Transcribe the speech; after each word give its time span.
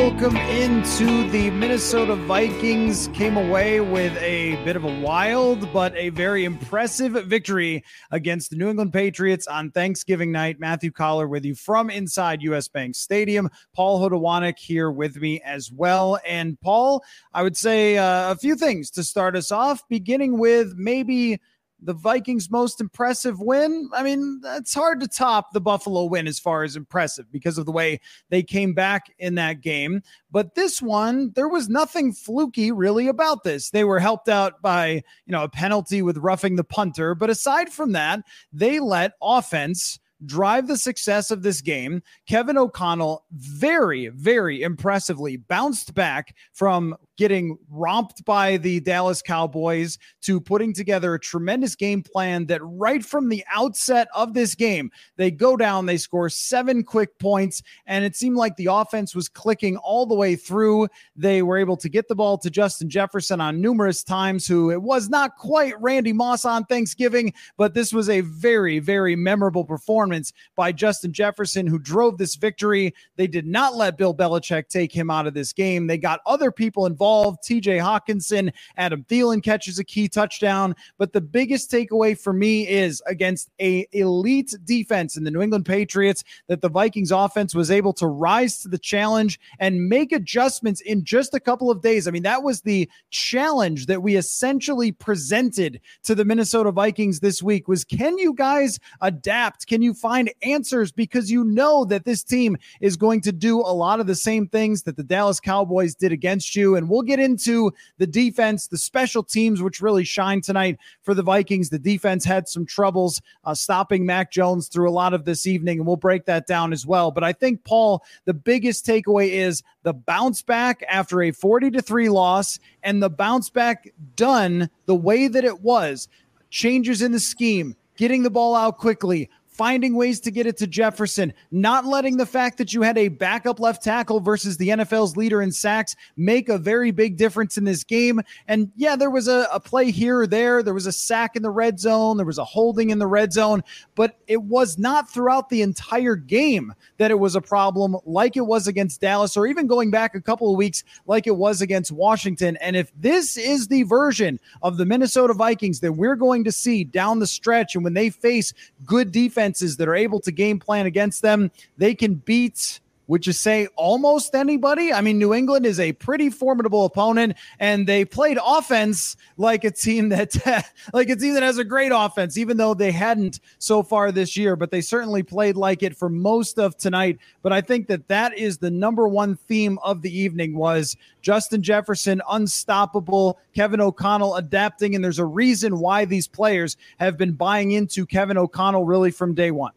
Welcome 0.00 0.34
into 0.38 1.28
the 1.28 1.50
Minnesota 1.50 2.14
Vikings. 2.14 3.08
Came 3.08 3.36
away 3.36 3.82
with 3.82 4.16
a 4.16 4.56
bit 4.64 4.74
of 4.74 4.84
a 4.84 5.00
wild 5.00 5.70
but 5.74 5.94
a 5.94 6.08
very 6.08 6.46
impressive 6.46 7.12
victory 7.26 7.84
against 8.10 8.48
the 8.48 8.56
New 8.56 8.70
England 8.70 8.94
Patriots 8.94 9.46
on 9.46 9.70
Thanksgiving 9.70 10.32
night. 10.32 10.58
Matthew 10.58 10.90
Coller 10.90 11.28
with 11.28 11.44
you 11.44 11.54
from 11.54 11.90
inside 11.90 12.40
US 12.40 12.66
Bank 12.66 12.94
Stadium. 12.94 13.50
Paul 13.74 14.00
Hodowanik 14.00 14.58
here 14.58 14.90
with 14.90 15.16
me 15.16 15.38
as 15.42 15.70
well. 15.70 16.18
And 16.26 16.58
Paul, 16.62 17.04
I 17.34 17.42
would 17.42 17.58
say 17.58 17.98
uh, 17.98 18.32
a 18.32 18.36
few 18.36 18.56
things 18.56 18.90
to 18.92 19.04
start 19.04 19.36
us 19.36 19.52
off, 19.52 19.86
beginning 19.90 20.38
with 20.38 20.72
maybe 20.78 21.40
the 21.82 21.92
Vikings' 21.92 22.50
most 22.50 22.80
impressive 22.80 23.40
win. 23.40 23.88
I 23.92 24.02
mean, 24.02 24.40
it's 24.44 24.74
hard 24.74 25.00
to 25.00 25.08
top 25.08 25.52
the 25.52 25.60
Buffalo 25.60 26.04
win 26.04 26.26
as 26.26 26.38
far 26.38 26.62
as 26.62 26.76
impressive 26.76 27.30
because 27.32 27.58
of 27.58 27.66
the 27.66 27.72
way 27.72 28.00
they 28.28 28.42
came 28.42 28.74
back 28.74 29.12
in 29.18 29.34
that 29.36 29.60
game. 29.60 30.02
But 30.30 30.54
this 30.54 30.80
one, 30.82 31.32
there 31.34 31.48
was 31.48 31.68
nothing 31.68 32.12
fluky 32.12 32.72
really 32.72 33.08
about 33.08 33.44
this. 33.44 33.70
They 33.70 33.84
were 33.84 34.00
helped 34.00 34.28
out 34.28 34.62
by, 34.62 35.02
you 35.26 35.32
know, 35.32 35.44
a 35.44 35.48
penalty 35.48 36.02
with 36.02 36.18
roughing 36.18 36.56
the 36.56 36.64
punter. 36.64 37.14
But 37.14 37.30
aside 37.30 37.70
from 37.70 37.92
that, 37.92 38.20
they 38.52 38.80
let 38.80 39.12
offense 39.22 39.98
drive 40.26 40.66
the 40.66 40.76
success 40.76 41.30
of 41.30 41.42
this 41.42 41.60
game. 41.60 42.02
Kevin 42.28 42.58
O'Connell 42.58 43.24
very, 43.32 44.08
very 44.08 44.62
impressively 44.62 45.36
bounced 45.36 45.94
back 45.94 46.36
from 46.52 46.94
getting 47.20 47.58
romped 47.68 48.24
by 48.24 48.56
the 48.56 48.80
Dallas 48.80 49.20
Cowboys 49.20 49.98
to 50.22 50.40
putting 50.40 50.72
together 50.72 51.12
a 51.12 51.20
tremendous 51.20 51.76
game 51.76 52.02
plan 52.02 52.46
that 52.46 52.62
right 52.64 53.04
from 53.04 53.28
the 53.28 53.44
outset 53.52 54.08
of 54.14 54.32
this 54.32 54.54
game, 54.54 54.90
they 55.18 55.30
go 55.30 55.54
down, 55.54 55.84
they 55.84 55.98
score 55.98 56.30
seven 56.30 56.82
quick 56.82 57.18
points, 57.18 57.62
and 57.84 58.06
it 58.06 58.16
seemed 58.16 58.38
like 58.38 58.56
the 58.56 58.68
offense 58.72 59.14
was 59.14 59.28
clicking 59.28 59.76
all 59.76 60.06
the 60.06 60.14
way 60.14 60.34
through. 60.34 60.88
They 61.14 61.42
were 61.42 61.58
able 61.58 61.76
to 61.76 61.90
get 61.90 62.08
the 62.08 62.14
ball 62.14 62.38
to 62.38 62.48
Justin 62.48 62.88
Jefferson 62.88 63.38
on 63.38 63.60
numerous 63.60 64.02
times, 64.02 64.46
who 64.46 64.70
it 64.70 64.80
was 64.80 65.10
not 65.10 65.36
quite 65.36 65.78
Randy 65.78 66.14
Moss 66.14 66.46
on 66.46 66.64
Thanksgiving, 66.64 67.34
but 67.58 67.74
this 67.74 67.92
was 67.92 68.08
a 68.08 68.22
very, 68.22 68.78
very 68.78 69.14
memorable 69.14 69.66
performance 69.66 70.32
by 70.56 70.72
Justin 70.72 71.12
Jefferson, 71.12 71.66
who 71.66 71.78
drove 71.78 72.16
this 72.16 72.36
victory. 72.36 72.94
They 73.16 73.26
did 73.26 73.46
not 73.46 73.76
let 73.76 73.98
Bill 73.98 74.14
Belichick 74.14 74.68
take 74.68 74.90
him 74.90 75.10
out 75.10 75.26
of 75.26 75.34
this 75.34 75.52
game. 75.52 75.86
They 75.86 75.98
got 75.98 76.20
other 76.24 76.50
people 76.50 76.86
involved 76.86 77.09
involved. 77.10 77.42
TJ 77.42 77.80
Hockenson, 77.80 78.52
Adam 78.76 79.04
Thielen 79.08 79.42
catches 79.42 79.78
a 79.78 79.84
key 79.84 80.08
touchdown. 80.08 80.76
But 80.96 81.12
the 81.12 81.20
biggest 81.20 81.70
takeaway 81.70 82.18
for 82.18 82.32
me 82.32 82.68
is 82.68 83.02
against 83.06 83.50
a 83.60 83.86
elite 83.92 84.54
defense 84.64 85.16
in 85.16 85.24
the 85.24 85.30
New 85.30 85.42
England 85.42 85.66
Patriots 85.66 86.22
that 86.46 86.60
the 86.60 86.68
Vikings 86.68 87.10
offense 87.10 87.52
was 87.54 87.70
able 87.70 87.92
to 87.94 88.06
rise 88.06 88.60
to 88.60 88.68
the 88.68 88.78
challenge 88.78 89.40
and 89.58 89.88
make 89.88 90.12
adjustments 90.12 90.80
in 90.82 91.04
just 91.04 91.34
a 91.34 91.40
couple 91.40 91.70
of 91.70 91.82
days. 91.82 92.06
I 92.06 92.12
mean, 92.12 92.22
that 92.22 92.44
was 92.44 92.60
the 92.60 92.88
challenge 93.10 93.86
that 93.86 94.02
we 94.02 94.16
essentially 94.16 94.92
presented 94.92 95.80
to 96.04 96.14
the 96.14 96.24
Minnesota 96.24 96.70
Vikings 96.70 97.20
this 97.20 97.42
week 97.42 97.66
was 97.66 97.84
can 97.84 98.18
you 98.18 98.34
guys 98.34 98.78
adapt? 99.00 99.66
Can 99.66 99.82
you 99.82 99.94
find 99.94 100.32
answers 100.42 100.92
because 100.92 101.30
you 101.30 101.42
know 101.42 101.84
that 101.86 102.04
this 102.04 102.22
team 102.22 102.56
is 102.80 102.96
going 102.96 103.20
to 103.22 103.32
do 103.32 103.58
a 103.60 103.74
lot 103.74 103.98
of 103.98 104.06
the 104.06 104.14
same 104.14 104.46
things 104.46 104.84
that 104.84 104.96
the 104.96 105.02
Dallas 105.02 105.40
Cowboys 105.40 105.96
did 105.96 106.12
against 106.12 106.54
you 106.54 106.76
and 106.76 106.88
we'll 106.88 106.99
We'll 107.00 107.06
get 107.06 107.18
into 107.18 107.72
the 107.96 108.06
defense, 108.06 108.66
the 108.66 108.76
special 108.76 109.22
teams, 109.22 109.62
which 109.62 109.80
really 109.80 110.04
shine 110.04 110.42
tonight 110.42 110.78
for 111.00 111.14
the 111.14 111.22
Vikings. 111.22 111.70
The 111.70 111.78
defense 111.78 112.26
had 112.26 112.46
some 112.46 112.66
troubles 112.66 113.22
uh, 113.44 113.54
stopping 113.54 114.04
Mac 114.04 114.30
Jones 114.30 114.68
through 114.68 114.86
a 114.86 114.92
lot 114.92 115.14
of 115.14 115.24
this 115.24 115.46
evening, 115.46 115.78
and 115.78 115.86
we'll 115.86 115.96
break 115.96 116.26
that 116.26 116.46
down 116.46 116.74
as 116.74 116.84
well. 116.84 117.10
But 117.10 117.24
I 117.24 117.32
think, 117.32 117.64
Paul, 117.64 118.04
the 118.26 118.34
biggest 118.34 118.84
takeaway 118.84 119.30
is 119.30 119.62
the 119.82 119.94
bounce 119.94 120.42
back 120.42 120.84
after 120.90 121.22
a 121.22 121.30
40 121.30 121.70
to 121.70 121.80
3 121.80 122.10
loss 122.10 122.58
and 122.82 123.02
the 123.02 123.08
bounce 123.08 123.48
back 123.48 123.90
done 124.14 124.68
the 124.84 124.94
way 124.94 125.26
that 125.26 125.46
it 125.46 125.62
was. 125.62 126.06
Changes 126.50 127.00
in 127.00 127.12
the 127.12 127.20
scheme, 127.20 127.74
getting 127.96 128.24
the 128.24 128.28
ball 128.28 128.54
out 128.54 128.76
quickly, 128.76 129.30
finding 129.60 129.94
ways 129.94 130.20
to 130.20 130.30
get 130.30 130.46
it 130.46 130.56
to 130.56 130.66
Jefferson, 130.66 131.34
not 131.50 131.84
letting 131.84 132.16
the 132.16 132.24
fact 132.24 132.56
that 132.56 132.72
you 132.72 132.80
had 132.80 132.96
a 132.96 133.08
backup 133.08 133.60
left 133.60 133.84
tackle 133.84 134.18
versus 134.18 134.56
the 134.56 134.70
NFL's 134.70 135.18
leader 135.18 135.42
in 135.42 135.52
sacks 135.52 135.94
make 136.16 136.48
a 136.48 136.56
very 136.56 136.90
big 136.90 137.18
difference 137.18 137.58
in 137.58 137.64
this 137.64 137.84
game. 137.84 138.22
And 138.48 138.72
yeah, 138.74 138.96
there 138.96 139.10
was 139.10 139.28
a, 139.28 139.46
a 139.52 139.60
play 139.60 139.90
here 139.90 140.20
or 140.20 140.26
there. 140.26 140.62
There 140.62 140.72
was 140.72 140.86
a 140.86 140.92
sack 140.92 141.36
in 141.36 141.42
the 141.42 141.50
red 141.50 141.78
zone. 141.78 142.16
There 142.16 142.24
was 142.24 142.38
a 142.38 142.44
holding 142.44 142.88
in 142.88 142.98
the 142.98 143.06
red 143.06 143.34
zone, 143.34 143.62
but 143.96 144.16
it 144.28 144.40
was 144.40 144.78
not 144.78 145.10
throughout 145.10 145.50
the 145.50 145.60
entire 145.60 146.16
game 146.16 146.72
that 146.96 147.10
it 147.10 147.18
was 147.18 147.36
a 147.36 147.42
problem 147.42 147.98
like 148.06 148.38
it 148.38 148.46
was 148.46 148.66
against 148.66 149.02
Dallas 149.02 149.36
or 149.36 149.46
even 149.46 149.66
going 149.66 149.90
back 149.90 150.14
a 150.14 150.22
couple 150.22 150.50
of 150.50 150.56
weeks 150.56 150.84
like 151.06 151.26
it 151.26 151.36
was 151.36 151.60
against 151.60 151.92
Washington. 151.92 152.56
And 152.62 152.76
if 152.76 152.90
this 152.96 153.36
is 153.36 153.68
the 153.68 153.82
version 153.82 154.40
of 154.62 154.78
the 154.78 154.86
Minnesota 154.86 155.34
Vikings 155.34 155.80
that 155.80 155.92
we're 155.92 156.16
going 156.16 156.44
to 156.44 156.52
see 156.52 156.82
down 156.82 157.18
the 157.18 157.26
stretch 157.26 157.74
and 157.74 157.84
when 157.84 157.92
they 157.92 158.08
face 158.08 158.54
good 158.86 159.12
defense 159.12 159.49
defenses 159.50 159.76
that 159.76 159.88
are 159.88 159.94
able 159.94 160.20
to 160.20 160.32
game 160.32 160.58
plan 160.58 160.86
against 160.86 161.22
them, 161.22 161.50
they 161.76 161.94
can 161.94 162.14
beat 162.14 162.80
would 163.10 163.26
you 163.26 163.32
say 163.32 163.66
almost 163.74 164.36
anybody? 164.36 164.92
I 164.92 165.00
mean, 165.00 165.18
New 165.18 165.34
England 165.34 165.66
is 165.66 165.80
a 165.80 165.92
pretty 165.94 166.30
formidable 166.30 166.84
opponent, 166.84 167.36
and 167.58 167.84
they 167.84 168.04
played 168.04 168.38
offense 168.40 169.16
like 169.36 169.64
a 169.64 169.72
team 169.72 170.10
that 170.10 170.36
like 170.92 171.08
a 171.08 171.16
team 171.16 171.34
that 171.34 171.42
has 171.42 171.58
a 171.58 171.64
great 171.64 171.90
offense, 171.92 172.38
even 172.38 172.56
though 172.56 172.72
they 172.72 172.92
hadn't 172.92 173.40
so 173.58 173.82
far 173.82 174.12
this 174.12 174.36
year. 174.36 174.54
But 174.54 174.70
they 174.70 174.80
certainly 174.80 175.24
played 175.24 175.56
like 175.56 175.82
it 175.82 175.96
for 175.96 176.08
most 176.08 176.56
of 176.60 176.76
tonight. 176.76 177.18
But 177.42 177.52
I 177.52 177.60
think 177.62 177.88
that 177.88 178.06
that 178.06 178.38
is 178.38 178.58
the 178.58 178.70
number 178.70 179.08
one 179.08 179.34
theme 179.34 179.80
of 179.82 180.02
the 180.02 180.16
evening 180.16 180.56
was 180.56 180.96
Justin 181.20 181.64
Jefferson 181.64 182.22
unstoppable, 182.30 183.40
Kevin 183.56 183.80
O'Connell 183.80 184.36
adapting, 184.36 184.94
and 184.94 185.02
there's 185.02 185.18
a 185.18 185.26
reason 185.26 185.80
why 185.80 186.04
these 186.04 186.28
players 186.28 186.76
have 187.00 187.18
been 187.18 187.32
buying 187.32 187.72
into 187.72 188.06
Kevin 188.06 188.38
O'Connell 188.38 188.84
really 188.84 189.10
from 189.10 189.34
day 189.34 189.50
one. 189.50 189.72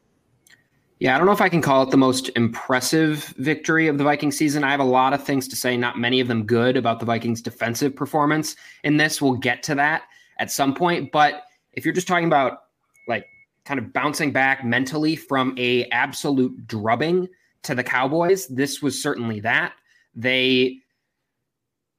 Yeah, 0.99 1.15
I 1.15 1.17
don't 1.17 1.27
know 1.27 1.33
if 1.33 1.41
I 1.41 1.49
can 1.49 1.61
call 1.61 1.83
it 1.83 1.89
the 1.89 1.97
most 1.97 2.29
impressive 2.35 3.25
victory 3.37 3.87
of 3.87 3.97
the 3.97 4.03
Vikings 4.03 4.37
season. 4.37 4.63
I 4.63 4.71
have 4.71 4.79
a 4.79 4.85
lot 4.85 5.13
of 5.13 5.23
things 5.23 5.47
to 5.49 5.55
say, 5.55 5.75
not 5.75 5.99
many 5.99 6.19
of 6.19 6.27
them 6.27 6.45
good 6.45 6.77
about 6.77 6.99
the 6.99 7.05
Vikings 7.05 7.41
defensive 7.41 7.95
performance 7.95 8.55
in 8.83 8.97
this. 8.97 9.21
We'll 9.21 9.33
get 9.33 9.63
to 9.63 9.75
that 9.75 10.03
at 10.39 10.51
some 10.51 10.73
point, 10.73 11.11
but 11.11 11.43
if 11.73 11.83
you're 11.83 11.93
just 11.93 12.07
talking 12.07 12.27
about 12.27 12.59
like 13.07 13.25
kind 13.65 13.79
of 13.79 13.91
bouncing 13.91 14.31
back 14.31 14.63
mentally 14.63 15.15
from 15.15 15.55
a 15.57 15.85
absolute 15.85 16.67
drubbing 16.67 17.27
to 17.63 17.75
the 17.75 17.83
Cowboys, 17.83 18.47
this 18.47 18.81
was 18.81 19.01
certainly 19.01 19.39
that. 19.41 19.73
They 20.15 20.77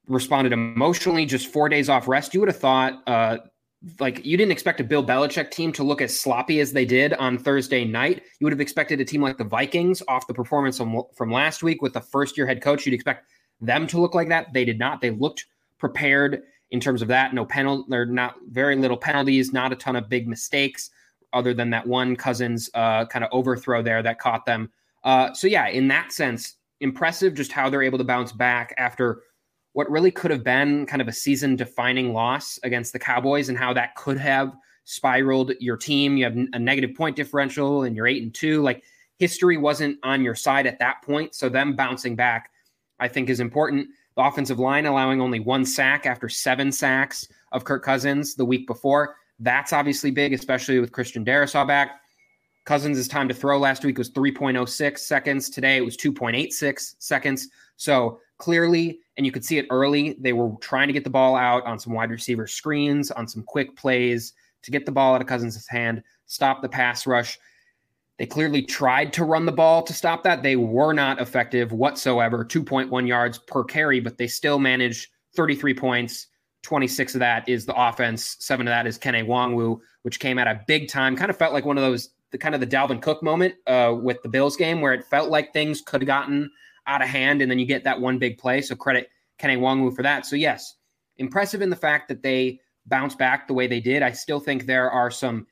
responded 0.07 0.53
emotionally, 0.53 1.25
just 1.25 1.47
4 1.47 1.69
days 1.69 1.89
off 1.89 2.07
rest. 2.07 2.33
You 2.33 2.39
would 2.39 2.49
have 2.49 2.59
thought 2.59 3.03
uh 3.07 3.37
like 3.99 4.25
you 4.25 4.37
didn't 4.37 4.51
expect 4.51 4.79
a 4.79 4.83
Bill 4.83 5.03
Belichick 5.03 5.51
team 5.51 5.71
to 5.73 5.83
look 5.83 6.01
as 6.01 6.17
sloppy 6.17 6.59
as 6.59 6.71
they 6.71 6.85
did 6.85 7.13
on 7.13 7.37
Thursday 7.37 7.85
night. 7.85 8.23
You 8.39 8.45
would 8.45 8.53
have 8.53 8.61
expected 8.61 8.99
a 8.99 9.05
team 9.05 9.21
like 9.21 9.37
the 9.37 9.43
Vikings 9.43 10.01
off 10.07 10.27
the 10.27 10.33
performance 10.33 10.77
from, 10.77 11.01
from 11.15 11.31
last 11.31 11.61
week 11.61 11.81
with 11.81 11.93
the 11.93 12.01
first 12.01 12.37
year 12.37 12.47
head 12.47 12.61
coach. 12.61 12.85
You'd 12.85 12.95
expect 12.95 13.29
them 13.61 13.87
to 13.87 13.99
look 13.99 14.15
like 14.15 14.29
that. 14.29 14.53
They 14.53 14.65
did 14.65 14.79
not. 14.79 15.01
They 15.01 15.11
looked 15.11 15.45
prepared 15.77 16.43
in 16.71 16.79
terms 16.79 17.01
of 17.01 17.07
that. 17.09 17.33
No 17.33 17.45
penalty, 17.45 17.93
or 17.93 18.05
not 18.05 18.35
very 18.49 18.75
little 18.75 18.97
penalties, 18.97 19.53
not 19.53 19.71
a 19.71 19.75
ton 19.75 19.95
of 19.95 20.09
big 20.09 20.27
mistakes 20.27 20.89
other 21.33 21.53
than 21.53 21.69
that 21.69 21.85
one 21.85 22.15
Cousins 22.15 22.69
uh, 22.73 23.05
kind 23.05 23.23
of 23.23 23.29
overthrow 23.31 23.83
there 23.83 24.01
that 24.01 24.19
caught 24.19 24.45
them. 24.45 24.71
Uh, 25.03 25.33
so 25.33 25.47
yeah, 25.47 25.67
in 25.67 25.87
that 25.89 26.11
sense, 26.11 26.55
impressive 26.81 27.33
just 27.33 27.51
how 27.51 27.69
they're 27.69 27.83
able 27.83 27.97
to 27.97 28.03
bounce 28.03 28.31
back 28.31 28.73
after 28.77 29.21
what 29.75 29.91
really 29.91 30.09
could 30.09 30.31
have 30.31 30.41
been 30.41 30.85
kind 30.85 31.01
of 31.01 31.09
a 31.09 31.11
season 31.11 31.57
defining 31.57 32.13
loss 32.13 32.57
against 32.63 32.93
the 32.93 32.99
Cowboys 32.99 33.49
and 33.49 33.57
how 33.57 33.73
that 33.73 33.93
could 33.95 34.17
have 34.17 34.55
spiraled 34.85 35.51
your 35.59 35.75
team. 35.75 36.15
You 36.15 36.23
have 36.23 36.37
a 36.53 36.59
negative 36.59 36.95
point 36.95 37.17
differential 37.17 37.83
and 37.83 37.93
you're 37.93 38.07
eight 38.07 38.23
and 38.23 38.33
two. 38.33 38.61
Like 38.61 38.83
history 39.19 39.57
wasn't 39.57 39.99
on 40.01 40.23
your 40.23 40.33
side 40.33 40.65
at 40.65 40.79
that 40.79 41.01
point. 41.01 41.35
So 41.35 41.49
them 41.49 41.75
bouncing 41.75 42.15
back, 42.15 42.51
I 43.01 43.09
think, 43.09 43.29
is 43.29 43.41
important. 43.41 43.89
The 44.15 44.23
offensive 44.23 44.59
line 44.59 44.85
allowing 44.85 45.19
only 45.19 45.41
one 45.41 45.65
sack 45.65 46.05
after 46.05 46.29
seven 46.29 46.71
sacks 46.71 47.27
of 47.51 47.65
Kirk 47.65 47.83
Cousins 47.83 48.35
the 48.35 48.45
week 48.45 48.67
before. 48.67 49.17
That's 49.39 49.73
obviously 49.73 50.09
big, 50.09 50.31
especially 50.31 50.79
with 50.79 50.93
Christian 50.93 51.25
Darrisaw 51.25 51.67
back. 51.67 51.99
Cousins' 52.63 53.09
time 53.09 53.27
to 53.27 53.33
throw 53.33 53.59
last 53.59 53.83
week 53.83 53.97
was 53.97 54.09
3.06 54.09 54.99
seconds. 54.99 55.49
Today 55.49 55.75
it 55.75 55.83
was 55.83 55.97
2.86 55.97 56.95
seconds. 56.97 57.49
So 57.75 58.21
clearly, 58.37 59.01
and 59.17 59.25
you 59.25 59.31
could 59.31 59.45
see 59.45 59.57
it 59.57 59.67
early, 59.69 60.15
they 60.19 60.33
were 60.33 60.51
trying 60.59 60.87
to 60.87 60.93
get 60.93 61.03
the 61.03 61.09
ball 61.09 61.35
out 61.35 61.65
on 61.65 61.79
some 61.79 61.93
wide 61.93 62.11
receiver 62.11 62.47
screens, 62.47 63.11
on 63.11 63.27
some 63.27 63.43
quick 63.43 63.75
plays 63.75 64.33
to 64.63 64.71
get 64.71 64.85
the 64.85 64.91
ball 64.91 65.15
out 65.15 65.21
of 65.21 65.27
Cousins' 65.27 65.67
hand, 65.67 66.03
stop 66.25 66.61
the 66.61 66.69
pass 66.69 67.07
rush. 67.07 67.39
They 68.17 68.25
clearly 68.25 68.61
tried 68.61 69.13
to 69.13 69.23
run 69.23 69.45
the 69.45 69.51
ball 69.51 69.83
to 69.83 69.93
stop 69.93 70.23
that. 70.23 70.41
They 70.41 70.55
were 70.55 70.93
not 70.93 71.21
effective 71.21 71.71
whatsoever, 71.71 72.43
2.1 72.43 73.07
yards 73.07 73.37
per 73.39 73.63
carry, 73.63 73.99
but 73.99 74.17
they 74.17 74.27
still 74.27 74.59
managed 74.59 75.09
33 75.35 75.73
points. 75.73 76.27
26 76.63 77.13
of 77.15 77.19
that 77.19 77.47
is 77.47 77.65
the 77.65 77.75
offense, 77.75 78.37
seven 78.39 78.67
of 78.67 78.71
that 78.71 78.87
is 78.87 78.97
Kene 78.97 79.27
Nwangwu, 79.27 79.79
which 80.01 80.19
came 80.19 80.39
at 80.39 80.47
a 80.47 80.61
big 80.67 80.89
time. 80.89 81.15
Kind 81.15 81.29
of 81.29 81.37
felt 81.37 81.53
like 81.53 81.65
one 81.65 81.77
of 81.77 81.83
those, 81.83 82.09
the 82.31 82.37
kind 82.39 82.55
of 82.55 82.61
the 82.61 82.67
Dalvin 82.67 83.01
Cook 83.01 83.21
moment 83.21 83.53
uh, 83.67 83.93
with 84.01 84.21
the 84.23 84.29
Bills 84.29 84.55
game 84.55 84.81
where 84.81 84.93
it 84.93 85.05
felt 85.05 85.29
like 85.29 85.53
things 85.53 85.81
could 85.81 86.01
have 86.01 86.07
gotten 86.07 86.49
out 86.87 87.01
of 87.01 87.07
hand, 87.07 87.41
and 87.41 87.49
then 87.49 87.59
you 87.59 87.65
get 87.65 87.83
that 87.83 87.99
one 87.99 88.19
big 88.19 88.37
play. 88.37 88.61
So 88.61 88.75
credit 88.75 89.09
Kene 89.39 89.59
Nwangwu 89.59 89.95
for 89.95 90.03
that. 90.03 90.25
So 90.25 90.35
yes, 90.35 90.75
impressive 91.17 91.61
in 91.61 91.69
the 91.69 91.75
fact 91.75 92.07
that 92.07 92.21
they 92.21 92.59
bounced 92.85 93.17
back 93.17 93.47
the 93.47 93.53
way 93.53 93.67
they 93.67 93.79
did. 93.79 94.03
I 94.03 94.11
still 94.11 94.39
think 94.39 94.65
there 94.65 94.91
are 94.91 95.09
some 95.09 95.47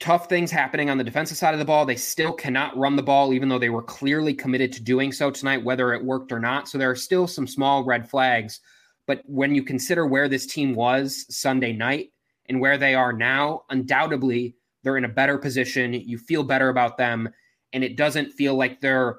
tough 0.00 0.28
things 0.28 0.50
happening 0.50 0.90
on 0.90 0.98
the 0.98 1.04
defensive 1.04 1.36
side 1.36 1.54
of 1.54 1.60
the 1.60 1.64
ball. 1.64 1.86
They 1.86 1.96
still 1.96 2.32
cannot 2.32 2.76
run 2.76 2.96
the 2.96 3.02
ball, 3.02 3.32
even 3.32 3.48
though 3.48 3.58
they 3.58 3.70
were 3.70 3.82
clearly 3.82 4.34
committed 4.34 4.72
to 4.72 4.82
doing 4.82 5.12
so 5.12 5.30
tonight, 5.30 5.62
whether 5.62 5.92
it 5.92 6.04
worked 6.04 6.32
or 6.32 6.40
not. 6.40 6.68
So 6.68 6.76
there 6.76 6.90
are 6.90 6.96
still 6.96 7.28
some 7.28 7.46
small 7.46 7.84
red 7.84 8.10
flags. 8.10 8.60
But 9.06 9.22
when 9.26 9.54
you 9.54 9.62
consider 9.62 10.06
where 10.06 10.28
this 10.28 10.46
team 10.46 10.74
was 10.74 11.24
Sunday 11.28 11.72
night 11.72 12.10
and 12.46 12.60
where 12.60 12.78
they 12.78 12.94
are 12.94 13.12
now, 13.12 13.62
undoubtedly 13.70 14.56
they're 14.82 14.98
in 14.98 15.04
a 15.04 15.08
better 15.08 15.38
position. 15.38 15.92
You 15.94 16.18
feel 16.18 16.42
better 16.42 16.68
about 16.68 16.98
them. 16.98 17.28
And 17.72 17.84
it 17.84 17.96
doesn't 17.96 18.32
feel 18.32 18.56
like 18.56 18.80
they're 18.80 19.18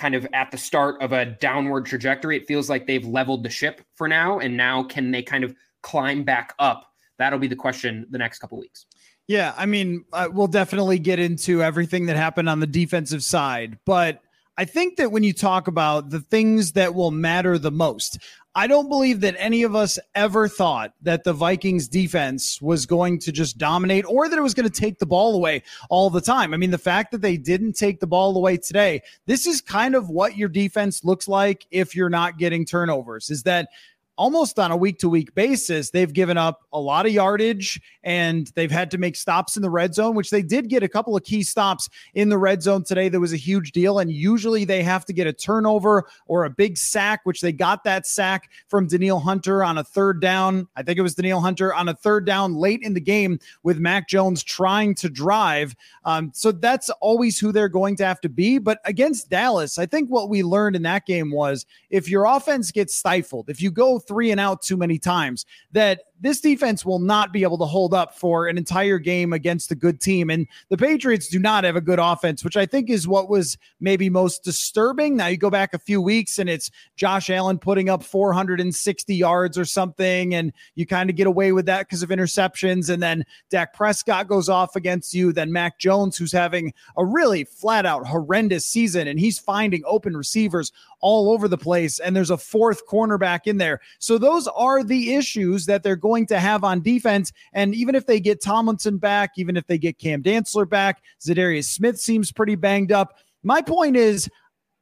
kind 0.00 0.14
of 0.14 0.26
at 0.32 0.50
the 0.50 0.56
start 0.56 1.00
of 1.02 1.12
a 1.12 1.26
downward 1.26 1.84
trajectory. 1.84 2.36
It 2.36 2.46
feels 2.46 2.70
like 2.70 2.86
they've 2.86 3.06
leveled 3.06 3.44
the 3.44 3.50
ship 3.50 3.82
for 3.96 4.08
now. 4.08 4.38
And 4.38 4.56
now 4.56 4.82
can 4.82 5.10
they 5.10 5.22
kind 5.22 5.44
of 5.44 5.54
climb 5.82 6.24
back 6.24 6.54
up? 6.58 6.86
That'll 7.18 7.38
be 7.38 7.48
the 7.48 7.56
question 7.56 8.06
the 8.10 8.16
next 8.16 8.38
couple 8.38 8.58
weeks. 8.58 8.86
Yeah, 9.28 9.54
I 9.56 9.66
mean, 9.66 10.06
uh, 10.12 10.28
we'll 10.32 10.46
definitely 10.46 10.98
get 10.98 11.18
into 11.18 11.62
everything 11.62 12.06
that 12.06 12.16
happened 12.16 12.48
on 12.48 12.60
the 12.60 12.66
defensive 12.66 13.22
side, 13.22 13.78
but 13.84 14.22
I 14.56 14.64
think 14.64 14.96
that 14.96 15.12
when 15.12 15.22
you 15.22 15.32
talk 15.32 15.68
about 15.68 16.10
the 16.10 16.20
things 16.20 16.72
that 16.72 16.94
will 16.94 17.10
matter 17.10 17.56
the 17.56 17.70
most, 17.70 18.18
I 18.54 18.66
don't 18.66 18.88
believe 18.88 19.20
that 19.20 19.36
any 19.38 19.62
of 19.62 19.76
us 19.76 19.96
ever 20.16 20.48
thought 20.48 20.92
that 21.02 21.22
the 21.22 21.32
Vikings 21.32 21.86
defense 21.86 22.60
was 22.60 22.84
going 22.84 23.20
to 23.20 23.30
just 23.30 23.58
dominate 23.58 24.04
or 24.08 24.28
that 24.28 24.36
it 24.36 24.42
was 24.42 24.54
going 24.54 24.68
to 24.68 24.80
take 24.80 24.98
the 24.98 25.06
ball 25.06 25.36
away 25.36 25.62
all 25.88 26.10
the 26.10 26.20
time. 26.20 26.52
I 26.52 26.56
mean, 26.56 26.72
the 26.72 26.78
fact 26.78 27.12
that 27.12 27.22
they 27.22 27.36
didn't 27.36 27.74
take 27.74 28.00
the 28.00 28.08
ball 28.08 28.36
away 28.36 28.56
today, 28.56 29.02
this 29.26 29.46
is 29.46 29.60
kind 29.60 29.94
of 29.94 30.10
what 30.10 30.36
your 30.36 30.48
defense 30.48 31.04
looks 31.04 31.28
like 31.28 31.64
if 31.70 31.94
you're 31.94 32.10
not 32.10 32.38
getting 32.38 32.64
turnovers, 32.64 33.30
is 33.30 33.44
that 33.44 33.68
almost 34.16 34.58
on 34.58 34.70
a 34.70 34.76
week 34.76 34.98
to 34.98 35.08
week 35.08 35.34
basis, 35.34 35.90
they've 35.90 36.12
given 36.12 36.36
up 36.36 36.60
a 36.72 36.80
lot 36.80 37.06
of 37.06 37.12
yardage 37.12 37.80
and 38.02 38.52
they've 38.54 38.70
had 38.70 38.90
to 38.90 38.98
make 38.98 39.16
stops 39.16 39.56
in 39.56 39.62
the 39.62 39.70
red 39.70 39.94
zone, 39.94 40.14
which 40.14 40.30
they 40.30 40.42
did 40.42 40.68
get 40.68 40.82
a 40.82 40.88
couple 40.88 41.16
of 41.16 41.24
key 41.24 41.42
stops 41.42 41.88
in 42.14 42.28
the 42.28 42.38
red 42.38 42.62
zone 42.62 42.84
today. 42.84 43.08
That 43.08 43.20
was 43.20 43.32
a 43.32 43.38
huge 43.38 43.72
deal. 43.72 43.98
And 43.98 44.10
usually 44.10 44.64
they 44.64 44.82
have 44.82 45.04
to 45.06 45.12
get 45.12 45.26
a 45.26 45.32
turnover 45.32 46.06
or 46.26 46.44
a 46.44 46.50
big 46.50 46.76
sack, 46.76 47.20
which 47.24 47.40
they 47.40 47.52
got 47.52 47.84
that 47.84 48.06
sack 48.06 48.50
from 48.68 48.86
Danielle 48.86 49.20
Hunter 49.20 49.64
on 49.64 49.78
a 49.78 49.84
third 49.84 50.20
down. 50.20 50.68
I 50.76 50.82
think 50.82 50.98
it 50.98 51.02
was 51.02 51.14
Danielle 51.14 51.40
Hunter 51.40 51.72
on 51.72 51.88
a 51.88 51.94
third 51.94 52.26
down 52.26 52.54
late 52.54 52.80
in 52.82 52.94
the 52.94 53.00
game 53.00 53.38
with 53.62 53.78
Mac 53.78 54.08
Jones 54.08 54.42
trying 54.42 54.94
to 54.96 55.08
drive. 55.08 55.74
Um, 56.04 56.30
so 56.34 56.52
that's 56.52 56.90
always 57.00 57.38
who 57.38 57.52
they're 57.52 57.68
going 57.68 57.96
to 57.96 58.04
have 58.04 58.20
to 58.22 58.28
be. 58.28 58.58
But 58.58 58.80
against 58.84 59.30
Dallas, 59.30 59.78
I 59.78 59.86
think 59.86 60.10
what 60.10 60.28
we 60.28 60.42
learned 60.42 60.76
in 60.76 60.82
that 60.82 61.06
game 61.06 61.30
was 61.30 61.64
if 61.90 62.08
your 62.08 62.24
offense 62.24 62.70
gets 62.70 62.94
stifled, 62.94 63.48
if 63.48 63.62
you 63.62 63.70
go 63.70 63.98
three 64.10 64.32
and 64.32 64.40
out 64.40 64.60
too 64.60 64.76
many 64.76 64.98
times 64.98 65.46
that 65.70 66.00
this 66.20 66.40
defense 66.40 66.84
will 66.84 66.98
not 66.98 67.32
be 67.32 67.42
able 67.42 67.58
to 67.58 67.64
hold 67.64 67.94
up 67.94 68.16
for 68.16 68.46
an 68.46 68.58
entire 68.58 68.98
game 68.98 69.32
against 69.32 69.70
a 69.70 69.74
good 69.74 70.00
team. 70.00 70.30
And 70.30 70.46
the 70.68 70.76
Patriots 70.76 71.28
do 71.28 71.38
not 71.38 71.64
have 71.64 71.76
a 71.76 71.80
good 71.80 71.98
offense, 71.98 72.44
which 72.44 72.56
I 72.56 72.66
think 72.66 72.90
is 72.90 73.08
what 73.08 73.28
was 73.28 73.56
maybe 73.80 74.10
most 74.10 74.44
disturbing. 74.44 75.16
Now 75.16 75.28
you 75.28 75.36
go 75.36 75.50
back 75.50 75.72
a 75.72 75.78
few 75.78 76.00
weeks 76.00 76.38
and 76.38 76.50
it's 76.50 76.70
Josh 76.96 77.30
Allen 77.30 77.58
putting 77.58 77.88
up 77.88 78.02
460 78.02 79.14
yards 79.14 79.56
or 79.56 79.64
something, 79.64 80.34
and 80.34 80.52
you 80.74 80.86
kind 80.86 81.08
of 81.08 81.16
get 81.16 81.26
away 81.26 81.52
with 81.52 81.66
that 81.66 81.86
because 81.86 82.02
of 82.02 82.10
interceptions. 82.10 82.90
And 82.90 83.02
then 83.02 83.24
Dak 83.48 83.72
Prescott 83.72 84.28
goes 84.28 84.48
off 84.48 84.76
against 84.76 85.14
you. 85.14 85.32
Then 85.32 85.52
Mac 85.52 85.78
Jones, 85.78 86.16
who's 86.16 86.32
having 86.32 86.74
a 86.96 87.04
really 87.04 87.44
flat 87.44 87.86
out 87.86 88.06
horrendous 88.06 88.66
season, 88.66 89.08
and 89.08 89.18
he's 89.18 89.38
finding 89.38 89.82
open 89.86 90.16
receivers 90.16 90.72
all 91.00 91.32
over 91.32 91.48
the 91.48 91.56
place. 91.56 91.98
And 91.98 92.14
there's 92.14 92.30
a 92.30 92.36
fourth 92.36 92.86
cornerback 92.86 93.46
in 93.46 93.56
there. 93.56 93.80
So 93.98 94.18
those 94.18 94.46
are 94.48 94.84
the 94.84 95.14
issues 95.14 95.66
that 95.66 95.82
they're 95.82 95.96
going 95.96 96.09
to 96.26 96.38
have 96.38 96.64
on 96.64 96.82
defense. 96.82 97.32
And 97.52 97.74
even 97.74 97.94
if 97.94 98.06
they 98.06 98.20
get 98.20 98.42
Tomlinson 98.42 98.98
back, 98.98 99.32
even 99.36 99.56
if 99.56 99.66
they 99.66 99.78
get 99.78 99.98
Cam 99.98 100.22
Dantzler 100.22 100.68
back, 100.68 101.02
Za'Darius 101.20 101.64
Smith 101.64 101.98
seems 101.98 102.32
pretty 102.32 102.54
banged 102.54 102.92
up. 102.92 103.18
My 103.42 103.62
point 103.62 103.96
is, 103.96 104.28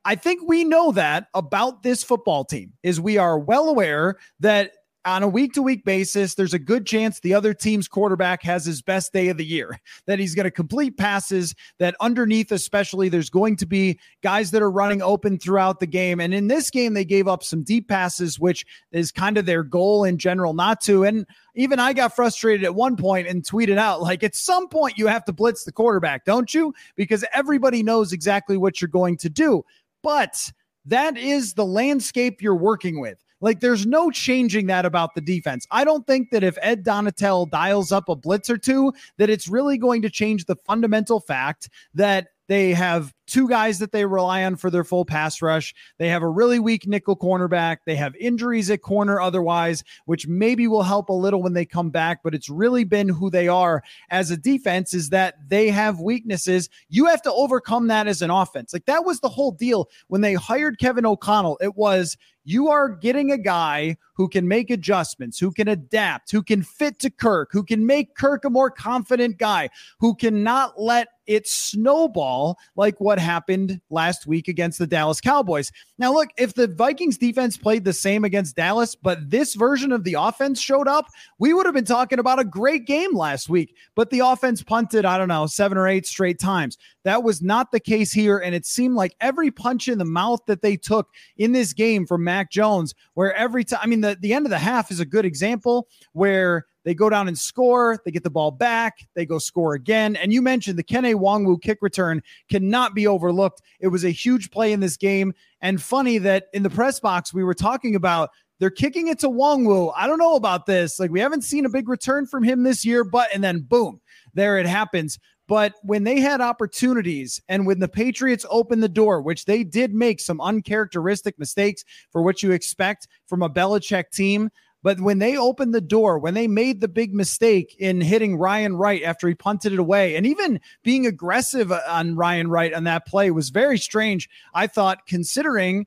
I 0.04 0.14
think 0.14 0.48
we 0.48 0.64
know 0.64 0.92
that 0.92 1.28
about 1.34 1.82
this 1.82 2.02
football 2.02 2.44
team 2.44 2.72
is 2.82 3.00
we 3.00 3.18
are 3.18 3.38
well 3.38 3.68
aware 3.68 4.16
that 4.40 4.72
on 5.08 5.22
a 5.22 5.28
week 5.28 5.54
to 5.54 5.62
week 5.62 5.84
basis, 5.84 6.34
there's 6.34 6.54
a 6.54 6.58
good 6.58 6.86
chance 6.86 7.18
the 7.18 7.34
other 7.34 7.54
team's 7.54 7.88
quarterback 7.88 8.42
has 8.42 8.64
his 8.64 8.82
best 8.82 9.12
day 9.12 9.28
of 9.28 9.36
the 9.36 9.44
year, 9.44 9.80
that 10.06 10.18
he's 10.18 10.34
going 10.34 10.44
to 10.44 10.50
complete 10.50 10.96
passes, 10.96 11.54
that 11.78 11.96
underneath, 12.00 12.52
especially, 12.52 13.08
there's 13.08 13.30
going 13.30 13.56
to 13.56 13.66
be 13.66 13.98
guys 14.22 14.50
that 14.50 14.62
are 14.62 14.70
running 14.70 15.02
open 15.02 15.38
throughout 15.38 15.80
the 15.80 15.86
game. 15.86 16.20
And 16.20 16.34
in 16.34 16.48
this 16.48 16.70
game, 16.70 16.94
they 16.94 17.04
gave 17.04 17.26
up 17.26 17.42
some 17.42 17.62
deep 17.62 17.88
passes, 17.88 18.38
which 18.38 18.66
is 18.92 19.10
kind 19.10 19.38
of 19.38 19.46
their 19.46 19.62
goal 19.62 20.04
in 20.04 20.18
general 20.18 20.52
not 20.52 20.80
to. 20.82 21.04
And 21.04 21.26
even 21.54 21.78
I 21.78 21.92
got 21.94 22.14
frustrated 22.14 22.64
at 22.64 22.74
one 22.74 22.96
point 22.96 23.26
and 23.26 23.42
tweeted 23.42 23.78
out, 23.78 24.02
like, 24.02 24.22
at 24.22 24.36
some 24.36 24.68
point, 24.68 24.98
you 24.98 25.06
have 25.06 25.24
to 25.24 25.32
blitz 25.32 25.64
the 25.64 25.72
quarterback, 25.72 26.24
don't 26.24 26.52
you? 26.52 26.74
Because 26.96 27.24
everybody 27.32 27.82
knows 27.82 28.12
exactly 28.12 28.56
what 28.56 28.80
you're 28.80 28.88
going 28.88 29.16
to 29.18 29.30
do. 29.30 29.64
But 30.02 30.52
that 30.84 31.16
is 31.16 31.54
the 31.54 31.66
landscape 31.66 32.40
you're 32.40 32.54
working 32.54 33.00
with. 33.00 33.24
Like 33.40 33.60
there's 33.60 33.86
no 33.86 34.10
changing 34.10 34.66
that 34.66 34.84
about 34.84 35.14
the 35.14 35.20
defense. 35.20 35.66
I 35.70 35.84
don't 35.84 36.06
think 36.06 36.30
that 36.30 36.42
if 36.42 36.58
Ed 36.60 36.84
Donatell 36.84 37.50
dials 37.50 37.92
up 37.92 38.08
a 38.08 38.16
blitz 38.16 38.50
or 38.50 38.58
two, 38.58 38.92
that 39.16 39.30
it's 39.30 39.48
really 39.48 39.78
going 39.78 40.02
to 40.02 40.10
change 40.10 40.44
the 40.44 40.56
fundamental 40.56 41.20
fact 41.20 41.68
that 41.94 42.28
they 42.48 42.72
have 42.72 43.12
two 43.26 43.46
guys 43.46 43.78
that 43.78 43.92
they 43.92 44.06
rely 44.06 44.42
on 44.42 44.56
for 44.56 44.70
their 44.70 44.82
full 44.82 45.04
pass 45.04 45.42
rush. 45.42 45.74
They 45.98 46.08
have 46.08 46.22
a 46.22 46.28
really 46.28 46.58
weak 46.58 46.86
nickel 46.86 47.14
cornerback. 47.14 47.78
They 47.84 47.94
have 47.96 48.16
injuries 48.16 48.70
at 48.70 48.80
corner 48.80 49.20
otherwise, 49.20 49.84
which 50.06 50.26
maybe 50.26 50.66
will 50.66 50.82
help 50.82 51.10
a 51.10 51.12
little 51.12 51.42
when 51.42 51.52
they 51.52 51.66
come 51.66 51.90
back, 51.90 52.20
but 52.24 52.34
it's 52.34 52.48
really 52.48 52.84
been 52.84 53.10
who 53.10 53.28
they 53.28 53.48
are 53.48 53.82
as 54.08 54.30
a 54.30 54.36
defense 54.36 54.94
is 54.94 55.10
that 55.10 55.34
they 55.46 55.68
have 55.68 56.00
weaknesses. 56.00 56.70
You 56.88 57.04
have 57.06 57.20
to 57.22 57.32
overcome 57.32 57.88
that 57.88 58.08
as 58.08 58.22
an 58.22 58.30
offense. 58.30 58.72
Like 58.72 58.86
that 58.86 59.04
was 59.04 59.20
the 59.20 59.28
whole 59.28 59.52
deal 59.52 59.90
when 60.08 60.22
they 60.22 60.32
hired 60.32 60.78
Kevin 60.78 61.04
O'Connell. 61.04 61.58
It 61.60 61.76
was 61.76 62.16
you 62.48 62.68
are 62.68 62.88
getting 62.88 63.30
a 63.30 63.38
guy 63.38 63.96
who 64.14 64.28
can 64.28 64.48
make 64.48 64.70
adjustments, 64.70 65.38
who 65.38 65.52
can 65.52 65.68
adapt, 65.68 66.32
who 66.32 66.42
can 66.42 66.62
fit 66.62 66.98
to 66.98 67.08
Kirk, 67.08 67.50
who 67.52 67.62
can 67.62 67.86
make 67.86 68.16
Kirk 68.16 68.44
a 68.44 68.50
more 68.50 68.70
confident 68.70 69.38
guy, 69.38 69.70
who 70.00 70.14
cannot 70.14 70.80
let 70.80 71.08
it 71.28 71.46
snowball 71.46 72.58
like 72.74 72.98
what 73.00 73.18
happened 73.18 73.80
last 73.90 74.26
week 74.26 74.48
against 74.48 74.78
the 74.78 74.86
Dallas 74.86 75.20
Cowboys. 75.20 75.70
Now, 75.98 76.12
look, 76.12 76.30
if 76.38 76.54
the 76.54 76.66
Vikings 76.66 77.18
defense 77.18 77.56
played 77.56 77.84
the 77.84 77.92
same 77.92 78.24
against 78.24 78.56
Dallas, 78.56 78.96
but 78.96 79.30
this 79.30 79.54
version 79.54 79.92
of 79.92 80.04
the 80.04 80.14
offense 80.14 80.60
showed 80.60 80.88
up, 80.88 81.06
we 81.38 81.52
would 81.52 81.66
have 81.66 81.74
been 81.74 81.84
talking 81.84 82.18
about 82.18 82.40
a 82.40 82.44
great 82.44 82.86
game 82.86 83.14
last 83.14 83.48
week. 83.48 83.76
But 83.94 84.10
the 84.10 84.20
offense 84.20 84.62
punted, 84.62 85.04
I 85.04 85.18
don't 85.18 85.28
know, 85.28 85.46
seven 85.46 85.76
or 85.78 85.86
eight 85.86 86.06
straight 86.06 86.40
times. 86.40 86.78
That 87.04 87.22
was 87.22 87.42
not 87.42 87.72
the 87.72 87.80
case 87.80 88.10
here. 88.10 88.38
And 88.38 88.54
it 88.54 88.66
seemed 88.66 88.94
like 88.94 89.14
every 89.20 89.50
punch 89.50 89.86
in 89.86 89.98
the 89.98 90.04
mouth 90.04 90.40
that 90.46 90.62
they 90.62 90.76
took 90.76 91.08
in 91.36 91.52
this 91.52 91.72
game 91.72 92.06
from 92.06 92.24
Mac 92.38 92.52
Jones, 92.52 92.94
where 93.14 93.34
every 93.34 93.64
time, 93.64 93.80
I 93.82 93.86
mean, 93.86 94.00
the, 94.00 94.16
the 94.20 94.32
end 94.32 94.46
of 94.46 94.50
the 94.50 94.58
half 94.58 94.92
is 94.92 95.00
a 95.00 95.04
good 95.04 95.24
example 95.24 95.88
where 96.12 96.66
they 96.84 96.94
go 96.94 97.10
down 97.10 97.26
and 97.26 97.36
score. 97.36 97.98
They 98.04 98.12
get 98.12 98.22
the 98.22 98.30
ball 98.30 98.52
back. 98.52 99.08
They 99.14 99.26
go 99.26 99.40
score 99.40 99.74
again. 99.74 100.14
And 100.14 100.32
you 100.32 100.40
mentioned 100.40 100.78
the 100.78 100.84
Kene 100.84 101.14
Nwangwu 101.14 101.60
kick 101.60 101.78
return 101.80 102.22
cannot 102.48 102.94
be 102.94 103.08
overlooked. 103.08 103.60
It 103.80 103.88
was 103.88 104.04
a 104.04 104.10
huge 104.10 104.52
play 104.52 104.72
in 104.72 104.78
this 104.78 104.96
game. 104.96 105.34
And 105.60 105.82
funny 105.82 106.18
that 106.18 106.44
in 106.52 106.62
the 106.62 106.70
press 106.70 107.00
box, 107.00 107.34
we 107.34 107.42
were 107.42 107.54
talking 107.54 107.96
about 107.96 108.30
they're 108.60 108.70
kicking 108.70 109.08
it 109.08 109.18
to 109.20 109.28
Nwangwu. 109.28 109.92
I 109.96 110.06
don't 110.06 110.18
know 110.18 110.36
about 110.36 110.66
this. 110.66 111.00
Like, 111.00 111.10
we 111.10 111.20
haven't 111.20 111.42
seen 111.42 111.66
a 111.66 111.68
big 111.68 111.88
return 111.88 112.24
from 112.24 112.44
him 112.44 112.62
this 112.62 112.84
year, 112.84 113.02
but, 113.02 113.28
and 113.34 113.42
then 113.42 113.60
boom, 113.62 114.00
there 114.34 114.58
it 114.58 114.66
happens. 114.66 115.18
But 115.48 115.74
when 115.82 116.04
they 116.04 116.20
had 116.20 116.42
opportunities 116.42 117.40
and 117.48 117.66
when 117.66 117.80
the 117.80 117.88
Patriots 117.88 118.44
opened 118.50 118.82
the 118.82 118.88
door, 118.88 119.22
which 119.22 119.46
they 119.46 119.64
did 119.64 119.94
make 119.94 120.20
some 120.20 120.40
uncharacteristic 120.40 121.38
mistakes 121.38 121.84
for 122.12 122.22
what 122.22 122.42
you 122.42 122.52
expect 122.52 123.08
from 123.26 123.42
a 123.42 123.50
Belichick 123.50 124.10
team, 124.10 124.50
but 124.82 125.00
when 125.00 125.18
they 125.18 125.36
opened 125.36 125.74
the 125.74 125.80
door, 125.80 126.18
when 126.18 126.34
they 126.34 126.46
made 126.46 126.80
the 126.80 126.86
big 126.86 127.12
mistake 127.12 127.74
in 127.78 128.00
hitting 128.00 128.36
Ryan 128.36 128.76
Wright 128.76 129.02
after 129.02 129.26
he 129.26 129.34
punted 129.34 129.72
it 129.72 129.78
away, 129.78 130.14
and 130.14 130.24
even 130.26 130.60
being 130.84 131.06
aggressive 131.06 131.72
uh, 131.72 131.80
on 131.88 132.14
Ryan 132.14 132.48
Wright 132.48 132.72
on 132.72 132.84
that 132.84 133.06
play 133.06 133.30
was 133.30 133.48
very 133.48 133.78
strange, 133.78 134.28
I 134.54 134.66
thought, 134.66 135.06
considering 135.06 135.86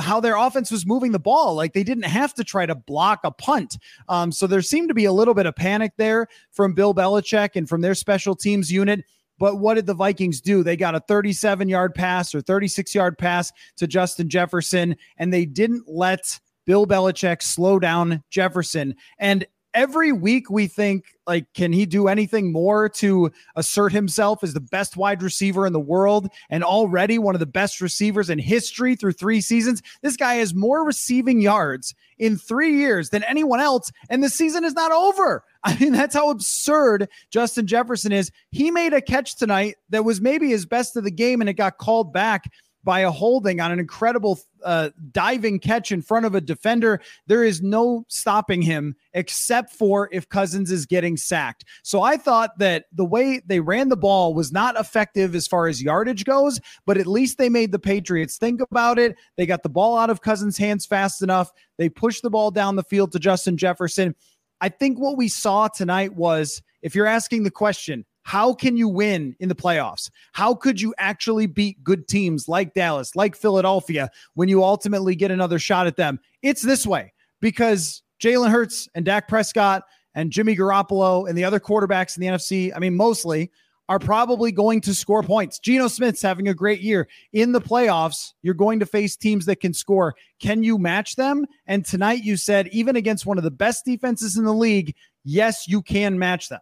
how 0.00 0.20
their 0.20 0.36
offense 0.36 0.70
was 0.70 0.86
moving 0.86 1.12
the 1.12 1.18
ball. 1.18 1.54
Like 1.54 1.72
they 1.72 1.84
didn't 1.84 2.04
have 2.04 2.34
to 2.34 2.44
try 2.44 2.66
to 2.66 2.74
block 2.74 3.20
a 3.24 3.30
punt. 3.30 3.78
Um, 4.08 4.32
so 4.32 4.46
there 4.46 4.62
seemed 4.62 4.88
to 4.88 4.94
be 4.94 5.04
a 5.04 5.12
little 5.12 5.34
bit 5.34 5.46
of 5.46 5.56
panic 5.56 5.92
there 5.96 6.26
from 6.50 6.74
Bill 6.74 6.94
Belichick 6.94 7.50
and 7.54 7.68
from 7.68 7.80
their 7.80 7.94
special 7.94 8.34
teams 8.34 8.70
unit. 8.70 9.04
But 9.38 9.56
what 9.56 9.74
did 9.74 9.86
the 9.86 9.94
Vikings 9.94 10.40
do? 10.40 10.62
They 10.62 10.76
got 10.76 10.96
a 10.96 11.00
37 11.00 11.68
yard 11.68 11.94
pass 11.94 12.34
or 12.34 12.40
36 12.40 12.94
yard 12.94 13.16
pass 13.18 13.52
to 13.76 13.86
Justin 13.86 14.28
Jefferson, 14.28 14.96
and 15.16 15.32
they 15.32 15.44
didn't 15.44 15.84
let 15.86 16.40
Bill 16.66 16.86
Belichick 16.86 17.40
slow 17.42 17.78
down 17.78 18.22
Jefferson. 18.30 18.94
And 19.18 19.46
every 19.78 20.10
week 20.10 20.50
we 20.50 20.66
think 20.66 21.04
like 21.24 21.46
can 21.54 21.72
he 21.72 21.86
do 21.86 22.08
anything 22.08 22.50
more 22.50 22.88
to 22.88 23.30
assert 23.54 23.92
himself 23.92 24.42
as 24.42 24.52
the 24.52 24.60
best 24.60 24.96
wide 24.96 25.22
receiver 25.22 25.68
in 25.68 25.72
the 25.72 25.78
world 25.78 26.28
and 26.50 26.64
already 26.64 27.16
one 27.16 27.36
of 27.36 27.38
the 27.38 27.46
best 27.46 27.80
receivers 27.80 28.28
in 28.28 28.40
history 28.40 28.96
through 28.96 29.12
3 29.12 29.40
seasons? 29.40 29.80
This 30.02 30.16
guy 30.16 30.34
has 30.34 30.52
more 30.52 30.84
receiving 30.84 31.40
yards 31.40 31.94
in 32.18 32.36
3 32.36 32.76
years 32.76 33.10
than 33.10 33.22
anyone 33.22 33.60
else 33.60 33.92
and 34.10 34.20
the 34.24 34.28
season 34.28 34.64
is 34.64 34.74
not 34.74 34.90
over. 34.90 35.44
I 35.64 35.78
mean 35.78 35.92
that's 35.92 36.14
how 36.14 36.30
absurd 36.30 37.08
Justin 37.30 37.68
Jefferson 37.68 38.10
is. 38.10 38.32
He 38.50 38.72
made 38.72 38.92
a 38.92 39.00
catch 39.00 39.36
tonight 39.36 39.76
that 39.90 40.04
was 40.04 40.20
maybe 40.20 40.48
his 40.48 40.66
best 40.66 40.96
of 40.96 41.04
the 41.04 41.10
game 41.12 41.40
and 41.40 41.48
it 41.48 41.54
got 41.54 41.78
called 41.78 42.12
back 42.12 42.50
by 42.84 43.00
a 43.00 43.10
holding 43.10 43.60
on 43.60 43.72
an 43.72 43.78
incredible 43.78 44.38
uh, 44.64 44.90
diving 45.12 45.58
catch 45.58 45.92
in 45.92 46.02
front 46.02 46.26
of 46.26 46.34
a 46.34 46.40
defender. 46.40 47.00
There 47.26 47.44
is 47.44 47.62
no 47.62 48.04
stopping 48.08 48.62
him 48.62 48.96
except 49.12 49.72
for 49.72 50.08
if 50.12 50.28
Cousins 50.28 50.70
is 50.70 50.86
getting 50.86 51.16
sacked. 51.16 51.64
So 51.82 52.02
I 52.02 52.16
thought 52.16 52.58
that 52.58 52.86
the 52.92 53.04
way 53.04 53.40
they 53.46 53.60
ran 53.60 53.88
the 53.88 53.96
ball 53.96 54.34
was 54.34 54.52
not 54.52 54.78
effective 54.78 55.34
as 55.34 55.46
far 55.46 55.66
as 55.66 55.82
yardage 55.82 56.24
goes, 56.24 56.60
but 56.86 56.98
at 56.98 57.06
least 57.06 57.38
they 57.38 57.48
made 57.48 57.72
the 57.72 57.78
Patriots 57.78 58.38
think 58.38 58.60
about 58.60 58.98
it. 58.98 59.16
They 59.36 59.46
got 59.46 59.62
the 59.62 59.68
ball 59.68 59.98
out 59.98 60.10
of 60.10 60.22
Cousins' 60.22 60.58
hands 60.58 60.86
fast 60.86 61.22
enough. 61.22 61.50
They 61.76 61.88
pushed 61.88 62.22
the 62.22 62.30
ball 62.30 62.50
down 62.50 62.76
the 62.76 62.82
field 62.82 63.12
to 63.12 63.18
Justin 63.18 63.56
Jefferson. 63.56 64.14
I 64.60 64.68
think 64.68 64.98
what 64.98 65.16
we 65.16 65.28
saw 65.28 65.68
tonight 65.68 66.14
was 66.14 66.62
if 66.82 66.94
you're 66.94 67.06
asking 67.06 67.42
the 67.42 67.50
question, 67.50 68.04
how 68.28 68.52
can 68.52 68.76
you 68.76 68.90
win 68.90 69.34
in 69.40 69.48
the 69.48 69.54
playoffs? 69.54 70.10
How 70.32 70.54
could 70.54 70.82
you 70.82 70.94
actually 70.98 71.46
beat 71.46 71.82
good 71.82 72.06
teams 72.08 72.46
like 72.46 72.74
Dallas, 72.74 73.16
like 73.16 73.34
Philadelphia, 73.34 74.10
when 74.34 74.50
you 74.50 74.62
ultimately 74.62 75.16
get 75.16 75.30
another 75.30 75.58
shot 75.58 75.86
at 75.86 75.96
them? 75.96 76.20
It's 76.42 76.60
this 76.60 76.86
way 76.86 77.14
because 77.40 78.02
Jalen 78.22 78.50
Hurts 78.50 78.86
and 78.94 79.06
Dak 79.06 79.28
Prescott 79.28 79.84
and 80.14 80.30
Jimmy 80.30 80.54
Garoppolo 80.54 81.26
and 81.26 81.38
the 81.38 81.44
other 81.44 81.58
quarterbacks 81.58 82.18
in 82.18 82.20
the 82.20 82.26
NFC, 82.26 82.70
I 82.76 82.80
mean, 82.80 82.94
mostly 82.94 83.50
are 83.88 83.98
probably 83.98 84.52
going 84.52 84.82
to 84.82 84.94
score 84.94 85.22
points. 85.22 85.58
Geno 85.58 85.88
Smith's 85.88 86.20
having 86.20 86.48
a 86.48 86.54
great 86.54 86.82
year. 86.82 87.08
In 87.32 87.52
the 87.52 87.62
playoffs, 87.62 88.34
you're 88.42 88.52
going 88.52 88.80
to 88.80 88.86
face 88.86 89.16
teams 89.16 89.46
that 89.46 89.60
can 89.60 89.72
score. 89.72 90.14
Can 90.38 90.62
you 90.62 90.76
match 90.76 91.16
them? 91.16 91.46
And 91.66 91.82
tonight 91.82 92.24
you 92.24 92.36
said, 92.36 92.68
even 92.68 92.94
against 92.94 93.24
one 93.24 93.38
of 93.38 93.44
the 93.44 93.50
best 93.50 93.86
defenses 93.86 94.36
in 94.36 94.44
the 94.44 94.52
league, 94.52 94.94
yes, 95.24 95.66
you 95.66 95.80
can 95.80 96.18
match 96.18 96.50
them. 96.50 96.60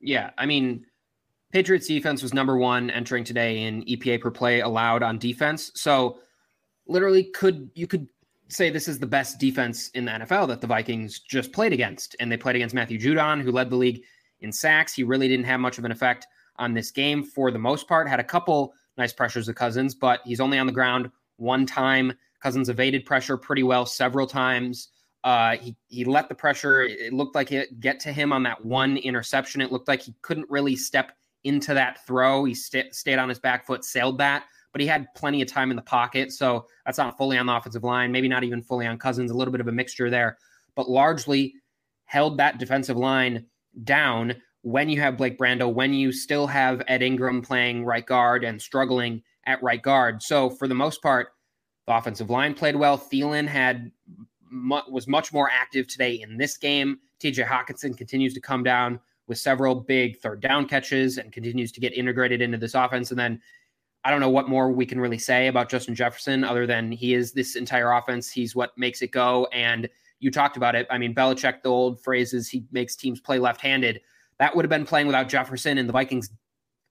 Yeah. 0.00 0.30
I 0.38 0.46
mean, 0.46 0.86
Patriots 1.52 1.88
defense 1.88 2.22
was 2.22 2.32
number 2.32 2.56
one 2.56 2.90
entering 2.90 3.24
today 3.24 3.62
in 3.62 3.82
EPA 3.84 4.20
per 4.20 4.30
play 4.30 4.60
allowed 4.60 5.02
on 5.02 5.18
defense. 5.18 5.72
So 5.74 6.20
literally 6.86 7.24
could 7.24 7.70
you 7.74 7.86
could 7.86 8.08
say 8.48 8.70
this 8.70 8.88
is 8.88 8.98
the 8.98 9.06
best 9.06 9.38
defense 9.38 9.88
in 9.90 10.04
the 10.04 10.12
NFL 10.12 10.48
that 10.48 10.60
the 10.60 10.66
Vikings 10.66 11.20
just 11.20 11.52
played 11.52 11.72
against. 11.72 12.16
And 12.20 12.30
they 12.30 12.36
played 12.36 12.56
against 12.56 12.74
Matthew 12.74 12.98
Judon, 12.98 13.40
who 13.42 13.52
led 13.52 13.70
the 13.70 13.76
league 13.76 14.02
in 14.40 14.52
sacks. 14.52 14.92
He 14.92 15.04
really 15.04 15.28
didn't 15.28 15.46
have 15.46 15.60
much 15.60 15.78
of 15.78 15.84
an 15.84 15.92
effect 15.92 16.26
on 16.56 16.74
this 16.74 16.90
game 16.90 17.22
for 17.22 17.50
the 17.50 17.58
most 17.58 17.88
part. 17.88 18.08
Had 18.08 18.20
a 18.20 18.24
couple 18.24 18.74
nice 18.96 19.12
pressures 19.12 19.48
of 19.48 19.54
Cousins, 19.54 19.94
but 19.94 20.20
he's 20.24 20.40
only 20.40 20.58
on 20.58 20.66
the 20.66 20.72
ground 20.72 21.10
one 21.36 21.64
time. 21.64 22.12
Cousins 22.42 22.68
evaded 22.68 23.04
pressure 23.04 23.36
pretty 23.36 23.62
well 23.62 23.86
several 23.86 24.26
times. 24.26 24.88
Uh, 25.22 25.56
he 25.56 25.76
he 25.88 26.04
let 26.04 26.28
the 26.28 26.34
pressure. 26.34 26.82
It 26.82 27.12
looked 27.12 27.34
like 27.34 27.52
it 27.52 27.80
get 27.80 28.00
to 28.00 28.12
him 28.12 28.32
on 28.32 28.42
that 28.44 28.64
one 28.64 28.96
interception. 28.96 29.60
It 29.60 29.70
looked 29.70 29.88
like 29.88 30.00
he 30.00 30.14
couldn't 30.22 30.48
really 30.48 30.76
step 30.76 31.12
into 31.44 31.74
that 31.74 32.06
throw. 32.06 32.44
He 32.44 32.54
st- 32.54 32.94
stayed 32.94 33.18
on 33.18 33.28
his 33.28 33.38
back 33.38 33.66
foot, 33.66 33.84
sailed 33.84 34.18
that, 34.18 34.44
but 34.72 34.80
he 34.80 34.86
had 34.86 35.06
plenty 35.14 35.42
of 35.42 35.48
time 35.48 35.70
in 35.70 35.76
the 35.76 35.82
pocket. 35.82 36.32
So 36.32 36.66
that's 36.84 36.98
not 36.98 37.16
fully 37.16 37.38
on 37.38 37.46
the 37.46 37.54
offensive 37.54 37.84
line, 37.84 38.12
maybe 38.12 38.28
not 38.28 38.44
even 38.44 38.62
fully 38.62 38.86
on 38.86 38.98
Cousins, 38.98 39.30
a 39.30 39.34
little 39.34 39.52
bit 39.52 39.60
of 39.60 39.68
a 39.68 39.72
mixture 39.72 40.10
there, 40.10 40.38
but 40.74 40.88
largely 40.88 41.54
held 42.04 42.38
that 42.38 42.58
defensive 42.58 42.96
line 42.96 43.46
down 43.84 44.34
when 44.62 44.88
you 44.88 45.00
have 45.00 45.16
Blake 45.16 45.38
Brandel, 45.38 45.72
when 45.72 45.94
you 45.94 46.12
still 46.12 46.46
have 46.46 46.82
Ed 46.86 47.02
Ingram 47.02 47.40
playing 47.40 47.84
right 47.84 48.04
guard 48.04 48.44
and 48.44 48.60
struggling 48.60 49.22
at 49.46 49.62
right 49.62 49.80
guard. 49.80 50.22
So 50.22 50.50
for 50.50 50.68
the 50.68 50.74
most 50.74 51.00
part, 51.02 51.28
the 51.86 51.96
offensive 51.96 52.30
line 52.30 52.54
played 52.54 52.76
well. 52.76 52.98
Thielen 52.98 53.46
had 53.46 53.90
was 54.88 55.06
much 55.06 55.32
more 55.32 55.48
active 55.50 55.86
today 55.86 56.20
in 56.20 56.36
this 56.36 56.56
game. 56.56 56.98
TJ 57.22 57.46
Hockenson 57.46 57.96
continues 57.96 58.34
to 58.34 58.40
come 58.40 58.64
down 58.64 58.98
with 59.30 59.38
several 59.38 59.76
big 59.76 60.18
third 60.18 60.40
down 60.40 60.66
catches 60.66 61.16
and 61.16 61.32
continues 61.32 61.70
to 61.70 61.80
get 61.80 61.96
integrated 61.96 62.42
into 62.42 62.58
this 62.58 62.74
offense. 62.74 63.12
And 63.12 63.18
then 63.18 63.40
I 64.04 64.10
don't 64.10 64.18
know 64.18 64.28
what 64.28 64.48
more 64.48 64.72
we 64.72 64.84
can 64.84 65.00
really 65.00 65.18
say 65.18 65.46
about 65.46 65.70
Justin 65.70 65.94
Jefferson 65.94 66.42
other 66.42 66.66
than 66.66 66.90
he 66.90 67.14
is 67.14 67.32
this 67.32 67.54
entire 67.54 67.92
offense. 67.92 68.28
He's 68.28 68.56
what 68.56 68.76
makes 68.76 69.02
it 69.02 69.12
go. 69.12 69.46
And 69.52 69.88
you 70.18 70.32
talked 70.32 70.56
about 70.56 70.74
it. 70.74 70.88
I 70.90 70.98
mean, 70.98 71.14
Belichick, 71.14 71.62
the 71.62 71.68
old 71.68 72.02
phrase 72.02 72.34
is 72.34 72.48
he 72.48 72.64
makes 72.72 72.96
teams 72.96 73.20
play 73.20 73.38
left 73.38 73.60
handed. 73.60 74.00
That 74.38 74.54
would 74.56 74.64
have 74.64 74.70
been 74.70 74.84
playing 74.84 75.06
without 75.06 75.28
Jefferson, 75.28 75.78
and 75.78 75.88
the 75.88 75.92
Vikings. 75.92 76.30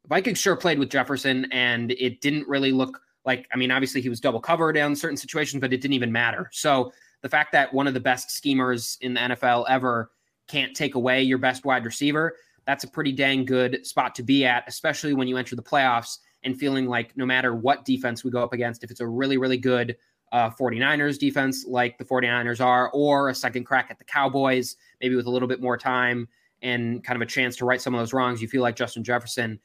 Vikings 0.08 0.39
sure 0.39 0.55
played 0.55 0.79
with 0.79 0.89
Jefferson, 0.89 1.46
and 1.51 1.91
it 1.91 2.22
didn't 2.22 2.48
really 2.48 2.72
look 2.72 3.01
like. 3.25 3.48
I 3.53 3.58
mean, 3.58 3.69
obviously 3.69 4.00
he 4.01 4.08
was 4.08 4.22
double 4.22 4.39
covered 4.39 4.77
in 4.77 4.96
certain 4.96 5.17
situations, 5.17 5.60
but 5.60 5.74
it 5.74 5.81
didn't 5.81 5.93
even 5.93 6.12
matter. 6.12 6.50
So 6.53 6.93
the 7.22 7.29
fact 7.29 7.51
that 7.51 7.74
one 7.74 7.86
of 7.86 7.93
the 7.93 8.00
best 8.00 8.31
schemers 8.31 8.98
in 9.01 9.13
the 9.15 9.19
NFL 9.19 9.65
ever 9.67 10.12
can't 10.50 10.75
take 10.75 10.96
away 10.96 11.22
your 11.22 11.38
best 11.38 11.63
wide 11.63 11.86
receiver, 11.86 12.36
that's 12.65 12.84
a 12.84 12.88
pretty 12.88 13.12
dang 13.12 13.46
good 13.46 13.86
spot 13.86 14.13
to 14.15 14.24
be 14.24 14.46
at, 14.46 14.63
especially 14.68 15.13
when 15.13 15.27
you 15.27 15.38
enter 15.38 15.56
the 15.56 15.63
playoffs 15.63 16.18
and 16.44 16.58
feeling 16.58 16.88
like 16.88 17.15
no 17.18 17.25
matter 17.25 17.56
what 17.56 17.86
defense 17.86 18.24
we 18.24 18.32
go 18.32 18.44
up 18.44 18.53
against, 18.53 18.84
if 18.84 18.91
it's 18.91 19.00
a 19.00 19.08
really, 19.08 19.38
really 19.38 19.58
good 19.58 19.96
uh, 20.32 20.50
49ers 20.50 21.18
defense 21.18 21.65
like 21.68 21.98
the 21.98 22.06
49ers 22.06 22.63
are, 22.63 22.91
or 22.91 23.29
a 23.29 23.36
second 23.36 23.63
crack 23.63 23.88
at 23.89 23.98
the 23.98 24.06
Cowboys, 24.06 24.75
maybe 25.01 25.15
with 25.15 25.25
a 25.25 25.29
little 25.29 25.48
bit 25.48 25.62
more 25.62 25.77
time 25.77 26.27
and 26.62 27.03
kind 27.03 27.15
of 27.15 27.22
a 27.22 27.29
chance 27.29 27.56
to 27.56 27.65
right 27.65 27.82
some 27.82 27.96
of 27.96 28.00
those 28.00 28.13
wrongs, 28.13 28.41
you 28.41 28.48
feel 28.48 28.62
like 28.62 28.75
Justin 28.75 29.03
Jefferson 29.03 29.60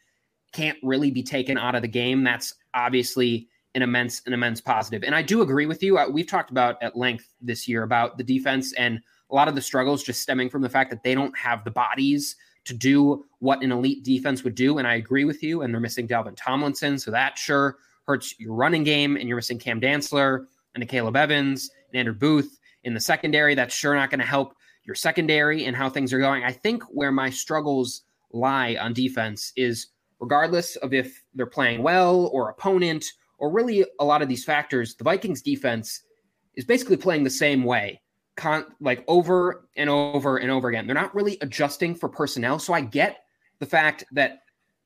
can't 0.53 0.79
really 0.83 1.11
be 1.11 1.23
taken 1.23 1.59
out 1.59 1.75
of 1.75 1.83
the 1.83 1.89
game. 1.89 2.23
That's 2.23 2.55
obviously 2.73 3.49
an 3.75 3.83
immense, 3.83 4.23
an 4.27 4.33
immense 4.33 4.61
positive. 4.61 5.03
And 5.03 5.15
I 5.15 5.23
do 5.23 5.43
agree 5.43 5.67
with 5.67 5.83
you. 5.83 5.99
Uh, 5.99 6.09
we've 6.09 6.27
talked 6.27 6.51
about 6.51 6.81
at 6.83 6.97
length 6.97 7.35
this 7.41 7.67
year 7.67 7.83
about 7.83 8.17
the 8.17 8.25
defense 8.25 8.73
and 8.75 9.01
a 9.31 9.35
lot 9.35 9.49
of 9.49 9.55
the 9.55 9.63
struggles 9.63 10.03
just 10.03 10.21
stemming 10.21 10.51
from 10.51 10.63
the 10.63 10.69
fact 10.69 10.91
that 10.91 11.03
they 11.03 11.15
don't 11.15 11.37
have 11.37 11.65
the 11.65 11.71
bodies 11.71 12.37
to 12.65 12.75
do 12.75 13.25
what 13.41 13.63
an 13.63 13.73
elite 13.73 14.05
defense 14.05 14.43
would 14.45 14.55
do. 14.55 14.79
And 14.79 14.87
I 14.87 14.95
agree 14.95 15.25
with 15.25 15.43
you. 15.43 15.63
And 15.63 15.73
they're 15.73 15.81
missing 15.81 16.09
Dalvin 16.09 16.37
Tomlinson. 16.37 16.99
So 16.99 17.11
that 17.11 17.39
sure 17.39 17.77
hurts 18.07 18.39
your 18.39 18.55
running 18.55 18.85
game. 18.85 19.17
And 19.17 19.29
you're 19.29 19.37
missing 19.37 19.59
Cam 19.59 19.81
Dantzler 19.81 20.47
and 20.75 20.89
Caleb 20.89 21.17
Evans 21.17 21.71
and 21.91 21.99
Andrew 21.99 22.15
Booth 22.15 22.59
in 22.85 22.95
the 22.95 23.01
secondary. 23.01 23.55
That's 23.55 23.75
sure 23.75 23.95
not 23.95 24.11
going 24.11 24.21
to 24.21 24.27
help 24.27 24.55
your 24.85 24.95
secondary 24.95 25.65
and 25.65 25.77
how 25.77 25.89
things 25.89 26.13
are 26.13 26.19
going. 26.19 26.45
I 26.45 26.53
think 26.53 26.83
where 26.85 27.13
my 27.13 27.31
struggles 27.31 28.03
lie 28.33 28.77
on 28.81 28.93
defense 28.93 29.53
is 29.57 29.89
regardless 30.21 30.77
of 30.77 30.93
if 30.93 31.23
they're 31.35 31.47
playing 31.47 31.83
well 31.83 32.27
or 32.33 32.51
opponent 32.51 33.05
or 33.39 33.51
really 33.51 33.85
a 34.01 34.05
lot 34.05 34.23
of 34.23 34.29
these 34.29 34.45
factors, 34.45 34.95
the 34.95 35.05
Vikings 35.05 35.43
defense 35.43 36.03
is 36.57 36.65
basically 36.65 36.97
playing 36.97 37.25
the 37.25 37.31
same 37.31 37.65
way 37.65 38.01
con- 38.37 38.67
like 38.81 39.05
over 39.09 39.69
and 39.77 39.89
over 39.89 40.39
and 40.39 40.51
over 40.51 40.69
again. 40.69 40.87
They're 40.87 40.95
not 40.95 41.15
really 41.15 41.39
adjusting 41.41 41.95
for 41.95 42.09
personnel. 42.09 42.59
So 42.59 42.73
I 42.73 42.81
get 42.81 43.25
the 43.59 43.67
fact 43.67 44.05
that 44.13 44.43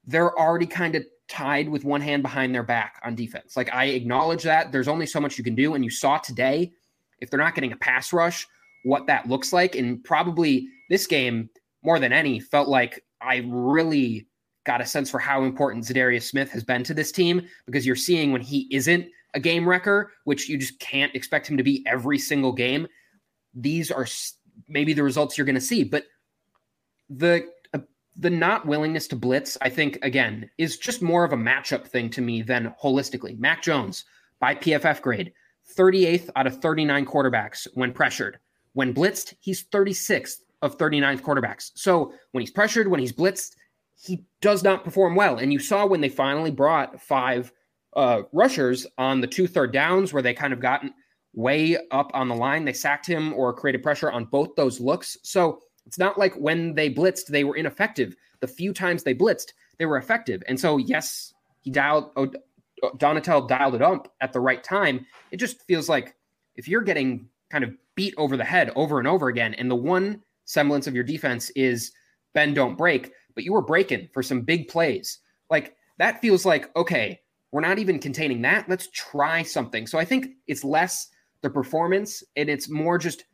they're 0.07 0.38
already 0.38 0.67
kind 0.67 0.95
of 0.95 1.05
tied 1.28 1.69
with 1.69 1.85
one 1.85 2.00
hand 2.00 2.23
behind 2.23 2.55
their 2.55 2.62
back 2.62 3.00
on 3.05 3.14
defense. 3.14 3.57
Like 3.57 3.73
I 3.73 3.87
acknowledge 3.87 4.43
that 4.45 4.73
there's 4.73 4.88
only 4.88 5.07
so 5.07 5.21
much 5.21 5.38
you 5.38 5.45
can 5.45 5.55
do. 5.55 5.75
And 5.75 5.85
you 5.85 5.90
saw 5.90 6.19
today, 6.19 6.73
if 7.21 7.31
they're 7.31 7.38
not 7.38 7.55
getting 7.55 7.73
a 7.73 7.76
pass 7.76 8.12
rush, 8.12 8.47
what 8.85 9.07
that 9.07 9.28
looks 9.28 9.52
like. 9.52 9.75
And 9.75 10.02
probably 10.02 10.69
this 10.88 11.07
game, 11.07 11.50
more 11.83 11.99
than 11.99 12.12
any, 12.12 12.40
felt 12.40 12.69
like 12.69 13.05
I 13.21 13.43
really 13.47 14.26
got 14.64 14.81
a 14.81 14.87
sense 14.87 15.11
for 15.11 15.19
how 15.19 15.45
important 15.45 15.85
Za'Darius 15.85 16.23
Smith 16.23 16.50
has 16.50 16.64
been 16.64 16.85
to 16.85 16.95
this 16.95 17.12
team 17.12 17.47
because 17.67 17.87
you're 17.87 17.97
seeing 17.97 18.33
when 18.33 18.40
he 18.40 18.69
isn't 18.71 19.07
a 19.35 19.40
game 19.40 19.69
wrecker, 19.69 20.12
which 20.25 20.49
you 20.49 20.59
just 20.59 20.78
can't 20.78 21.14
expect 21.14 21.49
him 21.49 21.57
to 21.57 21.62
be 21.62 21.85
every 21.87 22.19
single 22.19 22.52
game 22.52 22.87
these 23.62 23.91
are 23.91 24.07
maybe 24.69 24.93
the 24.93 25.03
results 25.03 25.37
you're 25.37 25.45
going 25.45 25.55
to 25.55 25.61
see. 25.61 25.85
But 25.85 26.05
the 27.11 27.47
uh, 27.75 27.81
the 28.17 28.31
not 28.31 28.67
willingness 28.67 29.09
to 29.09 29.17
blitz, 29.17 29.59
I 29.61 29.71
think, 29.71 29.99
again, 30.03 30.50
is 30.59 30.79
just 30.79 31.03
more 31.03 31.25
of 31.25 31.33
a 31.33 31.37
matchup 31.37 31.87
thing 31.87 32.11
to 32.11 32.21
me 32.21 32.43
than 32.43 32.75
holistically. 32.83 33.38
Mac 33.38 33.62
Jones, 33.62 34.05
by 34.41 34.55
PFF 34.55 35.00
grade, 35.03 35.33
38th 35.77 36.31
out 36.37 36.47
of 36.47 36.61
39 36.61 37.07
quarterbacks 37.07 37.67
when 37.75 37.93
pressured. 37.93 38.38
When 38.73 38.95
blitzed, 38.95 39.35
he's 39.41 39.65
36th 39.69 40.37
of 40.62 40.77
39 40.77 41.19
quarterbacks. 41.21 41.71
So 41.75 42.12
when 42.33 42.43
he's 42.43 42.50
pressured, 42.50 42.88
when 42.88 43.00
he's 43.00 43.12
blitzed, 43.12 43.55
he 44.00 44.25
does 44.41 44.62
not 44.62 44.85
perform 44.85 45.15
well. 45.15 45.38
And 45.38 45.53
you 45.53 45.59
saw 45.59 45.87
when 45.87 46.00
they 46.00 46.09
finally 46.09 46.50
brought 46.50 47.00
five 47.00 47.53
uh, 47.97 48.23
rushers 48.33 48.87
on 48.97 49.21
the 49.21 49.27
two 49.27 49.47
third 49.47 49.73
downs 49.73 50.12
where 50.12 50.23
they 50.23 50.35
kind 50.35 50.53
of 50.53 50.61
gotten 50.61 50.93
way 51.38 51.78
up 51.92 52.11
on 52.14 52.28
the 52.28 52.35
line, 52.35 52.64
they 52.64 52.73
sacked 52.73 53.07
him 53.07 53.33
or 53.33 53.52
created 53.52 53.80
pressure 53.80 54.11
on 54.11 54.25
both 54.25 54.57
those 54.57 54.80
looks. 54.80 55.16
So 55.23 55.61
it's 55.87 55.99
not 55.99 56.18
like 56.18 56.35
when 56.35 56.75
they 56.75 56.92
blitzed, 56.92 57.26
they 57.26 57.45
were 57.45 57.54
ineffective. 57.54 58.16
The 58.40 58.49
few 58.49 58.73
times 58.73 59.04
they 59.04 59.14
blitzed, 59.14 59.52
they 59.78 59.87
were 59.87 59.99
effective. 59.99 60.42
And 60.49 60.59
so, 60.59 60.78
yes, 60.78 61.33
he 61.61 61.71
dialed, 61.71 62.11
oh, 62.16 62.33
Donatell 62.97 63.49
dialed 63.49 63.76
it 63.76 63.83
up 63.83 64.12
at 64.21 64.33
the 64.33 64.40
right 64.40 64.64
time. 64.64 65.07
It 65.30 65.37
just 65.37 65.62
feels 65.62 65.88
like 65.88 66.16
if 66.57 66.66
you're 66.66 66.83
getting 66.83 67.28
kind 67.50 67.62
of 67.62 67.73
beat 67.95 68.14
over 68.16 68.37
the 68.37 68.45
head 68.45 68.73
over 68.75 68.99
and 68.99 69.07
over 69.07 69.28
again, 69.28 69.54
and 69.54 69.71
the 69.71 69.76
one 69.76 70.21
semblance 70.45 70.88
of 70.88 70.95
your 70.95 71.04
defense 71.04 71.50
is 71.50 71.92
bend, 72.35 72.57
don't 72.57 72.76
break, 72.76 73.12
but 73.37 73.45
you 73.45 73.52
were 73.52 73.62
breaking 73.62 74.09
for 74.12 74.25
some 74.25 74.42
big 74.42 74.66
plays, 74.66 75.21
like 75.50 75.76
that 75.99 76.21
feels 76.21 76.45
like, 76.45 76.75
okay, 76.76 77.21
we're 77.52 77.61
not 77.61 77.78
even 77.78 78.00
containing 78.00 78.42
that. 78.42 78.68
Let's 78.68 78.88
try 78.92 79.45
something. 79.45 79.87
So 79.87 79.99
I 79.99 80.04
think 80.04 80.30
it's 80.49 80.64
less 80.64 81.09
the 81.42 81.50
performance 81.50 82.23
and 82.37 82.49
it's 82.49 82.68
more 82.68 82.99
just 82.99 83.25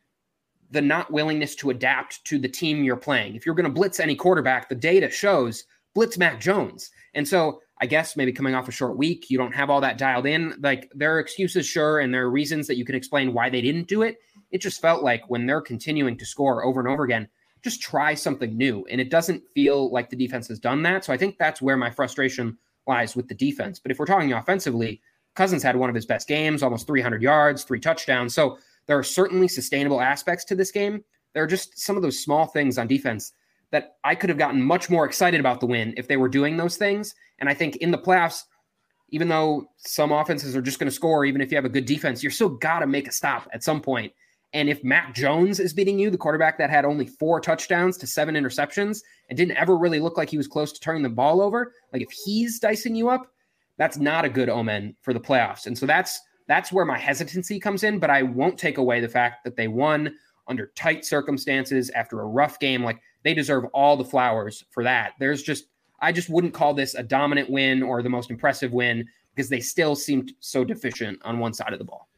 the 0.71 0.83
not 0.83 1.13
willingness 1.13 1.55
to 1.57 1.71
adapt 1.71 2.25
to 2.25 2.39
the 2.39 2.49
team 2.49 2.83
you're 2.83 2.97
playing. 2.97 3.37
If 3.37 3.47
you're 3.47 3.55
going 3.55 3.65
to 3.65 3.73
blitz 3.73 4.01
any 4.01 4.17
quarterback, 4.17 4.69
the 4.69 4.75
data 4.75 5.11
shows 5.11 5.65
blitz 5.95 6.19
Mac 6.19 6.41
Jones. 6.41 6.91
And 7.15 7.27
so 7.27 7.61
I 7.81 7.87
guess 7.87 8.17
maybe 8.17 8.33
coming 8.33 8.55
off 8.55 8.69
a 8.69 8.73
short 8.73 8.97
week, 8.97 9.31
you 9.31 9.39
don't 9.39 9.55
have 9.55 9.71
all 9.71 9.81
that 9.81 9.99
dialed 9.99 10.27
in. 10.27 10.55
Like 10.61 10.91
there 10.95 11.15
are 11.15 11.21
excuses, 11.21 11.67
sure, 11.67 12.01
and 12.01 12.13
there 12.13 12.25
are 12.25 12.31
reasons 12.31 12.67
that 12.67 12.77
you 12.77 12.85
can 12.85 12.95
explain 12.95 13.33
why 13.33 13.51
they 13.51 13.61
didn't 13.61 13.89
do 13.89 14.03
it. 14.03 14.19
It 14.51 14.59
just 14.59 14.81
felt 14.81 15.03
like 15.03 15.29
when 15.29 15.47
they're 15.47 15.61
continuing 15.61 16.17
to 16.19 16.27
score 16.27 16.65
over 16.65 16.81
and 16.81 16.89
over 16.89 17.05
again, 17.05 17.29
just 17.63 17.81
try 17.81 18.15
something 18.15 18.57
new. 18.57 18.85
And 18.91 19.01
it 19.01 19.11
doesn't 19.11 19.43
feel 19.55 19.91
like 19.91 20.11
the 20.11 20.17
defense 20.17 20.49
has 20.49 20.59
done 20.59 20.83
that. 20.83 21.05
So 21.05 21.13
I 21.13 21.17
think 21.17 21.39
that's 21.39 21.63
where 21.63 21.77
my 21.77 21.91
frustration 21.91 22.59
lies 22.87 23.17
with 23.17 23.29
the 23.29 23.35
defense. 23.35 23.79
But 23.79 23.91
if 23.91 23.99
we're 23.99 24.07
talking 24.07 24.33
offensively, 24.33 25.01
Cousins 25.35 25.63
had 25.63 25.77
one 25.77 25.89
of 25.89 25.95
his 25.95 26.07
best 26.07 26.29
games, 26.29 26.63
almost 26.63 26.87
300 26.87 27.23
yards, 27.23 27.65
three 27.65 27.81
touchdowns. 27.81 28.35
So 28.35 28.59
there 28.87 28.99
are 28.99 29.03
certainly 29.03 29.49
sustainable 29.49 30.01
aspects 30.01 30.45
to 30.47 30.55
this 30.55 30.71
game. 30.71 31.03
There 31.33 31.43
are 31.43 31.49
just 31.49 31.79
some 31.79 31.97
of 31.97 32.03
those 32.03 32.23
small 32.23 32.47
things 32.47 32.79
on 32.79 32.87
defense 32.87 33.33
that 33.71 33.97
I 34.05 34.15
could 34.15 34.31
have 34.31 34.39
gotten 34.39 34.63
much 34.63 34.89
more 34.89 35.05
excited 35.05 35.41
about 35.41 35.61
the 35.61 35.67
win 35.67 35.95
if 35.97 36.07
they 36.07 36.17
were 36.17 36.29
doing 36.29 36.57
those 36.57 36.77
things. 36.77 37.15
And 37.41 37.49
I 37.49 37.55
think 37.55 37.77
in 37.77 37.91
the 37.91 37.99
playoffs, 37.99 38.43
even 39.11 39.29
though 39.29 39.67
some 39.79 40.13
offenses 40.13 40.55
are 40.55 40.63
just 40.63 40.79
going 40.79 40.89
to 40.89 40.95
score, 40.95 41.25
even 41.25 41.41
if 41.41 41.51
you 41.51 41.57
have 41.57 41.65
a 41.65 41.71
good 41.71 41.87
defense, 41.87 42.23
you're 42.23 42.31
still 42.31 42.49
got 42.49 42.81
to 42.81 42.87
make 42.87 43.09
a 43.09 43.13
stop 43.13 43.49
at 43.53 43.65
some 43.65 43.81
point. 43.81 44.13
And 44.53 44.69
if 44.69 44.85
Mac 44.85 45.15
Jones 45.15 45.59
is 45.59 45.73
beating 45.73 45.99
you, 45.99 46.11
the 46.11 46.17
quarterback 46.19 46.59
that 46.59 46.71
had 46.71 46.85
only 46.85 47.07
four 47.07 47.41
touchdowns 47.41 47.97
to 47.99 48.07
seven 48.07 48.37
interceptions 48.37 49.01
and 49.29 49.37
didn't 49.37 49.57
ever 49.57 49.77
really 49.77 49.99
look 49.99 50.17
like 50.17 50.31
he 50.31 50.37
was 50.37 50.47
close 50.47 50.73
to 50.73 50.81
turning 50.81 51.03
the 51.03 51.09
ball 51.09 51.43
over, 51.43 51.73
like 51.93 52.03
if 52.03 52.11
he's 52.13 52.61
dicing 52.61 52.95
you 52.95 53.09
up, 53.09 53.34
that's 53.77 53.99
not 53.99 54.25
a 54.25 54.29
good 54.29 54.49
omen 54.49 54.97
for 55.03 55.13
the 55.13 55.21
playoffs. 55.21 55.67
And 55.67 55.77
so 55.77 55.87
that's 55.87 56.21
that's 56.47 56.73
where 56.73 56.85
my 56.85 56.99
hesitancy 56.99 57.59
comes 57.59 57.85
in, 57.85 57.99
but 57.99 58.11
I 58.11 58.23
won't 58.23 58.59
take 58.59 58.79
away 58.79 59.01
the 59.01 59.09
fact 59.09 59.45
that 59.45 59.57
they 59.57 59.69
won 59.69 60.15
under 60.47 60.67
tight 60.75 61.05
circumstances 61.05 61.91
after 61.91 62.21
a 62.21 62.27
rough 62.27 62.59
game. 62.59 62.85
Like 62.85 63.01
they 63.23 63.33
deserve 63.35 63.65
all 63.73 63.97
the 63.97 64.05
flowers 64.05 64.65
for 64.71 64.83
that. 64.85 65.13
There's 65.19 65.43
just 65.43 65.67
I 66.01 66.13
just 66.13 66.29
wouldn't 66.29 66.55
call 66.55 66.75
this 66.75 66.95
a 66.95 67.03
dominant 67.03 67.49
win 67.51 67.83
or 67.83 68.03
the 68.03 68.11
most 68.11 68.31
impressive 68.31 68.73
win 68.73 69.07
because 69.35 69.49
they 69.49 69.61
still 69.61 69.97
seemed 69.97 70.33
so 70.41 70.65
deficient 70.65 71.19
on 71.25 71.39
one 71.39 71.55
side 71.55 71.73
of 71.73 71.79
the 71.79 71.85
ball. 71.85 72.09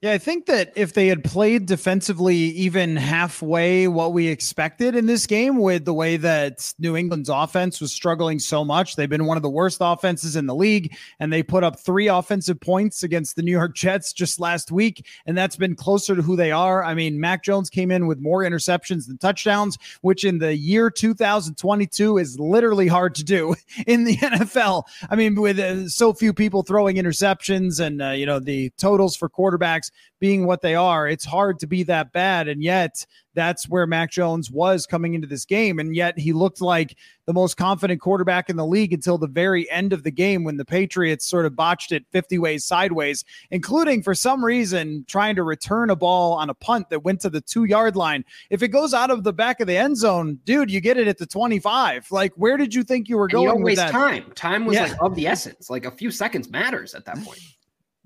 Yeah, 0.00 0.12
I 0.12 0.18
think 0.18 0.46
that 0.46 0.72
if 0.76 0.92
they 0.92 1.08
had 1.08 1.24
played 1.24 1.66
defensively 1.66 2.36
even 2.36 2.94
halfway 2.94 3.88
what 3.88 4.12
we 4.12 4.28
expected 4.28 4.94
in 4.94 5.06
this 5.06 5.26
game, 5.26 5.56
with 5.56 5.86
the 5.86 5.92
way 5.92 6.16
that 6.18 6.72
New 6.78 6.96
England's 6.96 7.28
offense 7.28 7.80
was 7.80 7.92
struggling 7.92 8.38
so 8.38 8.64
much, 8.64 8.94
they've 8.94 9.10
been 9.10 9.26
one 9.26 9.36
of 9.36 9.42
the 9.42 9.50
worst 9.50 9.78
offenses 9.80 10.36
in 10.36 10.46
the 10.46 10.54
league, 10.54 10.96
and 11.18 11.32
they 11.32 11.42
put 11.42 11.64
up 11.64 11.80
three 11.80 12.06
offensive 12.06 12.60
points 12.60 13.02
against 13.02 13.34
the 13.34 13.42
New 13.42 13.50
York 13.50 13.74
Jets 13.74 14.12
just 14.12 14.38
last 14.38 14.70
week, 14.70 15.04
and 15.26 15.36
that's 15.36 15.56
been 15.56 15.74
closer 15.74 16.14
to 16.14 16.22
who 16.22 16.36
they 16.36 16.52
are. 16.52 16.84
I 16.84 16.94
mean, 16.94 17.18
Mac 17.18 17.42
Jones 17.42 17.68
came 17.68 17.90
in 17.90 18.06
with 18.06 18.20
more 18.20 18.44
interceptions 18.44 19.08
than 19.08 19.18
touchdowns, 19.18 19.78
which 20.02 20.24
in 20.24 20.38
the 20.38 20.54
year 20.54 20.90
2022 20.90 22.18
is 22.18 22.38
literally 22.38 22.86
hard 22.86 23.16
to 23.16 23.24
do 23.24 23.56
in 23.88 24.04
the 24.04 24.16
NFL. 24.18 24.84
I 25.10 25.16
mean, 25.16 25.34
with 25.34 25.58
uh, 25.58 25.88
so 25.88 26.12
few 26.12 26.32
people 26.32 26.62
throwing 26.62 26.94
interceptions 26.94 27.84
and, 27.84 28.00
uh, 28.00 28.10
you 28.10 28.26
know, 28.26 28.38
the 28.38 28.70
totals 28.78 29.16
for 29.16 29.28
quarterbacks 29.28 29.87
being 30.20 30.46
what 30.46 30.62
they 30.62 30.74
are, 30.74 31.08
it's 31.08 31.24
hard 31.24 31.58
to 31.60 31.66
be 31.66 31.82
that 31.84 32.12
bad. 32.12 32.48
And 32.48 32.62
yet, 32.62 33.06
that's 33.34 33.68
where 33.68 33.86
Mac 33.86 34.10
Jones 34.10 34.50
was 34.50 34.84
coming 34.84 35.14
into 35.14 35.28
this 35.28 35.44
game. 35.44 35.78
And 35.78 35.94
yet, 35.94 36.18
he 36.18 36.32
looked 36.32 36.60
like 36.60 36.96
the 37.26 37.32
most 37.32 37.56
confident 37.56 38.00
quarterback 38.00 38.48
in 38.50 38.56
the 38.56 38.66
league 38.66 38.92
until 38.92 39.18
the 39.18 39.28
very 39.28 39.70
end 39.70 39.92
of 39.92 40.02
the 40.02 40.10
game 40.10 40.44
when 40.44 40.56
the 40.56 40.64
Patriots 40.64 41.26
sort 41.26 41.46
of 41.46 41.54
botched 41.54 41.92
it 41.92 42.04
50 42.10 42.38
ways 42.38 42.64
sideways, 42.64 43.24
including 43.50 44.02
for 44.02 44.14
some 44.14 44.44
reason 44.44 45.04
trying 45.06 45.36
to 45.36 45.42
return 45.42 45.90
a 45.90 45.96
ball 45.96 46.32
on 46.32 46.50
a 46.50 46.54
punt 46.54 46.90
that 46.90 47.04
went 47.04 47.20
to 47.20 47.30
the 47.30 47.40
two 47.40 47.64
yard 47.64 47.96
line. 47.96 48.24
If 48.50 48.62
it 48.62 48.68
goes 48.68 48.94
out 48.94 49.10
of 49.10 49.24
the 49.24 49.32
back 49.32 49.60
of 49.60 49.66
the 49.66 49.76
end 49.76 49.98
zone, 49.98 50.38
dude, 50.44 50.70
you 50.70 50.80
get 50.80 50.96
it 50.96 51.06
at 51.06 51.18
the 51.18 51.26
25. 51.26 52.10
Like, 52.10 52.32
where 52.34 52.56
did 52.56 52.74
you 52.74 52.82
think 52.82 53.08
you 53.08 53.18
were 53.18 53.28
going? 53.28 53.44
you 53.44 53.50
don't 53.50 53.62
waste 53.62 53.88
time. 53.88 54.32
Time 54.34 54.64
was 54.64 54.76
yeah. 54.76 54.84
like 54.84 54.96
of 55.00 55.14
the 55.14 55.26
essence. 55.26 55.70
Like 55.70 55.84
a 55.84 55.90
few 55.90 56.10
seconds 56.10 56.50
matters 56.50 56.94
at 56.94 57.04
that 57.04 57.22
point 57.22 57.40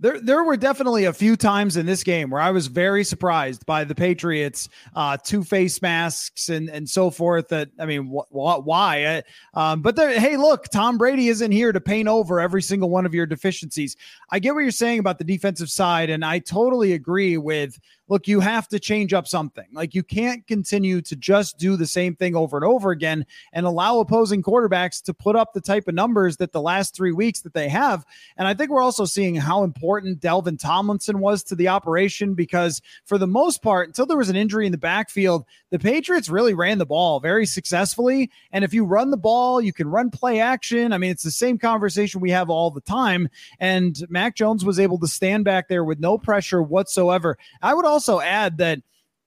there 0.02 0.20
there 0.20 0.42
were 0.42 0.56
definitely 0.56 1.04
a 1.04 1.12
few 1.12 1.36
times 1.36 1.76
in 1.76 1.86
this 1.86 2.02
game 2.02 2.28
where 2.28 2.40
I 2.40 2.50
was 2.50 2.66
very 2.66 3.04
surprised 3.04 3.64
by 3.64 3.84
the 3.84 3.94
Patriots 3.94 4.68
uh, 4.96 5.16
two 5.16 5.44
face 5.44 5.80
masks 5.80 6.48
and 6.48 6.68
and 6.68 6.88
so 6.90 7.08
forth. 7.08 7.48
That 7.48 7.70
I 7.78 7.86
mean, 7.86 8.12
wh- 8.12 8.28
wh- 8.28 8.66
why? 8.66 9.22
Um, 9.54 9.80
but 9.80 9.96
hey, 9.96 10.36
look, 10.36 10.64
Tom 10.70 10.98
Brady 10.98 11.28
isn't 11.28 11.52
here 11.52 11.70
to 11.70 11.80
paint 11.80 12.08
over 12.08 12.40
every 12.40 12.62
single 12.62 12.90
one 12.90 13.06
of 13.06 13.14
your 13.14 13.26
deficiencies. 13.26 13.96
I 14.30 14.40
get 14.40 14.54
what 14.54 14.60
you're 14.60 14.72
saying 14.72 14.98
about 14.98 15.18
the 15.18 15.24
defensive 15.24 15.70
side, 15.70 16.10
and 16.10 16.24
I 16.24 16.40
totally 16.40 16.94
agree 16.94 17.38
with 17.38 17.78
look, 18.12 18.28
you 18.28 18.40
have 18.40 18.68
to 18.68 18.78
change 18.78 19.14
up 19.14 19.26
something. 19.26 19.64
Like 19.72 19.94
you 19.94 20.02
can't 20.02 20.46
continue 20.46 21.00
to 21.00 21.16
just 21.16 21.56
do 21.56 21.76
the 21.76 21.86
same 21.86 22.14
thing 22.14 22.36
over 22.36 22.58
and 22.58 22.64
over 22.66 22.90
again 22.90 23.24
and 23.54 23.64
allow 23.64 24.00
opposing 24.00 24.42
quarterbacks 24.42 25.02
to 25.04 25.14
put 25.14 25.34
up 25.34 25.54
the 25.54 25.62
type 25.62 25.88
of 25.88 25.94
numbers 25.94 26.36
that 26.36 26.52
the 26.52 26.60
last 26.60 26.94
three 26.94 27.12
weeks 27.12 27.40
that 27.40 27.54
they 27.54 27.70
have. 27.70 28.04
And 28.36 28.46
I 28.46 28.52
think 28.52 28.68
we're 28.68 28.82
also 28.82 29.06
seeing 29.06 29.34
how 29.36 29.64
important 29.64 30.20
Dalvin 30.20 30.60
Tomlinson 30.60 31.20
was 31.20 31.42
to 31.44 31.54
the 31.54 31.68
operation 31.68 32.34
because 32.34 32.82
for 33.06 33.16
the 33.16 33.26
most 33.26 33.62
part, 33.62 33.88
until 33.88 34.04
there 34.04 34.18
was 34.18 34.28
an 34.28 34.36
injury 34.36 34.66
in 34.66 34.72
the 34.72 34.78
backfield, 34.78 35.46
the 35.70 35.78
Patriots 35.78 36.28
really 36.28 36.52
ran 36.52 36.76
the 36.76 36.84
ball 36.84 37.18
very 37.18 37.46
successfully. 37.46 38.30
And 38.52 38.62
if 38.62 38.74
you 38.74 38.84
run 38.84 39.10
the 39.10 39.16
ball, 39.16 39.58
you 39.58 39.72
can 39.72 39.88
run 39.88 40.10
play 40.10 40.38
action. 40.38 40.92
I 40.92 40.98
mean, 40.98 41.12
it's 41.12 41.22
the 41.22 41.30
same 41.30 41.56
conversation 41.56 42.20
we 42.20 42.30
have 42.32 42.50
all 42.50 42.70
the 42.70 42.82
time. 42.82 43.30
And 43.58 43.96
Mac 44.10 44.36
Jones 44.36 44.66
was 44.66 44.78
able 44.78 44.98
to 44.98 45.08
stand 45.08 45.46
back 45.46 45.68
there 45.68 45.82
with 45.82 45.98
no 45.98 46.18
pressure 46.18 46.62
whatsoever. 46.62 47.38
I 47.62 47.72
would 47.72 47.86
also 47.86 48.01
also 48.02 48.20
add 48.20 48.58
that 48.58 48.80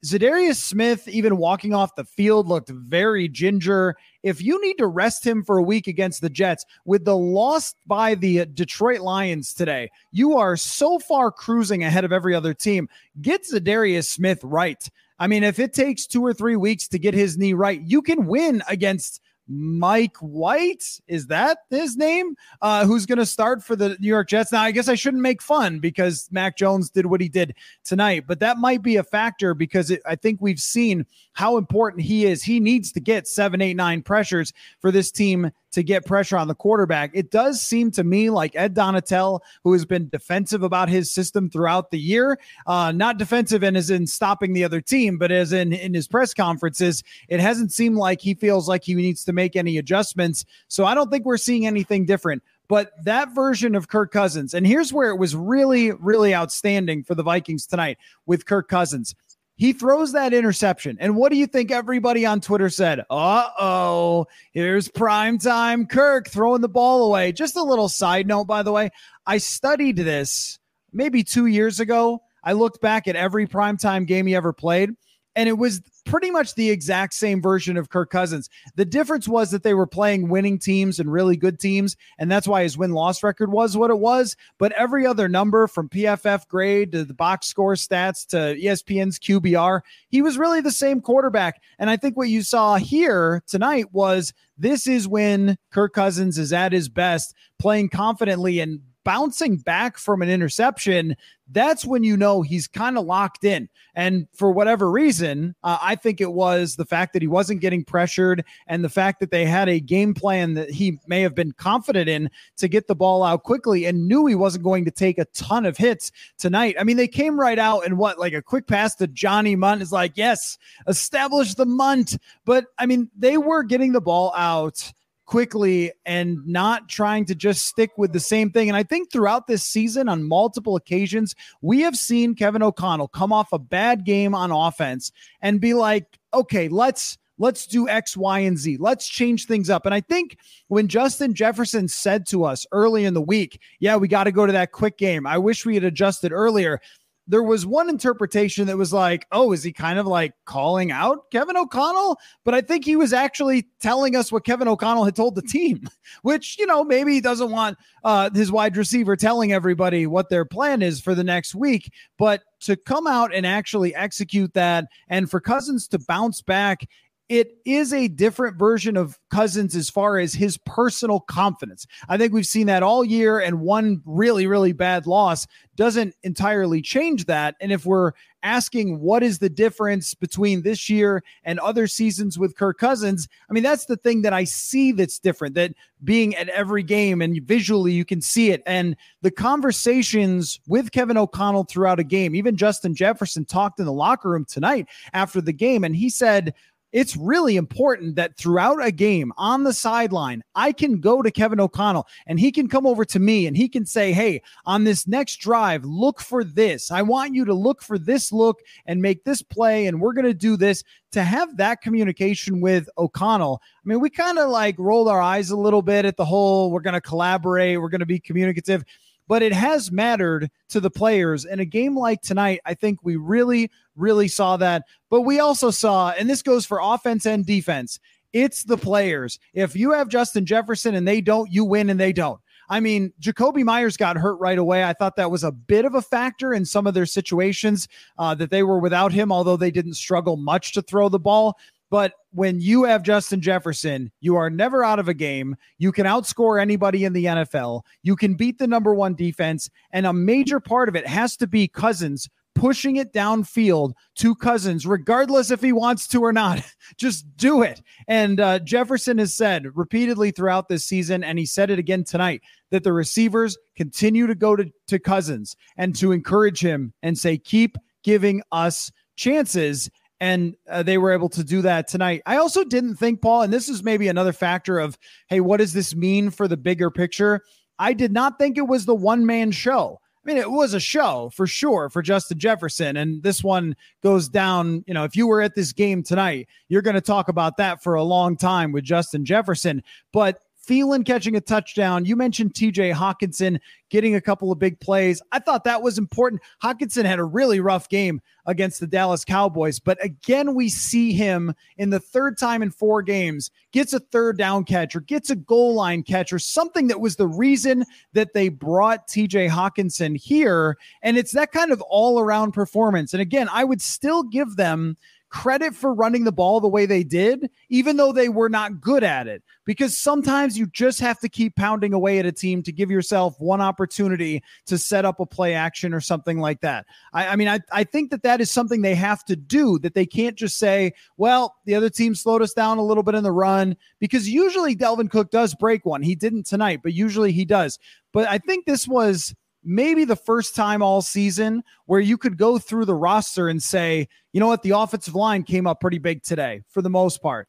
Za'Darius 0.06 0.58
Smith, 0.58 1.08
even 1.08 1.38
walking 1.38 1.74
off 1.74 1.96
the 1.96 2.04
field, 2.04 2.48
looked 2.48 2.70
very 2.70 3.30
ginger. 3.30 3.96
If 4.22 4.42
you 4.42 4.62
need 4.62 4.76
to 4.80 4.86
rest 4.86 5.26
him 5.26 5.44
for 5.44 5.58
a 5.58 5.64
week 5.64 5.88
against 5.88 6.22
the 6.22 6.30
Jets 6.30 6.66
with 6.84 7.06
the 7.06 7.16
loss 7.16 7.74
by 7.88 8.16
the 8.16 8.46
Detroit 8.46 9.00
Lions 9.00 9.54
today, 9.54 9.90
you 10.12 10.38
are 10.38 10.58
so 10.58 11.00
far 11.00 11.32
cruising 11.32 11.84
ahead 11.84 12.04
of 12.04 12.12
every 12.12 12.36
other 12.36 12.54
team. 12.54 12.90
Get 13.22 13.46
Za'Darius 13.46 14.06
Smith 14.06 14.40
right. 14.44 14.86
I 15.18 15.28
mean, 15.28 15.46
if 15.46 15.58
it 15.58 15.74
takes 15.74 16.06
two 16.06 16.24
or 16.24 16.34
three 16.34 16.58
weeks 16.58 16.90
to 16.90 17.00
get 17.00 17.14
his 17.14 17.38
knee 17.38 17.54
right, 17.54 17.82
you 17.82 18.02
can 18.02 18.28
win 18.28 18.62
against 18.68 19.22
Mike 19.48 20.18
White. 20.18 21.00
Is 21.08 21.28
that 21.28 21.60
his 21.70 21.96
name? 21.98 22.36
Uh, 22.62 22.86
who's 22.86 23.06
going 23.06 23.18
to 23.18 23.26
start 23.26 23.64
for 23.64 23.76
the 23.76 23.98
New 24.00 24.08
York 24.08 24.30
Jets? 24.30 24.52
Now, 24.52 24.62
I 24.62 24.72
guess 24.72 24.88
I 24.88 24.96
shouldn't 24.96 25.22
make 25.22 25.42
fun 25.42 25.80
because 25.80 26.28
Mac 26.32 26.58
Jones 26.58 26.90
did 26.90 27.06
what 27.06 27.22
he 27.22 27.30
did 27.30 27.56
tonight, 27.84 28.26
but 28.28 28.40
that 28.40 28.58
might 28.58 28.82
be 28.82 28.96
a 28.96 29.04
factor 29.04 29.54
because 29.54 29.92
it, 29.92 30.02
I 30.06 30.16
think 30.16 30.42
we've 30.42 30.60
seen 30.60 31.06
how 31.34 31.58
important 31.58 32.04
he 32.04 32.26
is. 32.26 32.44
He 32.44 32.60
needs 32.60 32.92
to 32.94 33.00
get 33.00 33.28
seven, 33.28 33.62
eight, 33.62 33.76
nine 33.76 34.02
pressures 34.02 34.54
for 34.80 34.92
this 34.92 35.12
team 35.12 35.52
to 35.76 35.84
get 35.84 36.06
pressure 36.06 36.38
on 36.38 36.48
the 36.48 36.56
quarterback. 36.56 37.12
It 37.14 37.32
does 37.32 37.62
seem 37.62 37.92
to 37.92 38.04
me 38.04 38.30
like 38.30 38.56
Ed 38.56 38.74
Donatell, 38.74 39.42
who 39.64 39.74
has 39.74 39.86
been 39.86 40.10
defensive 40.10 40.64
about 40.64 40.90
his 40.90 41.12
system 41.12 41.50
throughout 41.50 41.92
the 41.92 42.00
year, 42.00 42.40
uh, 42.66 42.92
not 42.92 43.18
defensive 43.18 43.62
and 43.62 43.78
as 43.78 43.90
in 43.90 44.08
stopping 44.08 44.54
the 44.54 44.64
other 44.64 44.82
team, 44.82 45.18
but 45.18 45.32
as 45.32 45.54
in 45.54 45.74
in 45.74 45.94
his 45.94 46.08
press 46.08 46.34
conferences, 46.34 47.04
it 47.28 47.40
hasn't 47.40 47.72
seemed 47.72 47.98
like 47.98 48.22
he 48.22 48.34
feels 48.34 48.68
like 48.68 48.84
he 48.84 48.96
needs 48.96 49.26
to 49.26 49.34
make 49.34 49.56
any 49.56 49.78
adjustments. 49.78 50.46
So 50.70 50.86
I 50.86 50.96
don't 50.96 51.12
think 51.12 51.26
we're 51.26 51.38
seeing 51.38 51.68
anything 51.68 52.06
different. 52.06 52.42
But 52.68 52.92
that 53.04 53.36
version 53.36 53.76
of 53.76 53.90
Kirk 53.90 54.12
Cousins, 54.12 54.54
and 54.54 54.66
here's 54.66 54.92
where 54.92 55.12
it 55.12 55.18
was 55.18 55.36
really, 55.36 55.92
really 55.92 56.34
outstanding 56.34 57.04
for 57.04 57.14
the 57.14 57.22
Vikings 57.22 57.68
tonight 57.68 58.00
with 58.26 58.48
Kirk 58.48 58.68
Cousins 58.70 59.14
he 59.56 59.74
throws 59.74 60.12
that 60.12 60.34
interception. 60.34 60.98
And 61.00 61.16
what 61.16 61.32
do 61.32 61.38
you 61.38 61.48
think 61.48 61.72
everybody 61.72 62.26
on 62.26 62.42
Twitter 62.42 62.70
said? 62.70 63.02
Uh 63.10 63.50
oh, 63.60 64.28
here's 64.52 64.90
prime 64.90 65.38
time 65.38 65.86
Kirk 65.88 66.28
throwing 66.30 66.62
the 66.62 66.70
ball 66.70 67.06
away. 67.06 67.32
Just 67.32 67.56
a 67.56 67.64
little 67.64 67.90
side 67.90 68.28
note, 68.28 68.46
by 68.46 68.64
the 68.64 68.72
way. 68.72 68.90
I 69.26 69.38
studied 69.38 69.98
this 69.98 70.60
maybe 70.92 71.24
two 71.24 71.46
years 71.46 71.80
ago. 71.80 72.22
I 72.44 72.54
looked 72.54 72.82
back 72.82 73.08
at 73.08 73.16
every 73.16 73.48
primetime 73.48 74.06
game 74.06 74.28
he 74.28 74.36
ever 74.36 74.54
played, 74.54 74.92
and 75.36 75.50
it 75.50 75.58
was 75.58 75.82
pretty 76.06 76.30
much 76.30 76.56
the 76.56 76.70
exact 76.70 77.14
same 77.14 77.42
version 77.42 77.78
of 77.78 77.90
Kirk 77.90 78.10
Cousins. 78.10 78.50
The 78.76 78.86
difference 78.86 79.28
was 79.28 79.52
that 79.52 79.64
they 79.64 79.74
were 79.74 79.88
playing 79.88 80.30
winning 80.30 80.60
teams 80.60 81.00
and 81.00 81.12
really 81.12 81.36
good 81.36 81.60
teams, 81.60 81.98
and 82.18 82.32
that's 82.32 82.48
why 82.48 82.64
his 82.64 82.78
win 82.78 82.92
loss 82.92 83.24
record 83.24 83.52
was 83.52 83.76
what 83.76 83.90
it 83.90 84.00
was. 84.00 84.36
But 84.58 84.72
every 84.74 85.06
other 85.06 85.28
number 85.28 85.68
from 85.68 85.90
PFF 85.90 86.48
grade 86.48 86.92
to 86.94 87.04
the 87.04 87.14
box 87.14 87.48
score 87.48 87.74
stats 87.74 88.26
to 88.28 88.38
ESPN's 88.38 89.20
QBR, 89.20 89.82
he 90.10 90.22
was 90.22 90.38
really 90.38 90.62
the 90.62 90.72
same 90.72 91.02
quarterback. 91.02 91.62
And 91.80 91.90
I 91.90 91.98
think 91.98 92.16
what 92.16 92.30
you 92.30 92.44
saw 92.44 92.76
here 92.76 93.44
tonight 93.48 93.92
was 93.92 94.34
this 94.58 94.88
is 94.88 95.08
when 95.08 95.58
Kirk 95.72 95.94
Cousins 95.94 96.38
is 96.38 96.54
at 96.54 96.72
his 96.72 96.88
best, 96.88 97.34
playing 97.60 97.90
confidently 97.90 98.60
and 98.60 98.80
bouncing 99.06 99.56
back 99.56 99.98
from 99.98 100.22
an 100.22 100.30
interception, 100.30 101.16
that's 101.52 101.86
when 101.86 102.04
you 102.04 102.18
know 102.18 102.42
he's 102.42 102.68
kind 102.68 102.98
of 102.98 103.06
locked 103.06 103.44
in. 103.44 103.70
And 103.94 104.28
for 104.34 104.52
whatever 104.52 104.92
reason, 104.92 105.56
uh, 105.64 105.78
I 105.80 105.96
think 105.96 106.20
it 106.20 106.34
was 106.34 106.76
the 106.76 106.86
fact 106.86 107.14
that 107.14 107.22
he 107.22 107.28
wasn't 107.28 107.62
getting 107.62 107.86
pressured 107.86 108.44
and 108.68 108.84
the 108.84 108.90
fact 108.90 109.20
that 109.20 109.32
they 109.32 109.46
had 109.46 109.70
a 109.70 109.80
game 109.80 110.14
plan 110.14 110.56
that 110.56 110.72
he 110.72 111.00
may 111.08 111.22
have 111.22 111.36
been 111.36 111.52
confident 111.54 112.10
in 112.10 112.30
to 112.58 112.68
get 112.68 112.88
the 112.88 112.96
ball 112.96 113.24
out 113.24 113.44
quickly 113.44 113.86
and 113.86 114.08
knew 114.08 114.26
he 114.26 114.36
wasn't 114.36 114.64
going 114.64 114.84
to 114.86 114.92
take 114.92 115.20
a 115.20 115.26
ton 115.26 115.66
of 115.66 115.78
hits 115.78 116.12
tonight. 116.38 116.76
I 116.80 116.84
mean, 116.84 116.98
they 116.98 117.08
came 117.08 117.40
right 117.40 117.60
out 117.60 117.86
and 117.86 117.98
what, 117.98 118.20
like 118.20 118.34
a 118.34 118.42
quick 118.42 118.66
pass 118.68 118.96
to 118.96 119.08
Johnny 119.08 119.56
Mundt 119.56 119.84
is 119.84 119.92
like, 119.92 120.14
yes, 120.16 120.58
establish 120.88 121.54
the 121.54 121.66
Mundt. 121.66 122.18
But 122.44 122.66
I 122.80 122.88
mean, 122.88 123.10
they 123.16 123.38
were 123.38 123.64
getting 123.64 123.92
the 123.92 124.02
ball 124.02 124.34
out 124.36 124.92
quickly 125.26 125.92
and 126.06 126.46
not 126.46 126.88
trying 126.88 127.26
to 127.26 127.36
just 127.36 127.66
stick 127.66 127.92
with 127.98 128.14
the 128.14 128.20
same 128.20 128.52
thing. 128.52 128.70
And 128.70 128.78
I 128.78 128.84
think 128.84 129.12
throughout 129.12 129.48
this 129.48 129.64
season, 129.64 130.08
on 130.08 130.24
multiple 130.24 130.76
occasions, 130.76 131.36
we 131.62 131.82
have 131.82 131.96
seen 131.96 132.36
Kevin 132.36 132.64
O'Connell 132.64 133.08
come 133.08 133.34
off 133.34 133.52
a 133.54 133.60
bad 133.60 134.06
game 134.06 134.36
on 134.36 134.52
offense 134.52 135.12
and 135.42 135.62
be 135.62 135.74
like, 135.74 136.06
okay, 136.34 136.68
let's. 136.68 137.18
Let's 137.38 137.68
do 137.68 137.90
X, 137.90 138.16
Y, 138.16 138.40
and 138.40 138.58
Z. 138.58 138.78
Let's 138.80 139.10
change 139.10 139.46
things 139.46 139.70
up. 139.70 139.86
And 139.86 139.94
I 139.94 140.00
think 140.00 140.38
when 140.70 140.88
Justin 140.88 141.34
Jefferson 141.34 141.90
said 141.90 142.26
to 142.28 142.46
us 142.46 142.66
early 142.72 143.04
in 143.04 143.14
the 143.14 143.22
week, 143.22 143.60
yeah, 143.82 143.98
we 143.98 144.08
got 144.08 144.24
to 144.24 144.32
go 144.32 144.46
to 144.46 144.54
that 144.54 144.72
quick 144.72 144.98
game. 144.98 145.28
I 145.28 145.38
wish 145.38 145.66
we 145.66 145.76
had 145.76 145.84
adjusted 145.84 146.32
earlier 146.32 146.80
there 147.28 147.44
was 147.44 147.66
one 147.66 147.90
interpretation 147.90 148.68
that 148.68 148.78
was 148.78 148.94
like, 148.94 149.26
oh, 149.32 149.52
is 149.52 149.64
he 149.64 149.72
kind 149.72 149.98
of 149.98 150.06
like 150.06 150.34
calling 150.46 150.92
out 150.92 151.32
Kevin 151.32 151.58
O'Connell? 151.58 152.18
But 152.44 152.54
I 152.54 152.62
think 152.62 152.86
he 152.86 152.96
was 152.96 153.14
actually 153.14 153.68
telling 153.80 154.16
us 154.16 154.32
what 154.32 154.46
Kevin 154.46 154.68
O'Connell 154.68 155.06
had 155.06 155.16
told 155.16 155.36
the 155.36 155.42
team, 155.42 155.88
which, 156.22 156.58
you 156.60 156.66
know, 156.66 156.84
maybe 156.84 157.14
he 157.14 157.22
doesn't 157.22 157.52
want 157.52 157.78
uh, 158.04 158.30
his 158.30 158.52
wide 158.52 158.78
receiver 158.78 159.16
telling 159.16 159.54
everybody 159.54 160.06
what 160.06 160.30
their 160.30 160.46
plan 160.46 160.82
is 160.82 161.02
for 161.02 161.16
the 161.16 161.24
next 161.24 161.56
week. 161.56 161.92
But 162.18 162.44
to 162.62 162.76
come 162.76 163.08
out 163.08 163.34
and 163.34 163.46
actually 163.46 163.96
execute 163.96 164.54
that 164.54 164.86
and 165.08 165.30
for 165.30 165.40
Cousins 165.40 165.88
to 165.90 166.00
bounce 166.00 166.42
back 166.42 166.88
it 167.28 167.58
is 167.66 167.92
a 167.92 168.08
different 168.08 168.58
version 168.58 168.96
of 168.96 169.18
Cousins 169.32 169.76
as 169.76 169.90
far 169.90 170.20
as 170.20 170.34
his 170.34 170.58
personal 170.60 171.20
confidence. 171.20 171.88
I 172.08 172.18
think 172.18 172.34
we've 172.34 172.46
seen 172.46 172.68
that 172.68 172.84
all 172.84 173.04
year, 173.04 173.40
and 173.40 173.62
one 173.62 174.02
really, 174.06 174.46
really 174.46 174.74
bad 174.74 175.08
loss 175.08 175.48
doesn't 175.76 176.16
entirely 176.24 176.82
change 176.82 177.26
that. 177.26 177.56
And 177.60 177.72
if 177.72 177.86
we're 177.86 178.12
asking 178.44 179.00
what 179.00 179.24
is 179.24 179.40
the 179.40 179.50
difference 179.50 180.14
between 180.14 180.62
this 180.62 180.88
year 180.88 181.24
and 181.44 181.60
other 181.60 181.88
seasons 181.88 182.38
with 182.38 182.56
Kirk 182.56 182.78
Cousins, 182.78 183.28
I 183.50 183.54
mean, 183.54 183.64
that's 183.64 183.86
the 183.86 183.98
thing 183.98 184.22
that 184.22 184.34
I 184.34 184.44
see 184.44 184.92
that's 184.92 185.18
different, 185.18 185.56
that 185.56 185.74
being 186.04 186.36
at 186.36 186.48
every 186.50 186.84
game 186.84 187.24
and 187.24 187.42
visually 187.42 187.92
you 187.92 188.06
can 188.06 188.22
see 188.22 188.52
it. 188.52 188.62
And 188.68 188.96
the 189.22 189.32
conversations 189.32 190.60
with 190.68 190.92
Kevin 190.92 191.18
O'Connell 191.18 191.64
throughout 191.64 192.00
a 192.00 192.04
game, 192.04 192.36
even 192.36 192.56
Justin 192.56 192.94
Jefferson 192.94 193.46
talked 193.46 193.80
in 193.80 193.86
the 193.86 193.92
locker 193.92 194.30
room 194.30 194.46
tonight 194.46 194.88
after 195.14 195.42
the 195.42 195.54
game, 195.54 195.84
and 195.84 195.96
he 195.96 196.10
said, 196.10 196.54
it's 196.96 197.18
really 197.18 197.58
important 197.58 198.16
that 198.16 198.38
throughout 198.38 198.82
a 198.82 198.90
game 198.90 199.34
on 199.36 199.66
the 199.66 199.74
sideline, 199.74 200.42
I 200.56 200.72
can 200.72 201.02
go 201.02 201.22
to 201.22 201.30
Kevin 201.30 201.60
O'Connell 201.60 202.08
and 202.26 202.40
he 202.40 202.54
can 202.54 202.70
come 202.70 202.88
over 202.88 203.04
to 203.04 203.20
me 203.20 203.48
and 203.48 203.58
he 203.58 203.68
can 203.68 203.86
say, 203.86 204.14
Hey, 204.14 204.42
on 204.66 204.86
this 204.86 205.06
next 205.06 205.36
drive, 205.42 205.84
look 205.84 206.22
for 206.22 206.46
this. 206.46 206.92
I 206.92 207.02
want 207.02 207.36
you 207.36 207.44
to 207.44 207.54
look 207.54 207.82
for 207.82 208.00
this 208.00 208.32
look 208.32 208.62
and 208.86 209.02
make 209.02 209.26
this 209.26 209.42
play. 209.42 209.88
And 209.88 210.00
we're 210.00 210.14
going 210.14 210.24
to 210.24 210.34
do 210.34 210.56
this 210.56 210.86
to 211.12 211.22
have 211.22 211.58
that 211.58 211.82
communication 211.82 212.62
with 212.62 212.88
O'Connell. 212.98 213.62
I 213.62 213.82
mean, 213.84 214.00
we 214.00 214.10
kind 214.10 214.40
of 214.40 214.50
like 214.50 214.76
rolled 214.80 215.10
our 215.10 215.22
eyes 215.22 215.50
a 215.50 215.58
little 215.58 215.82
bit 215.82 216.06
at 216.06 216.16
the 216.16 216.24
whole, 216.24 216.72
we're 216.72 216.80
going 216.80 216.94
to 216.94 217.02
collaborate, 217.02 217.82
we're 217.82 217.90
going 217.90 218.00
to 218.00 218.06
be 218.06 218.20
communicative 218.20 218.86
but 219.28 219.42
it 219.42 219.54
has 219.54 219.92
mattered 219.92 220.50
to 220.70 220.80
the 220.80 220.90
players. 220.90 221.46
In 221.46 221.60
a 221.60 221.66
game 221.66 221.98
like 221.98 222.22
tonight, 222.22 222.62
I 222.66 222.74
think 222.74 223.00
we 223.04 223.16
really, 223.16 223.72
really 223.96 224.28
saw 224.28 224.58
that. 224.58 224.84
But 225.10 225.22
we 225.22 225.40
also 225.40 225.72
saw, 225.72 226.12
and 226.12 226.30
this 226.30 226.42
goes 226.42 226.66
for 226.66 226.80
offense 226.82 227.26
and 227.26 227.46
defense, 227.46 228.00
it's 228.34 228.64
the 228.64 228.78
players. 228.78 229.40
If 229.54 229.76
you 229.76 229.92
have 229.94 230.10
Justin 230.10 230.46
Jefferson 230.46 230.96
and 230.96 231.08
they 231.08 231.22
don't, 231.22 231.52
you 231.52 231.64
win 231.64 231.90
and 231.90 232.00
they 232.00 232.14
don't. 232.14 232.40
I 232.68 232.80
mean, 232.80 233.14
Jakobi 233.22 233.64
Meyers 233.64 233.96
got 233.96 234.18
hurt 234.18 234.36
right 234.40 234.58
away. 234.58 234.84
I 234.84 234.94
thought 234.94 235.16
that 235.18 235.32
was 235.32 235.44
a 235.44 235.52
bit 235.52 235.86
of 235.86 235.96
a 235.96 236.02
factor 236.02 236.54
in 236.54 236.66
some 236.66 236.88
of 236.88 236.94
their 236.94 237.06
situations 237.06 237.88
uh, 238.18 238.34
that 238.36 238.50
they 238.50 238.64
were 238.64 238.80
without 238.80 239.12
him, 239.12 239.32
although 239.32 239.58
they 239.58 239.72
didn't 239.72 239.94
struggle 239.94 240.36
much 240.36 240.74
to 240.74 240.82
throw 240.82 241.08
the 241.08 241.20
ball. 241.20 241.58
But 241.90 242.14
when 242.32 242.60
you 242.60 242.84
have 242.84 243.04
Justin 243.04 243.42
Jefferson, 243.42 244.12
you 244.20 244.36
are 244.36 244.50
never 244.50 244.84
out 244.84 245.00
of 245.00 245.08
a 245.08 245.14
game. 245.14 245.56
You 245.78 245.92
can 245.92 246.06
outscore 246.06 246.62
anybody 246.62 247.06
in 247.06 247.14
the 247.14 247.26
NFL. 247.26 247.82
You 248.04 248.16
can 248.16 248.34
beat 248.34 248.58
the 248.58 248.68
number 248.68 248.94
one 248.94 249.16
defense. 249.16 249.70
And 249.92 250.06
a 250.06 250.14
major 250.14 250.60
part 250.60 250.90
of 250.90 250.96
it 250.96 251.08
has 251.08 251.38
to 251.38 251.48
be 251.48 251.68
Cousins 251.68 252.28
pushing 252.56 252.96
it 252.96 253.14
downfield 253.14 253.94
to 254.16 254.34
Cousins, 254.34 254.88
regardless 254.88 255.52
if 255.52 255.62
he 255.62 255.74
wants 255.74 256.08
to 256.08 256.22
or 256.22 256.34
not. 256.34 256.62
Just 256.98 257.26
do 257.38 257.62
it. 257.62 257.82
And 258.08 258.40
uh, 258.40 258.60
Jefferson 258.60 259.18
has 259.20 259.34
said 259.34 259.68
repeatedly 259.76 260.32
throughout 260.32 260.70
this 260.70 260.86
season, 260.86 261.24
and 261.24 261.38
he 261.38 261.46
said 261.46 261.70
it 261.70 261.78
again 261.78 262.04
tonight, 262.06 262.42
that 262.72 262.84
the 262.84 262.94
receivers 262.94 263.58
continue 263.76 264.26
to 264.26 264.36
go 264.36 264.56
to, 264.56 264.72
to 264.88 264.98
Cousins 264.98 265.56
and 265.78 265.96
to 265.98 266.12
encourage 266.14 266.62
him 266.62 266.94
and 267.04 267.18
say, 267.18 267.38
keep 267.38 267.78
giving 268.04 268.42
us 268.52 268.92
chances 269.18 269.90
and 270.20 270.56
uh, 270.70 270.84
they 270.84 270.98
were 270.98 271.12
able 271.12 271.30
to 271.30 271.44
do 271.44 271.62
that 271.62 271.88
tonight. 271.88 272.22
I 272.26 272.38
also 272.38 272.64
didn't 272.64 272.96
think, 272.96 273.22
Paul, 273.22 273.44
and 273.44 273.54
this 273.54 273.70
is 273.70 273.84
maybe 273.84 274.08
another 274.08 274.34
factor 274.34 274.80
of, 274.80 274.98
hey, 275.28 275.40
what 275.40 275.58
does 275.58 275.74
this 275.74 275.96
mean 275.96 276.30
for 276.30 276.48
the 276.48 276.58
bigger 276.58 276.90
picture? 276.90 277.42
I 277.80 277.94
did 277.94 278.12
not 278.12 278.40
think 278.40 278.58
it 278.58 278.68
was 278.68 278.86
the 278.86 278.96
one 278.96 279.26
man 279.26 279.52
show. 279.52 280.00
I 280.26 280.28
mean, 280.28 280.38
it 280.38 280.50
was 280.50 280.74
a 280.74 280.80
show 280.80 281.30
for 281.36 281.46
sure 281.46 281.90
for 281.90 282.02
Justin 282.02 282.40
Jefferson. 282.40 282.98
And 282.98 283.22
this 283.22 283.44
one 283.44 283.76
goes 284.02 284.28
down. 284.28 284.84
You 284.88 284.94
know, 284.96 285.04
if 285.04 285.16
you 285.16 285.28
were 285.28 285.42
at 285.42 285.54
this 285.54 285.72
game 285.72 286.02
tonight, 286.02 286.48
you're 286.68 286.82
going 286.82 286.96
to 286.96 287.02
talk 287.02 287.28
about 287.30 287.58
that 287.58 287.84
for 287.84 287.94
a 287.94 288.04
long 288.04 288.36
time 288.36 288.72
with 288.72 288.84
Justin 288.84 289.24
Jefferson. 289.24 289.84
But 290.12 290.40
Thielen 290.68 291.06
catching 291.06 291.36
a 291.36 291.42
touchdown. 291.42 292.06
You 292.06 292.16
mentioned 292.16 292.54
TJ 292.54 292.94
Hockenson 292.94 293.60
getting 293.90 294.16
a 294.16 294.22
couple 294.22 294.52
of 294.52 294.60
big 294.60 294.80
plays. 294.80 295.22
I 295.32 295.40
thought 295.40 295.64
that 295.66 295.82
was 295.82 295.98
important. 295.98 296.42
Hockenson 296.64 297.06
had 297.06 297.20
a 297.20 297.24
really 297.24 297.60
rough 297.60 297.88
game 297.88 298.22
against 298.48 298.80
the 298.80 298.88
Dallas 298.88 299.26
Cowboys, 299.26 299.80
but 299.80 300.04
again, 300.04 300.54
we 300.54 300.70
see 300.70 301.14
him 301.14 301.54
in 301.78 301.90
the 301.90 302.00
third 302.00 302.38
time 302.38 302.62
in 302.62 302.72
four 302.72 303.02
games 303.02 303.52
gets 303.72 303.94
a 303.94 304.00
third 304.00 304.38
down 304.38 304.64
catch 304.64 304.96
or 304.96 305.02
gets 305.02 305.30
a 305.30 305.36
goal 305.36 305.74
line 305.74 306.02
catch 306.02 306.32
or 306.32 306.40
something 306.40 306.88
that 306.88 307.02
was 307.02 307.18
the 307.18 307.28
reason 307.28 307.84
that 308.14 308.34
they 308.34 308.48
brought 308.48 309.08
TJ 309.08 309.50
Hockenson 309.50 310.16
here. 310.16 310.78
And 311.02 311.18
it's 311.18 311.34
that 311.34 311.52
kind 311.52 311.72
of 311.72 311.82
all 311.82 312.20
around 312.20 312.54
performance. 312.54 313.14
And 313.14 313.22
again, 313.22 313.50
I 313.52 313.64
would 313.64 313.82
still 313.82 314.24
give 314.24 314.56
them 314.56 314.96
credit 315.36 315.76
for 315.76 315.94
running 315.94 316.24
the 316.24 316.32
ball 316.32 316.62
the 316.62 316.68
way 316.68 316.86
they 316.86 317.04
did, 317.04 317.50
even 317.70 317.98
though 317.98 318.14
they 318.14 318.30
were 318.30 318.48
not 318.48 318.80
good 318.80 319.04
at 319.04 319.28
it. 319.28 319.44
Because 319.66 319.98
sometimes 319.98 320.58
you 320.58 320.66
just 320.68 321.02
have 321.02 321.20
to 321.20 321.28
keep 321.28 321.58
pounding 321.58 321.92
away 321.92 322.20
at 322.20 322.26
a 322.26 322.32
team 322.32 322.64
to 322.64 322.72
give 322.72 322.90
yourself 322.90 323.36
one 323.40 323.60
opportunity 323.60 324.42
to 324.66 324.78
set 324.78 325.04
up 325.04 325.20
a 325.20 325.26
play 325.26 325.54
action 325.54 325.94
or 325.94 326.00
something 326.00 326.40
like 326.40 326.62
that. 326.62 326.86
I, 327.12 327.28
I 327.28 327.36
mean, 327.36 327.50
I, 327.50 327.60
I 327.70 327.84
think 327.84 328.12
that 328.12 328.24
that 328.24 328.40
is 328.40 328.50
something 328.50 328.82
they 328.82 328.96
have 328.96 329.26
to 329.26 329.36
do, 329.36 329.78
that 329.80 329.94
they 329.94 330.06
can't 330.06 330.38
just 330.38 330.58
say, 330.58 330.94
well, 331.18 331.56
the 331.66 331.76
other 331.76 331.90
team 331.90 332.16
slowed 332.16 332.42
us 332.42 332.54
down 332.54 332.78
a 332.78 332.86
little 332.86 333.04
bit 333.04 333.16
in 333.16 333.24
the 333.24 333.32
run, 333.32 333.76
because 334.00 334.30
usually 334.30 334.74
Dalvin 334.74 335.12
Cook 335.12 335.32
does 335.32 335.54
break 335.54 335.86
one. 335.86 336.02
He 336.02 336.16
didn't 336.16 336.46
tonight, 336.46 336.80
but 336.82 336.94
usually 336.94 337.34
he 337.34 337.44
does. 337.44 337.78
But 338.14 338.30
I 338.30 338.38
think 338.38 338.66
this 338.66 338.88
was 338.88 339.36
maybe 339.66 340.06
the 340.06 340.16
first 340.16 340.56
time 340.56 340.82
all 340.82 341.02
season 341.02 341.64
where 341.88 342.00
you 342.00 342.18
could 342.18 342.38
go 342.38 342.58
through 342.58 342.86
the 342.86 342.96
roster 342.96 343.50
and 343.50 343.62
say, 343.62 344.08
you 344.32 344.40
know 344.40 344.48
what, 344.48 344.64
the 344.64 344.72
offensive 344.72 345.16
line 345.16 345.44
came 345.44 345.66
up 345.68 345.82
pretty 345.82 345.98
big 345.98 346.24
today 346.24 346.62
for 346.70 346.82
the 346.82 346.90
most 346.90 347.22
part. 347.22 347.48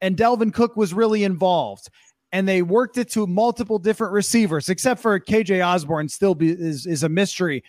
And 0.00 0.16
Dalvin 0.16 0.52
Cook 0.54 0.76
was 0.76 0.94
really 0.94 1.24
involved. 1.24 1.88
And 2.32 2.46
they 2.46 2.60
worked 2.62 2.98
it 2.98 3.10
to 3.12 3.26
multiple 3.26 3.78
different 3.78 4.12
receivers, 4.12 4.68
except 4.68 5.00
for 5.00 5.18
KJ 5.18 5.66
Osborn, 5.66 6.08
still 6.08 6.34
be, 6.34 6.50
is, 6.50 6.86
is 6.86 7.02
a 7.02 7.08
mystery. 7.08 7.62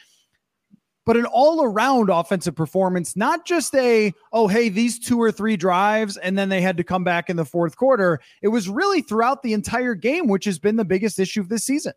but 1.08 1.16
an 1.16 1.26
all 1.26 1.64
around 1.64 2.10
offensive 2.10 2.54
performance, 2.54 3.16
not 3.16 3.46
just 3.46 3.74
a, 3.76 4.12
oh, 4.34 4.50
hey, 4.50 4.68
these 4.68 5.00
two 5.00 5.22
or 5.22 5.32
three 5.32 5.56
drives, 5.56 6.18
and 6.18 6.38
then 6.38 6.50
they 6.50 6.60
had 6.60 6.76
to 6.76 6.84
come 6.84 7.06
back 7.06 7.30
in 7.30 7.38
the 7.38 7.46
fourth 7.46 7.78
quarter. 7.78 8.20
It 8.42 8.50
was 8.50 8.68
really 8.68 9.02
throughout 9.02 9.42
the 9.42 9.54
entire 9.54 9.96
game, 9.96 10.28
which 10.28 10.44
has 10.44 10.60
been 10.60 10.76
the 10.76 10.84
biggest 10.84 11.18
issue 11.18 11.40
of 11.40 11.48
this 11.48 11.64
season. 11.64 11.94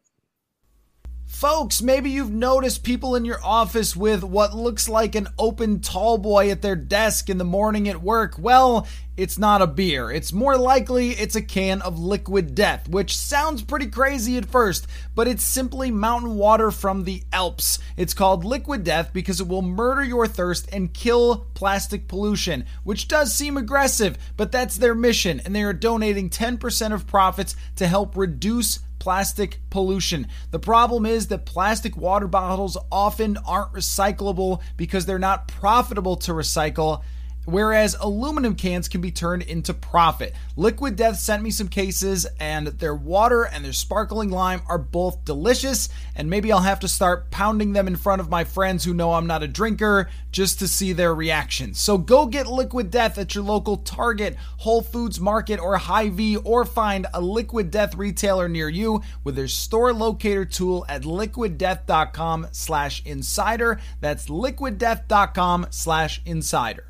Folks, 1.41 1.81
maybe 1.81 2.11
you've 2.11 2.31
noticed 2.31 2.85
people 2.85 3.17
in 3.17 3.25
your 3.25 3.43
office 3.43 3.97
with 3.97 4.23
what 4.23 4.55
looks 4.55 4.91
like 4.91 5.15
an 5.15 5.27
open 5.39 5.81
tall 5.81 6.19
boy 6.19 6.51
at 6.51 6.61
their 6.61 6.77
desk 6.77 7.31
in 7.31 7.39
the 7.39 7.45
morning 7.45 7.89
at 7.89 8.03
work. 8.03 8.35
Well, 8.39 8.87
it's 9.17 9.39
not 9.39 9.63
a 9.63 9.67
beer. 9.67 10.11
It's 10.11 10.35
more 10.35 10.59
likely 10.59 11.13
it's 11.13 11.37
a 11.37 11.41
can 11.41 11.81
of 11.81 11.99
liquid 11.99 12.55
death, 12.55 12.91
which 12.91 13.17
sounds 13.17 13.63
pretty 13.63 13.87
crazy 13.87 14.37
at 14.37 14.51
first, 14.51 14.87
but 15.15 15.27
it's 15.27 15.43
simply 15.43 15.91
mountain 15.91 16.37
water 16.37 16.71
from 16.71 17.05
the 17.05 17.23
Alps. 17.33 17.79
It's 17.97 18.13
called 18.13 18.45
liquid 18.45 18.85
death 18.85 19.15
because 19.15 19.41
it 19.41 19.49
will 19.49 19.63
murder 19.63 20.05
your 20.05 20.27
thirst 20.27 20.69
and 20.75 20.93
kill 20.93 21.47
plastic 21.55 22.07
pollution, 22.07 22.67
which 22.85 23.09
does 23.09 23.33
seem 23.33 23.57
aggressive, 23.57 24.19
but 24.37 24.53
that's 24.53 24.77
their 24.77 24.95
mission, 24.95 25.41
and 25.47 25.57
they 25.57 25.63
are 25.63 25.73
donating 25.73 26.29
10% 26.29 26.93
of 26.93 27.07
profits 27.07 27.57
to 27.77 27.87
help 27.87 28.15
reduce 28.15 28.81
plastic 29.01 29.61
pollution. 29.71 30.29
The 30.53 30.61
problem 30.61 31.05
is 31.05 31.27
that 31.29 31.45
plastic 31.45 31.97
water 31.97 32.29
bottles 32.29 32.79
often 32.93 33.37
aren't 33.39 33.73
recyclable 33.73 34.63
because 34.77 35.07
they're 35.07 35.19
not 35.19 35.49
profitable 35.49 36.15
to 36.19 36.33
recycle 36.33 37.03
whereas 37.45 37.97
aluminum 38.01 38.55
cans 38.55 38.89
can 38.89 39.01
be 39.01 39.11
turned 39.11 39.43
into 39.43 39.75
profit. 39.75 40.35
Liquid 40.57 40.97
Death 40.97 41.19
sent 41.19 41.43
me 41.43 41.51
some 41.51 41.69
cases, 41.69 42.27
and 42.39 42.69
their 42.69 42.95
water 42.95 43.45
and 43.45 43.65
their 43.65 43.73
sparkling 43.73 44.31
lime 44.31 44.63
are 44.69 44.79
both 44.79 45.25
delicious. 45.25 45.89
And 46.15 46.29
maybe 46.29 46.53
I'll 46.53 46.61
have 46.61 46.81
to 46.81 46.89
start 46.89 47.31
pounding 47.31 47.73
them 47.73 47.87
in 47.87 47.97
front 47.97 48.21
of 48.21 48.29
my 48.29 48.45
friends 48.45 48.85
who 48.85 48.95
know 48.95 49.15
I'm 49.15 49.27
not 49.27 49.43
a 49.43 49.49
drinker 49.49 50.09
just 50.33 50.59
to 50.61 50.69
see 50.69 50.93
their 50.93 51.15
reaction. 51.15 51.75
So 51.75 51.99
go 51.99 52.27
get 52.27 52.47
Liquid 52.47 52.91
Death 52.91 53.19
at 53.19 53.35
your 53.35 53.45
local 53.45 53.79
Target, 53.79 54.37
Whole 54.59 54.83
Foods 54.83 55.21
Market, 55.21 55.59
or 55.59 55.77
Hy-Vee, 55.77 56.37
or 56.37 56.65
find 56.65 57.07
a 57.13 57.21
Liquid 57.21 57.71
Death 57.71 57.95
retailer 57.95 58.49
near 58.49 58.69
you 58.69 59.03
with 59.25 59.37
their 59.37 59.49
store 59.49 59.93
locator 59.93 60.45
tool 60.45 60.85
at 60.89 61.03
liquiddeath.com 61.03 62.49
slash 62.53 63.03
insider. 63.05 63.81
That's 64.01 64.27
liquiddeath.com 64.27 65.69
slash 65.71 66.23
insider. 66.25 66.90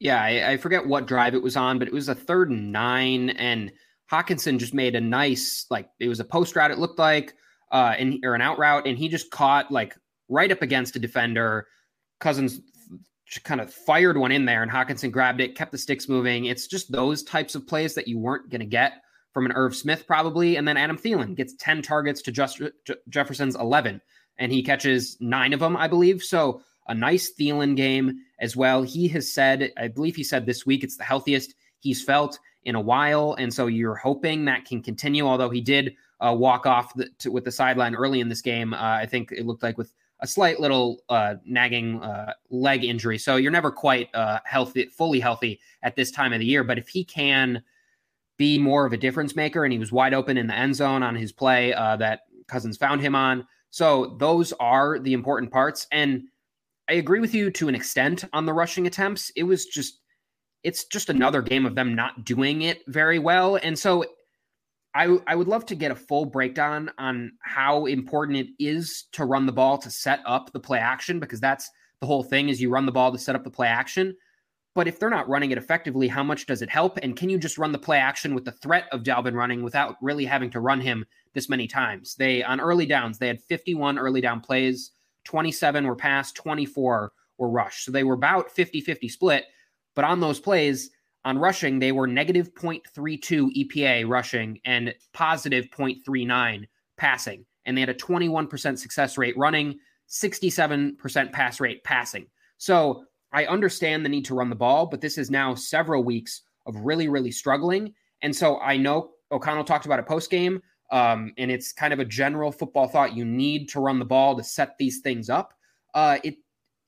Yeah, 0.00 0.20
I, 0.20 0.52
I, 0.52 0.56
forget 0.56 0.86
what 0.86 1.06
drive 1.06 1.34
it 1.34 1.42
was 1.42 1.56
on, 1.56 1.78
but 1.78 1.86
it 1.86 1.92
was 1.92 2.08
a 2.08 2.14
third 2.14 2.50
and 2.50 2.72
nine, 2.72 3.30
and 3.30 3.70
Hockenson 4.10 4.58
just 4.58 4.72
made 4.72 4.96
a 4.96 5.00
nice 5.00 5.66
like 5.70 5.90
it 6.00 6.08
was 6.08 6.20
a 6.20 6.24
post 6.24 6.56
route. 6.56 6.70
It 6.70 6.78
looked 6.78 6.98
like 6.98 7.34
uh, 7.70 7.94
and 7.98 8.18
or 8.24 8.34
an 8.34 8.40
out 8.40 8.58
route, 8.58 8.86
and 8.86 8.96
he 8.96 9.08
just 9.08 9.30
caught 9.30 9.70
like 9.70 9.94
right 10.28 10.50
up 10.50 10.62
against 10.62 10.96
a 10.96 10.98
defender. 10.98 11.66
Cousins 12.18 12.60
just 13.26 13.44
kind 13.44 13.60
of 13.60 13.72
fired 13.72 14.16
one 14.16 14.32
in 14.32 14.46
there, 14.46 14.62
and 14.62 14.72
Hockenson 14.72 15.12
grabbed 15.12 15.40
it, 15.40 15.54
kept 15.54 15.70
the 15.70 15.78
sticks 15.78 16.08
moving. 16.08 16.46
It's 16.46 16.66
just 16.66 16.90
those 16.90 17.22
types 17.22 17.54
of 17.54 17.66
plays 17.66 17.94
that 17.94 18.08
you 18.08 18.18
weren't 18.18 18.50
going 18.50 18.60
to 18.60 18.66
get 18.66 18.94
from 19.32 19.46
an 19.46 19.52
Irv 19.52 19.76
Smith 19.76 20.06
probably, 20.06 20.56
and 20.56 20.66
then 20.66 20.78
Adam 20.78 20.96
Thielen 20.96 21.36
gets 21.36 21.54
ten 21.56 21.82
targets 21.82 22.22
to 22.22 22.32
just 22.32 22.60
Jefferson's 23.10 23.54
eleven, 23.54 24.00
and 24.38 24.50
he 24.50 24.62
catches 24.62 25.18
nine 25.20 25.52
of 25.52 25.60
them, 25.60 25.76
I 25.76 25.88
believe. 25.88 26.22
So 26.22 26.62
a 26.88 26.94
nice 26.94 27.32
Thielen 27.38 27.76
game 27.76 28.18
as 28.40 28.56
well. 28.56 28.82
He 28.82 29.06
has 29.08 29.32
said, 29.32 29.72
I 29.76 29.88
believe 29.88 30.16
he 30.16 30.24
said 30.24 30.46
this 30.46 30.66
week, 30.66 30.82
it's 30.82 30.96
the 30.96 31.04
healthiest 31.04 31.54
he's 31.78 32.02
felt 32.02 32.38
in 32.64 32.74
a 32.74 32.80
while. 32.80 33.34
And 33.38 33.52
so 33.52 33.66
you're 33.66 33.94
hoping 33.94 34.44
that 34.46 34.64
can 34.64 34.82
continue, 34.82 35.26
although 35.26 35.50
he 35.50 35.60
did 35.60 35.94
uh, 36.20 36.34
walk 36.36 36.66
off 36.66 36.92
the, 36.94 37.08
to, 37.20 37.30
with 37.30 37.44
the 37.44 37.52
sideline 37.52 37.94
early 37.94 38.20
in 38.20 38.28
this 38.28 38.42
game. 38.42 38.74
Uh, 38.74 38.78
I 38.78 39.06
think 39.06 39.32
it 39.32 39.46
looked 39.46 39.62
like 39.62 39.78
with 39.78 39.94
a 40.20 40.26
slight 40.26 40.60
little 40.60 41.02
uh, 41.08 41.36
nagging 41.46 42.02
uh, 42.02 42.34
leg 42.50 42.84
injury. 42.84 43.16
So 43.16 43.36
you're 43.36 43.50
never 43.50 43.70
quite 43.70 44.14
uh, 44.14 44.40
healthy, 44.44 44.86
fully 44.86 45.20
healthy 45.20 45.60
at 45.82 45.96
this 45.96 46.10
time 46.10 46.34
of 46.34 46.40
the 46.40 46.46
year. 46.46 46.62
But 46.62 46.78
if 46.78 46.88
he 46.88 47.04
can 47.04 47.62
be 48.36 48.58
more 48.58 48.86
of 48.86 48.92
a 48.92 48.96
difference 48.98 49.36
maker, 49.36 49.64
and 49.64 49.72
he 49.72 49.78
was 49.78 49.92
wide 49.92 50.14
open 50.14 50.36
in 50.36 50.46
the 50.46 50.54
end 50.54 50.74
zone 50.74 51.02
on 51.02 51.14
his 51.14 51.32
play 51.32 51.72
uh, 51.72 51.96
that 51.96 52.20
Cousins 52.46 52.76
found 52.76 53.00
him 53.00 53.14
on. 53.14 53.46
So 53.70 54.16
those 54.18 54.52
are 54.54 54.98
the 54.98 55.12
important 55.12 55.52
parts. 55.52 55.86
And 55.92 56.24
I 56.90 56.94
agree 56.94 57.20
with 57.20 57.34
you 57.34 57.52
to 57.52 57.68
an 57.68 57.76
extent 57.76 58.24
on 58.32 58.46
the 58.46 58.52
rushing 58.52 58.88
attempts. 58.88 59.30
It 59.36 59.44
was 59.44 59.64
just 59.64 60.00
it's 60.64 60.84
just 60.86 61.08
another 61.08 61.40
game 61.40 61.64
of 61.64 61.76
them 61.76 61.94
not 61.94 62.24
doing 62.24 62.62
it 62.62 62.80
very 62.88 63.18
well. 63.18 63.56
And 63.62 63.78
so 63.78 64.04
I 64.92 65.18
I 65.28 65.36
would 65.36 65.46
love 65.46 65.64
to 65.66 65.76
get 65.76 65.92
a 65.92 65.94
full 65.94 66.24
breakdown 66.24 66.90
on 66.98 67.32
how 67.44 67.86
important 67.86 68.38
it 68.38 68.48
is 68.58 69.04
to 69.12 69.24
run 69.24 69.46
the 69.46 69.52
ball 69.52 69.78
to 69.78 69.90
set 69.90 70.20
up 70.26 70.52
the 70.52 70.58
play 70.58 70.80
action 70.80 71.20
because 71.20 71.40
that's 71.40 71.70
the 72.00 72.08
whole 72.08 72.24
thing 72.24 72.48
is 72.48 72.60
you 72.60 72.70
run 72.70 72.86
the 72.86 72.92
ball 72.92 73.12
to 73.12 73.18
set 73.18 73.36
up 73.36 73.44
the 73.44 73.50
play 73.50 73.68
action. 73.68 74.16
But 74.74 74.88
if 74.88 74.98
they're 74.98 75.10
not 75.10 75.28
running 75.28 75.52
it 75.52 75.58
effectively, 75.58 76.08
how 76.08 76.24
much 76.24 76.46
does 76.46 76.60
it 76.60 76.70
help? 76.70 76.98
And 77.02 77.16
can 77.16 77.28
you 77.28 77.38
just 77.38 77.58
run 77.58 77.72
the 77.72 77.78
play 77.78 77.98
action 77.98 78.34
with 78.34 78.44
the 78.44 78.52
threat 78.52 78.86
of 78.90 79.02
Dalvin 79.02 79.34
running 79.34 79.62
without 79.62 79.96
really 80.00 80.24
having 80.24 80.50
to 80.50 80.60
run 80.60 80.80
him 80.80 81.04
this 81.34 81.48
many 81.48 81.68
times? 81.68 82.16
They 82.16 82.42
on 82.42 82.60
early 82.60 82.86
downs, 82.86 83.18
they 83.18 83.28
had 83.28 83.40
51 83.42 83.96
early 83.96 84.20
down 84.20 84.40
plays. 84.40 84.90
27 85.30 85.86
were 85.86 85.94
pass, 85.94 86.32
24 86.32 87.12
were 87.38 87.48
rush. 87.48 87.84
So 87.84 87.92
they 87.92 88.02
were 88.02 88.14
about 88.14 88.50
50 88.50 88.80
50 88.80 89.08
split. 89.08 89.44
But 89.94 90.04
on 90.04 90.18
those 90.18 90.40
plays, 90.40 90.90
on 91.24 91.38
rushing, 91.38 91.78
they 91.78 91.92
were 91.92 92.08
negative 92.08 92.52
0.32 92.52 93.50
EPA 93.56 94.08
rushing 94.08 94.58
and 94.64 94.92
positive 95.12 95.66
0.39 95.70 96.66
passing. 96.96 97.46
And 97.64 97.76
they 97.76 97.80
had 97.80 97.90
a 97.90 97.94
21% 97.94 98.76
success 98.76 99.16
rate 99.16 99.36
running, 99.38 99.78
67% 100.08 101.32
pass 101.32 101.60
rate 101.60 101.84
passing. 101.84 102.26
So 102.58 103.04
I 103.32 103.46
understand 103.46 104.04
the 104.04 104.08
need 104.08 104.24
to 104.24 104.34
run 104.34 104.50
the 104.50 104.56
ball, 104.56 104.86
but 104.86 105.00
this 105.00 105.16
is 105.16 105.30
now 105.30 105.54
several 105.54 106.02
weeks 106.02 106.42
of 106.66 106.74
really, 106.74 107.06
really 107.06 107.30
struggling. 107.30 107.94
And 108.22 108.34
so 108.34 108.58
I 108.58 108.76
know 108.76 109.12
O'Connell 109.30 109.62
talked 109.62 109.86
about 109.86 110.00
it 110.00 110.06
post 110.06 110.28
game. 110.28 110.60
Um, 110.90 111.32
and 111.38 111.50
it's 111.50 111.72
kind 111.72 111.92
of 111.92 112.00
a 112.00 112.04
general 112.04 112.50
football 112.50 112.88
thought. 112.88 113.16
You 113.16 113.24
need 113.24 113.68
to 113.70 113.80
run 113.80 113.98
the 113.98 114.04
ball 114.04 114.36
to 114.36 114.42
set 114.42 114.76
these 114.78 115.00
things 115.00 115.30
up. 115.30 115.54
Uh, 115.94 116.18
it 116.24 116.36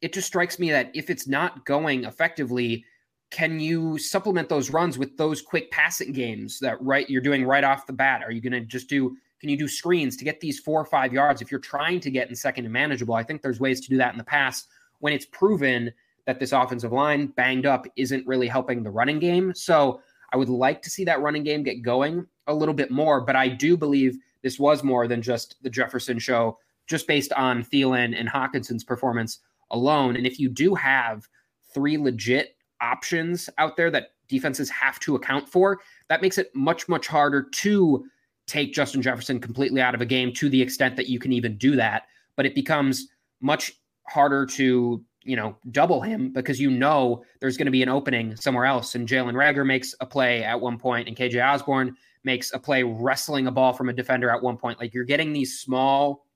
it 0.01 0.13
just 0.13 0.27
strikes 0.27 0.59
me 0.59 0.71
that 0.73 0.91
if 0.95 1.11
it's 1.11 1.29
not 1.29 1.65
going 1.65 2.05
effectively, 2.05 2.85
can 3.31 3.61
you 3.61 3.97
supplement 3.99 4.49
those 4.49 4.71
runs 4.71 4.99
with 4.99 5.17
those 5.17 5.41
quick 5.41 5.71
passing 5.71 6.13
games 6.13 6.59
that 6.59 6.81
right 6.83 7.09
you're 7.09 7.23
doing 7.23 7.45
right 7.45 7.65
off 7.65 7.87
the 7.87 7.93
bat? 7.93 8.23
Are 8.23 8.33
you 8.33 8.41
going 8.41 8.53
to 8.53 8.61
just 8.61 8.89
do? 8.89 9.17
Can 9.41 9.49
you 9.49 9.57
do 9.57 9.67
screens 9.67 10.17
to 10.19 10.25
get 10.25 10.41
these 10.41 10.61
four 10.61 10.81
or 10.81 10.85
five 10.85 11.13
yards 11.13 11.41
if 11.41 11.51
you're 11.51 11.61
trying 11.61 11.99
to 12.01 12.11
get 12.11 12.29
in 12.29 12.35
second 12.35 12.65
and 12.65 12.73
manageable? 12.73 13.15
I 13.15 13.23
think 13.23 13.43
there's 13.43 13.59
ways 13.59 13.81
to 13.81 13.89
do 13.89 13.97
that 13.97 14.13
in 14.13 14.19
the 14.19 14.25
past 14.25 14.69
when 15.01 15.13
it's 15.13 15.27
proven 15.27 15.93
that 16.27 16.39
this 16.39 16.53
offensive 16.53 16.93
line 16.93 17.27
banged 17.29 17.67
up 17.67 17.87
isn't 17.97 18.27
really 18.27 18.47
helping 18.47 18.83
the 18.83 18.91
running 18.91 19.19
game. 19.19 19.53
So 19.55 20.01
I 20.33 20.37
would 20.37 20.49
like 20.49 20.83
to 20.83 20.91
see 20.91 21.05
that 21.05 21.21
running 21.21 21.43
game 21.43 21.63
get 21.63 21.83
going 21.83 22.27
a 22.47 22.55
little 22.55 22.75
bit 22.75 22.91
more, 22.91 23.21
but 23.21 23.37
I 23.37 23.49
do 23.49 23.77
believe 23.77 24.19
this 24.43 24.59
was 24.59 24.83
more 24.83 25.07
than 25.07 25.23
just 25.23 25.57
the 25.63 25.71
Jefferson 25.71 26.19
show, 26.19 26.59
just 26.87 27.07
based 27.07 27.33
on 27.35 27.63
Thielen 27.63 28.19
and 28.19 28.29
Hockenson's 28.29 28.85
performance 28.85 29.39
alone. 29.71 30.17
And 30.17 30.27
if 30.27 30.39
you 30.39 30.49
do 30.49 30.75
have 30.75 31.29
three 31.73 31.97
legit 31.97 32.57
options 32.81 33.49
out 33.59 33.77
there 33.77 33.91
that 33.91 34.11
defenses 34.29 34.69
have 34.71 34.99
to 35.01 35.15
account 35.15 35.49
for, 35.49 35.81
that 36.09 36.23
makes 36.23 36.39
it 36.39 36.51
much, 36.55 36.89
much 36.89 37.07
harder 37.07 37.43
to 37.43 38.05
take 38.47 38.75
Justin 38.75 39.01
Jefferson 39.01 39.41
completely 39.41 39.81
out 39.81 39.95
of 39.95 40.01
a 40.01 40.07
game 40.07 40.33
to 40.35 40.49
the 40.49 40.61
extent 40.61 40.97
that 40.97 41.09
you 41.09 41.19
can 41.19 41.33
even 41.33 41.57
do 41.57 41.77
that. 41.77 42.05
But 42.37 42.47
it 42.47 42.55
becomes 42.55 43.09
much 43.41 43.73
harder 44.09 44.45
to 44.47 45.05
you 45.25 45.37
know, 45.37 45.57
double 45.71 46.01
him 46.01 46.33
because 46.33 46.61
you 46.61 46.71
know 46.71 47.25
there's 47.41 47.57
going 47.57 47.67
to 47.67 47.73
be 47.73 47.83
an 47.83 47.89
opening 47.89 48.37
somewhere 48.37 48.65
else. 48.65 48.95
And 48.95 49.09
Jalen 49.09 49.35
Reagor 49.35 49.67
makes 49.67 49.95
a 50.01 50.07
play 50.07 50.43
at 50.43 50.61
one 50.61 50.79
point, 50.79 51.09
and 51.09 51.17
KJ 51.17 51.45
Osborn 51.45 51.97
makes 52.25 52.53
a 52.53 52.59
play 52.59 52.83
wrestling 52.83 53.47
a 53.47 53.51
ball 53.51 53.73
from 53.73 53.89
a 53.89 53.93
defender 53.93 54.31
at 54.31 54.43
one 54.43 54.57
point. 54.57 54.79
Like 54.79 54.95
you're 54.95 55.05
getting 55.05 55.33
these 55.33 55.61
small 55.61 56.27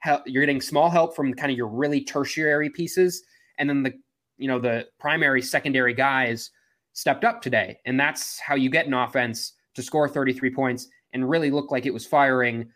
help, 0.00 0.22
you're 0.26 0.42
getting 0.42 0.60
small 0.60 0.90
help 0.90 1.14
from 1.14 1.34
kind 1.34 1.50
of 1.50 1.56
your 1.56 1.68
really 1.68 2.02
tertiary 2.02 2.70
pieces, 2.70 3.22
and 3.58 3.68
then 3.68 3.82
the 3.82 3.92
you 4.38 4.48
know 4.48 4.58
the 4.58 4.86
primary, 4.98 5.42
secondary 5.42 5.94
guys 5.94 6.50
stepped 6.92 7.24
up 7.24 7.40
today, 7.40 7.78
and 7.86 7.98
that's 7.98 8.38
how 8.40 8.54
you 8.54 8.70
get 8.70 8.86
an 8.86 8.94
offense 8.94 9.54
to 9.74 9.82
score 9.82 10.08
33 10.08 10.54
points 10.54 10.88
and 11.12 11.28
really 11.28 11.50
look 11.50 11.70
like 11.70 11.86
it 11.86 11.94
was 11.94 12.06
firing 12.06 12.68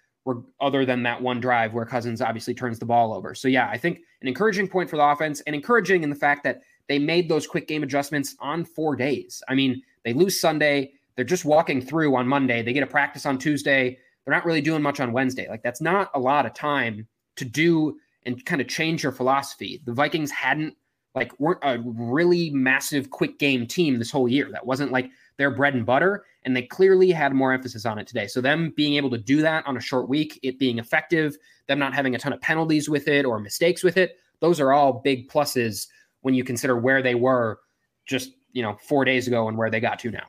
other 0.61 0.85
than 0.85 1.03
that 1.05 1.23
one 1.23 1.41
drive 1.41 1.73
where 1.73 1.85
Cousins 1.85 2.21
obviously 2.21 2.55
turns 2.55 2.79
the 2.79 2.87
ball 2.87 3.15
over. 3.15 3.35
So 3.35 3.49
yeah, 3.49 3.69
I 3.71 3.79
think 3.79 4.01
an 4.23 4.29
encouraging 4.29 4.69
point 4.69 4.91
for 4.91 4.97
the 4.97 5.05
offense 5.05 5.41
and 5.43 5.55
encouraging 5.55 6.03
in 6.03 6.11
the 6.11 6.17
fact 6.17 6.43
that 6.45 6.63
they 6.89 6.99
made 6.99 7.29
those 7.29 7.47
quick 7.47 7.69
game 7.69 7.83
adjustments 7.83 8.35
on 8.41 8.65
four 8.65 8.97
days. 8.97 9.43
I 9.49 9.55
mean, 9.55 9.83
they 10.05 10.13
lose 10.13 10.41
Sunday, 10.41 10.93
they're 11.17 11.25
just 11.25 11.45
walking 11.45 11.81
through 11.81 12.15
on 12.15 12.29
Monday, 12.29 12.63
they 12.63 12.73
get 12.73 12.83
a 12.83 12.87
practice 12.87 13.27
on 13.27 13.39
Tuesday, 13.39 13.99
they're 14.25 14.35
not 14.35 14.45
really 14.45 14.61
doing 14.61 14.83
much 14.83 15.01
on 15.01 15.13
Wednesday. 15.13 15.49
Like 15.49 15.63
that's 15.63 15.81
not 15.81 16.11
a 16.15 16.21
lot 16.21 16.47
of 16.47 16.55
time 16.55 17.07
to 17.37 17.45
do 17.45 17.97
and 18.25 18.45
kind 18.45 18.61
of 18.61 18.69
change 18.69 19.03
your 19.03 19.13
philosophy. 19.13 19.81
The 19.85 19.93
Vikings 19.93 20.31
hadn't 20.31 20.77
like 21.15 21.33
weren't 21.41 21.61
a 21.63 21.79
really 21.85 22.51
massive 22.51 23.11
quick 23.11 23.39
game 23.39 23.67
team 23.67 23.99
this 23.99 24.11
whole 24.11 24.29
year. 24.29 24.51
That 24.53 24.67
wasn't 24.67 24.93
like 24.93 25.11
their 25.39 25.51
bread 25.51 25.75
and 25.75 25.87
butter, 25.87 26.25
and 26.45 26.55
they 26.55 26.63
clearly 26.63 27.11
had 27.11 27.33
more 27.33 27.53
emphasis 27.53 27.87
on 27.87 27.99
it 27.99 28.07
today. 28.07 28.27
So 28.27 28.41
them 28.41 28.73
being 28.77 28.95
able 28.95 29.11
to 29.11 29.19
do 29.19 29.41
that 29.43 29.67
on 29.67 29.77
a 29.77 29.81
short 29.81 30.09
week, 30.09 30.39
it 30.43 30.59
being 30.59 30.79
effective, 30.79 31.37
them 31.69 31.79
not 31.79 31.95
having 31.95 32.15
a 32.15 32.19
ton 32.19 32.33
of 32.33 32.41
penalties 32.41 32.89
with 32.89 33.09
it 33.09 33.25
or 33.25 33.39
mistakes 33.39 33.83
with 33.83 33.97
it, 33.97 34.17
those 34.41 34.61
are 34.61 34.73
all 34.73 35.01
big 35.05 35.31
pluses 35.31 35.87
when 36.21 36.35
you 36.35 36.45
consider 36.45 36.77
where 36.77 37.03
they 37.03 37.15
were 37.15 37.61
just 38.05 38.33
you 38.53 38.63
know 38.63 38.77
four 38.87 39.05
days 39.05 39.27
ago 39.27 39.49
and 39.49 39.57
where 39.57 39.71
they 39.71 39.81
got 39.81 39.99
to 40.01 40.11
now. 40.11 40.27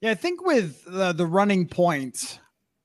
Yeah, 0.00 0.12
I 0.12 0.14
think 0.14 0.46
with 0.46 0.84
the, 0.84 1.12
the 1.12 1.26
running 1.26 1.66
point, 1.66 2.38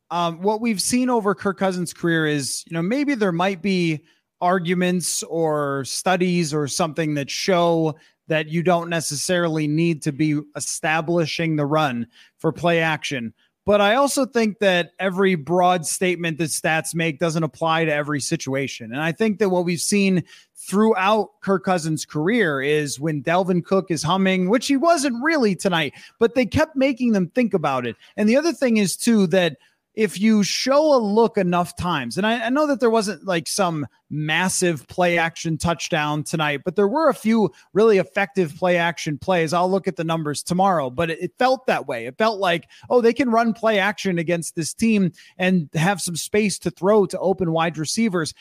um, 0.09 0.41
what 0.41 0.61
we've 0.61 0.81
seen 0.81 1.09
over 1.09 1.35
Kirk 1.35 1.59
Cousins' 1.59 1.93
career 1.93 2.25
is 2.25 2.63
you 2.67 2.73
know 2.73 2.81
maybe 2.81 3.13
there 3.15 3.31
might 3.31 3.61
be 3.61 4.03
arguments 4.41 5.23
or 5.23 5.85
studies 5.85 6.53
or 6.53 6.67
something 6.67 7.13
that 7.13 7.29
show 7.29 7.95
that 8.27 8.49
you 8.49 8.63
don't 8.63 8.89
necessarily 8.89 9.67
need 9.67 10.01
to 10.03 10.11
be 10.11 10.39
establishing 10.55 11.55
the 11.55 11.65
run 11.65 12.07
for 12.37 12.51
play 12.51 12.79
action. 12.79 13.33
But 13.65 13.79
I 13.79 13.95
also 13.95 14.25
think 14.25 14.59
that 14.59 14.91
every 14.99 15.35
broad 15.35 15.85
statement 15.85 16.37
that 16.37 16.49
stats 16.49 16.93
make 16.93 17.17
doesn't 17.17 17.43
apply 17.43 17.85
to 17.85 17.93
every 17.93 18.19
situation. 18.19 18.91
And 18.91 19.01
I 19.01 19.13
think 19.13 19.39
that 19.39 19.49
what 19.49 19.63
we've 19.63 19.79
seen 19.79 20.23
throughout 20.55 21.39
Kirk 21.41 21.63
Cousins' 21.63 22.05
career 22.05 22.61
is 22.61 22.99
when 22.99 23.23
Dalvin 23.23 23.63
Cook 23.63 23.89
is 23.89 24.03
humming, 24.03 24.49
which 24.49 24.67
he 24.67 24.75
wasn't 24.75 25.21
really 25.23 25.55
tonight, 25.55 25.93
but 26.19 26.35
they 26.35 26.45
kept 26.45 26.75
making 26.75 27.13
them 27.13 27.29
think 27.29 27.53
about 27.53 27.87
it. 27.87 27.95
And 28.17 28.27
the 28.27 28.35
other 28.35 28.53
thing 28.53 28.77
is, 28.77 28.97
too, 28.97 29.27
that 29.27 29.57
if 29.95 30.19
you 30.19 30.41
show 30.41 30.95
a 30.95 30.97
look 30.97 31.37
enough 31.37 31.75
times, 31.75 32.17
and 32.17 32.25
I, 32.25 32.47
I, 32.47 32.49
know 32.49 32.65
that 32.65 32.79
there 32.79 32.89
wasn't 32.89 33.25
like 33.25 33.47
some 33.47 33.85
massive 34.09 34.87
play 34.87 35.19
action 35.19 35.57
touchdown 35.57 36.23
tonight, 36.23 36.61
but 36.65 36.75
there 36.75 36.87
were 36.87 37.09
a 37.09 37.13
few 37.13 37.51
really 37.73 37.99
effective 37.99 38.55
play 38.55 38.77
action 38.77 39.19
plays. 39.19 39.53
I'll 39.53 39.69
look 39.69 39.87
at 39.87 39.95
the 39.95 40.03
numbers 40.03 40.41
tomorrow, 40.41 40.89
but 40.89 41.11
it, 41.11 41.19
it 41.21 41.31
felt 41.37 41.67
that 41.67 41.87
way. 41.87 42.07
It 42.07 42.17
felt 42.17 42.39
like, 42.39 42.67
oh, 42.89 43.01
they 43.01 43.13
can 43.13 43.29
run 43.29 43.53
play 43.53 43.77
action 43.77 44.17
against 44.17 44.55
this 44.55 44.73
team 44.73 45.11
and 45.37 45.69
have 45.75 46.01
some 46.01 46.15
space 46.15 46.57
to 46.59 46.71
throw 46.71 47.05
to 47.05 47.19
open 47.19 47.51
wide 47.51 47.77
receivers. 47.77 48.33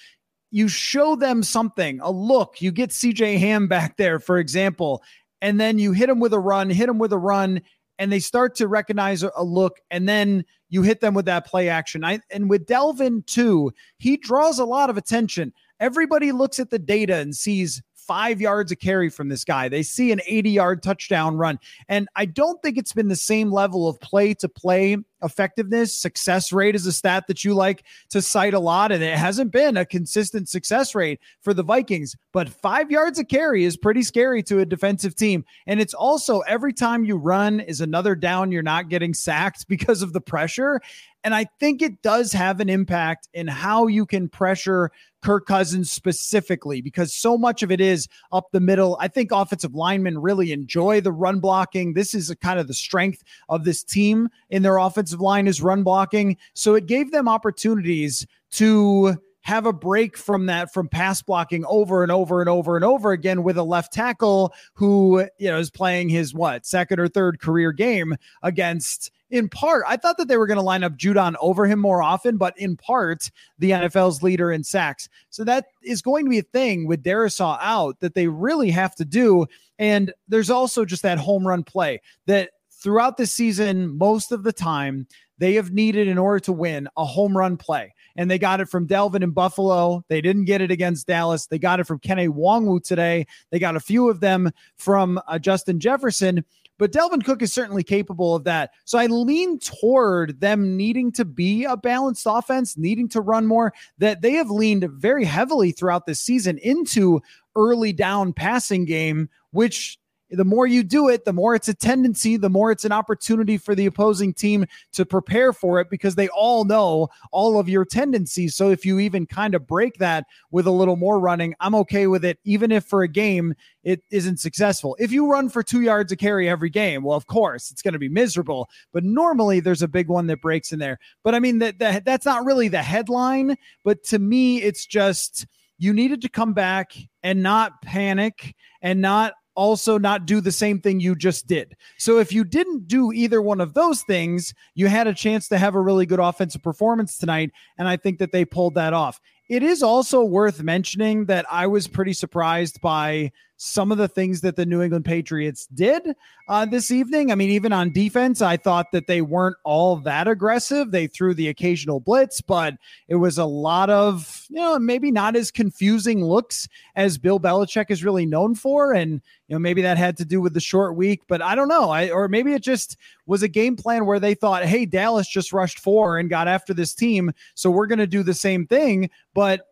You 0.50 0.68
show 0.68 1.16
them 1.16 1.42
something, 1.42 2.00
a 2.00 2.10
look. 2.10 2.62
You 2.62 2.72
get 2.72 2.90
CJ 2.90 3.38
Ham 3.38 3.68
back 3.68 3.98
there, 3.98 4.18
for 4.18 4.38
example, 4.38 5.02
and 5.42 5.60
then 5.60 5.78
you 5.78 5.92
hit 5.92 6.08
him 6.08 6.20
with 6.20 6.32
a 6.32 6.38
run, 6.38 6.70
hit 6.70 6.88
him 6.88 6.98
with 6.98 7.12
a 7.12 7.18
run, 7.18 7.60
and 8.02 8.10
they 8.10 8.18
start 8.18 8.56
to 8.56 8.66
recognize 8.66 9.22
a 9.22 9.44
look, 9.44 9.78
and 9.92 10.08
then 10.08 10.44
you 10.70 10.82
hit 10.82 11.00
them 11.00 11.14
with 11.14 11.24
that 11.26 11.46
play 11.46 11.68
action. 11.68 12.04
I, 12.04 12.18
and 12.32 12.50
with 12.50 12.66
Dalvin 12.66 13.24
too, 13.26 13.70
he 13.98 14.16
draws 14.16 14.58
a 14.58 14.64
lot 14.64 14.90
of 14.90 14.96
attention. 14.96 15.52
Everybody 15.78 16.32
looks 16.32 16.58
at 16.58 16.70
the 16.70 16.80
data 16.80 17.18
and 17.18 17.32
sees 17.32 17.80
five 17.94 18.40
yards 18.40 18.72
of 18.72 18.80
carry 18.80 19.08
from 19.08 19.28
this 19.28 19.44
guy. 19.44 19.68
They 19.68 19.84
see 19.84 20.10
an 20.10 20.20
80 20.26 20.50
yard 20.50 20.82
touchdown 20.82 21.36
run. 21.36 21.60
And 21.88 22.08
I 22.16 22.24
don't 22.24 22.60
think 22.60 22.76
it's 22.76 22.92
been 22.92 23.06
the 23.06 23.14
same 23.14 23.52
level 23.52 23.86
of 23.86 24.00
play 24.00 24.34
to 24.34 24.48
play 24.48 24.96
effectiveness. 25.22 25.94
Success 25.94 26.52
rate 26.52 26.74
is 26.74 26.86
a 26.86 26.92
stat 26.92 27.26
that 27.28 27.44
you 27.44 27.54
like 27.54 27.84
to 28.10 28.22
cite 28.22 28.54
a 28.54 28.58
lot, 28.58 28.92
and 28.92 29.02
it 29.02 29.16
hasn't 29.16 29.52
been 29.52 29.76
a 29.76 29.84
consistent 29.84 30.48
success 30.48 30.94
rate 30.94 31.20
for 31.40 31.54
the 31.54 31.62
Vikings. 31.62 32.16
But 32.32 32.48
five 32.48 32.90
yards 32.90 33.18
of 33.18 33.28
carry 33.28 33.64
is 33.64 33.76
pretty 33.76 34.02
scary 34.02 34.42
to 34.44 34.60
a 34.60 34.66
defensive 34.66 35.14
team. 35.14 35.44
And 35.66 35.80
it's 35.80 35.94
also 35.94 36.40
every 36.40 36.72
time 36.72 37.04
you 37.04 37.16
run 37.16 37.60
is 37.60 37.80
another 37.80 38.14
down, 38.14 38.52
you're 38.52 38.62
not 38.62 38.88
getting 38.88 39.14
sacked 39.14 39.66
because 39.72 40.02
of 40.02 40.12
the 40.12 40.20
pressure. 40.20 40.80
And 41.24 41.34
I 41.34 41.46
think 41.60 41.82
it 41.82 42.02
does 42.02 42.32
have 42.32 42.58
an 42.60 42.68
impact 42.68 43.28
in 43.32 43.46
how 43.46 43.86
you 43.86 44.06
can 44.06 44.28
pressure 44.28 44.90
Kirk 45.22 45.46
Cousins 45.46 45.90
specifically, 45.90 46.80
because 46.80 47.14
so 47.14 47.38
much 47.38 47.62
of 47.62 47.70
it 47.70 47.80
is 47.80 48.08
up 48.32 48.48
the 48.50 48.58
middle. 48.58 48.96
I 49.00 49.06
think 49.06 49.30
offensive 49.30 49.72
linemen 49.72 50.18
really 50.18 50.50
enjoy 50.50 51.00
the 51.00 51.12
run 51.12 51.38
blocking. 51.38 51.94
This 51.94 52.12
is 52.12 52.28
a 52.28 52.34
kind 52.34 52.58
of 52.58 52.66
the 52.66 52.74
strength 52.74 53.22
of 53.48 53.64
this 53.64 53.84
team 53.84 54.30
in 54.50 54.62
their 54.62 54.78
offensive 54.78 55.11
line 55.20 55.46
is 55.46 55.62
run 55.62 55.82
blocking. 55.82 56.36
So 56.54 56.74
it 56.74 56.86
gave 56.86 57.10
them 57.10 57.28
opportunities 57.28 58.26
to 58.52 59.16
have 59.42 59.66
a 59.66 59.72
break 59.72 60.16
from 60.16 60.46
that 60.46 60.72
from 60.72 60.88
pass 60.88 61.20
blocking 61.20 61.64
over 61.66 62.02
and 62.02 62.12
over 62.12 62.40
and 62.40 62.48
over 62.48 62.76
and 62.76 62.84
over 62.84 63.10
again 63.10 63.42
with 63.42 63.58
a 63.58 63.62
left 63.62 63.92
tackle 63.92 64.54
who 64.74 65.26
you 65.36 65.50
know 65.50 65.58
is 65.58 65.68
playing 65.68 66.08
his 66.08 66.32
what 66.32 66.64
second 66.64 67.00
or 67.00 67.08
third 67.08 67.40
career 67.40 67.72
game 67.72 68.14
against 68.42 69.10
in 69.32 69.48
part, 69.48 69.84
I 69.88 69.96
thought 69.96 70.18
that 70.18 70.28
they 70.28 70.36
were 70.36 70.46
going 70.46 70.58
to 70.58 70.62
line 70.62 70.84
up 70.84 70.98
Judon 70.98 71.36
over 71.40 71.66
him 71.66 71.78
more 71.78 72.02
often, 72.02 72.36
but 72.36 72.56
in 72.58 72.76
part, 72.76 73.30
the 73.58 73.70
NFL's 73.70 74.22
leader 74.22 74.52
in 74.52 74.62
sacks. 74.62 75.08
So 75.30 75.42
that 75.44 75.64
is 75.82 76.02
going 76.02 76.26
to 76.26 76.30
be 76.30 76.38
a 76.38 76.42
thing 76.42 76.86
with 76.86 77.02
Darrisaw 77.02 77.56
out 77.62 77.98
that 78.00 78.14
they 78.14 78.28
really 78.28 78.70
have 78.70 78.94
to 78.96 79.06
do. 79.06 79.46
And 79.78 80.12
there's 80.28 80.50
also 80.50 80.84
just 80.84 81.02
that 81.02 81.16
home 81.16 81.48
run 81.48 81.64
play 81.64 82.02
that 82.26 82.50
throughout 82.82 83.16
the 83.16 83.26
season, 83.26 83.96
most 83.96 84.32
of 84.32 84.42
the 84.42 84.52
time, 84.52 85.06
they 85.38 85.54
have 85.54 85.72
needed 85.72 86.08
in 86.08 86.18
order 86.18 86.38
to 86.40 86.52
win 86.52 86.88
a 86.96 87.04
home 87.04 87.36
run 87.36 87.56
play. 87.56 87.94
And 88.16 88.30
they 88.30 88.38
got 88.38 88.60
it 88.60 88.68
from 88.68 88.86
Dalvin 88.86 89.22
in 89.22 89.30
Buffalo. 89.30 90.04
They 90.08 90.20
didn't 90.20 90.44
get 90.44 90.60
it 90.60 90.70
against 90.70 91.06
Dallas. 91.06 91.46
They 91.46 91.58
got 91.58 91.80
it 91.80 91.86
from 91.86 91.98
Kenny 91.98 92.28
Nwangwu 92.28 92.82
today. 92.82 93.26
They 93.50 93.58
got 93.58 93.76
a 93.76 93.80
few 93.80 94.08
of 94.08 94.20
them 94.20 94.50
from 94.76 95.20
uh, 95.26 95.38
Justin 95.38 95.80
Jefferson. 95.80 96.44
But 96.78 96.92
Dalvin 96.92 97.24
Cook 97.24 97.42
is 97.42 97.52
certainly 97.52 97.84
capable 97.84 98.34
of 98.34 98.44
that. 98.44 98.70
So 98.84 98.98
I 98.98 99.06
lean 99.06 99.58
toward 99.58 100.40
them 100.40 100.76
needing 100.76 101.12
to 101.12 101.24
be 101.24 101.64
a 101.64 101.76
balanced 101.76 102.26
offense, 102.28 102.76
needing 102.76 103.08
to 103.10 103.20
run 103.20 103.46
more, 103.46 103.72
that 103.98 104.20
they 104.20 104.32
have 104.32 104.50
leaned 104.50 104.88
very 104.90 105.24
heavily 105.24 105.70
throughout 105.70 106.06
this 106.06 106.20
season 106.20 106.58
into 106.58 107.20
early 107.54 107.92
down 107.92 108.32
passing 108.32 108.84
game, 108.84 109.28
which 109.50 109.98
the 110.32 110.44
more 110.44 110.66
you 110.66 110.82
do 110.82 111.08
it, 111.08 111.24
the 111.24 111.32
more 111.32 111.54
it's 111.54 111.68
a 111.68 111.74
tendency, 111.74 112.36
the 112.36 112.48
more 112.48 112.70
it's 112.70 112.84
an 112.84 112.92
opportunity 112.92 113.58
for 113.58 113.74
the 113.74 113.86
opposing 113.86 114.32
team 114.32 114.66
to 114.92 115.04
prepare 115.04 115.52
for 115.52 115.80
it 115.80 115.90
because 115.90 116.14
they 116.14 116.28
all 116.28 116.64
know 116.64 117.08
all 117.30 117.58
of 117.58 117.68
your 117.68 117.84
tendencies. 117.84 118.54
So 118.54 118.70
if 118.70 118.86
you 118.86 118.98
even 118.98 119.26
kind 119.26 119.54
of 119.54 119.66
break 119.66 119.98
that 119.98 120.26
with 120.50 120.66
a 120.66 120.70
little 120.70 120.96
more 120.96 121.20
running, 121.20 121.54
I'm 121.60 121.74
okay 121.76 122.06
with 122.06 122.24
it, 122.24 122.38
even 122.44 122.72
if 122.72 122.84
for 122.84 123.02
a 123.02 123.08
game 123.08 123.54
it 123.84 124.02
isn't 124.10 124.40
successful. 124.40 124.96
If 124.98 125.12
you 125.12 125.30
run 125.30 125.48
for 125.48 125.62
two 125.62 125.82
yards 125.82 126.12
a 126.12 126.16
carry 126.16 126.48
every 126.48 126.70
game, 126.70 127.02
well, 127.02 127.16
of 127.16 127.26
course 127.26 127.70
it's 127.70 127.82
going 127.82 127.92
to 127.92 127.98
be 127.98 128.08
miserable. 128.08 128.70
But 128.92 129.04
normally 129.04 129.60
there's 129.60 129.82
a 129.82 129.88
big 129.88 130.08
one 130.08 130.26
that 130.28 130.40
breaks 130.40 130.72
in 130.72 130.78
there. 130.78 130.98
But 131.22 131.34
I 131.34 131.40
mean 131.40 131.58
that 131.58 131.78
that 131.78 132.04
that's 132.04 132.26
not 132.26 132.44
really 132.44 132.68
the 132.68 132.82
headline. 132.82 133.56
But 133.84 134.02
to 134.04 134.18
me, 134.18 134.62
it's 134.62 134.86
just 134.86 135.46
you 135.78 135.92
needed 135.92 136.22
to 136.22 136.28
come 136.28 136.52
back 136.52 136.92
and 137.22 137.42
not 137.42 137.82
panic 137.82 138.54
and 138.82 139.00
not 139.00 139.34
also 139.54 139.98
not 139.98 140.26
do 140.26 140.40
the 140.40 140.52
same 140.52 140.80
thing 140.80 141.00
you 141.00 141.14
just 141.14 141.46
did. 141.46 141.76
So 141.98 142.18
if 142.18 142.32
you 142.32 142.44
didn't 142.44 142.88
do 142.88 143.12
either 143.12 143.42
one 143.42 143.60
of 143.60 143.74
those 143.74 144.02
things, 144.02 144.54
you 144.74 144.86
had 144.86 145.06
a 145.06 145.14
chance 145.14 145.48
to 145.48 145.58
have 145.58 145.74
a 145.74 145.80
really 145.80 146.06
good 146.06 146.20
offensive 146.20 146.62
performance 146.62 147.18
tonight. 147.18 147.50
And 147.78 147.88
I 147.88 147.96
think 147.96 148.18
that 148.18 148.32
they 148.32 148.44
pulled 148.44 148.74
that 148.74 148.92
off. 148.92 149.20
It 149.48 149.62
is 149.62 149.82
also 149.82 150.24
worth 150.24 150.62
mentioning 150.62 151.26
that 151.26 151.44
I 151.50 151.66
was 151.66 151.86
pretty 151.86 152.14
surprised 152.14 152.80
by 152.80 153.32
some 153.64 153.92
of 153.92 153.98
the 153.98 154.08
things 154.08 154.40
that 154.40 154.56
the 154.56 154.66
New 154.66 154.82
England 154.82 155.04
Patriots 155.04 155.68
did 155.68 156.16
uh, 156.48 156.64
this 156.66 156.90
evening. 156.90 157.30
I 157.30 157.36
mean, 157.36 157.50
even 157.50 157.72
on 157.72 157.92
defense, 157.92 158.42
I 158.42 158.56
thought 158.56 158.90
that 158.90 159.06
they 159.06 159.22
weren't 159.22 159.56
all 159.62 159.94
that 159.98 160.26
aggressive. 160.26 160.90
They 160.90 161.06
threw 161.06 161.32
the 161.32 161.46
occasional 161.46 162.00
blitz, 162.00 162.40
but 162.40 162.74
it 163.06 163.14
was 163.14 163.38
a 163.38 163.44
lot 163.44 163.88
of, 163.88 164.46
you 164.48 164.56
know, 164.56 164.80
maybe 164.80 165.12
not 165.12 165.36
as 165.36 165.52
confusing 165.52 166.24
looks 166.24 166.68
as 166.96 167.18
Bill 167.18 167.38
Belichick 167.38 167.88
is 167.88 168.02
really 168.02 168.26
known 168.26 168.56
for. 168.56 168.92
And, 168.92 169.22
you 169.46 169.54
know, 169.54 169.60
maybe 169.60 169.80
that 169.82 169.96
had 169.96 170.16
to 170.16 170.24
do 170.24 170.40
with 170.40 170.54
the 170.54 170.60
short 170.60 170.96
week, 170.96 171.22
but 171.28 171.40
I 171.40 171.54
don't 171.54 171.68
know. 171.68 171.88
I, 171.88 172.10
or 172.10 172.26
maybe 172.26 172.54
it 172.54 172.64
just 172.64 172.96
was 173.26 173.44
a 173.44 173.48
game 173.48 173.76
plan 173.76 174.06
where 174.06 174.18
they 174.18 174.34
thought, 174.34 174.64
hey, 174.64 174.86
Dallas 174.86 175.28
just 175.28 175.52
rushed 175.52 175.78
four 175.78 176.18
and 176.18 176.28
got 176.28 176.48
after 176.48 176.74
this 176.74 176.94
team. 176.94 177.30
So 177.54 177.70
we're 177.70 177.86
going 177.86 178.00
to 178.00 178.08
do 178.08 178.24
the 178.24 178.34
same 178.34 178.66
thing. 178.66 179.08
But 179.34 179.68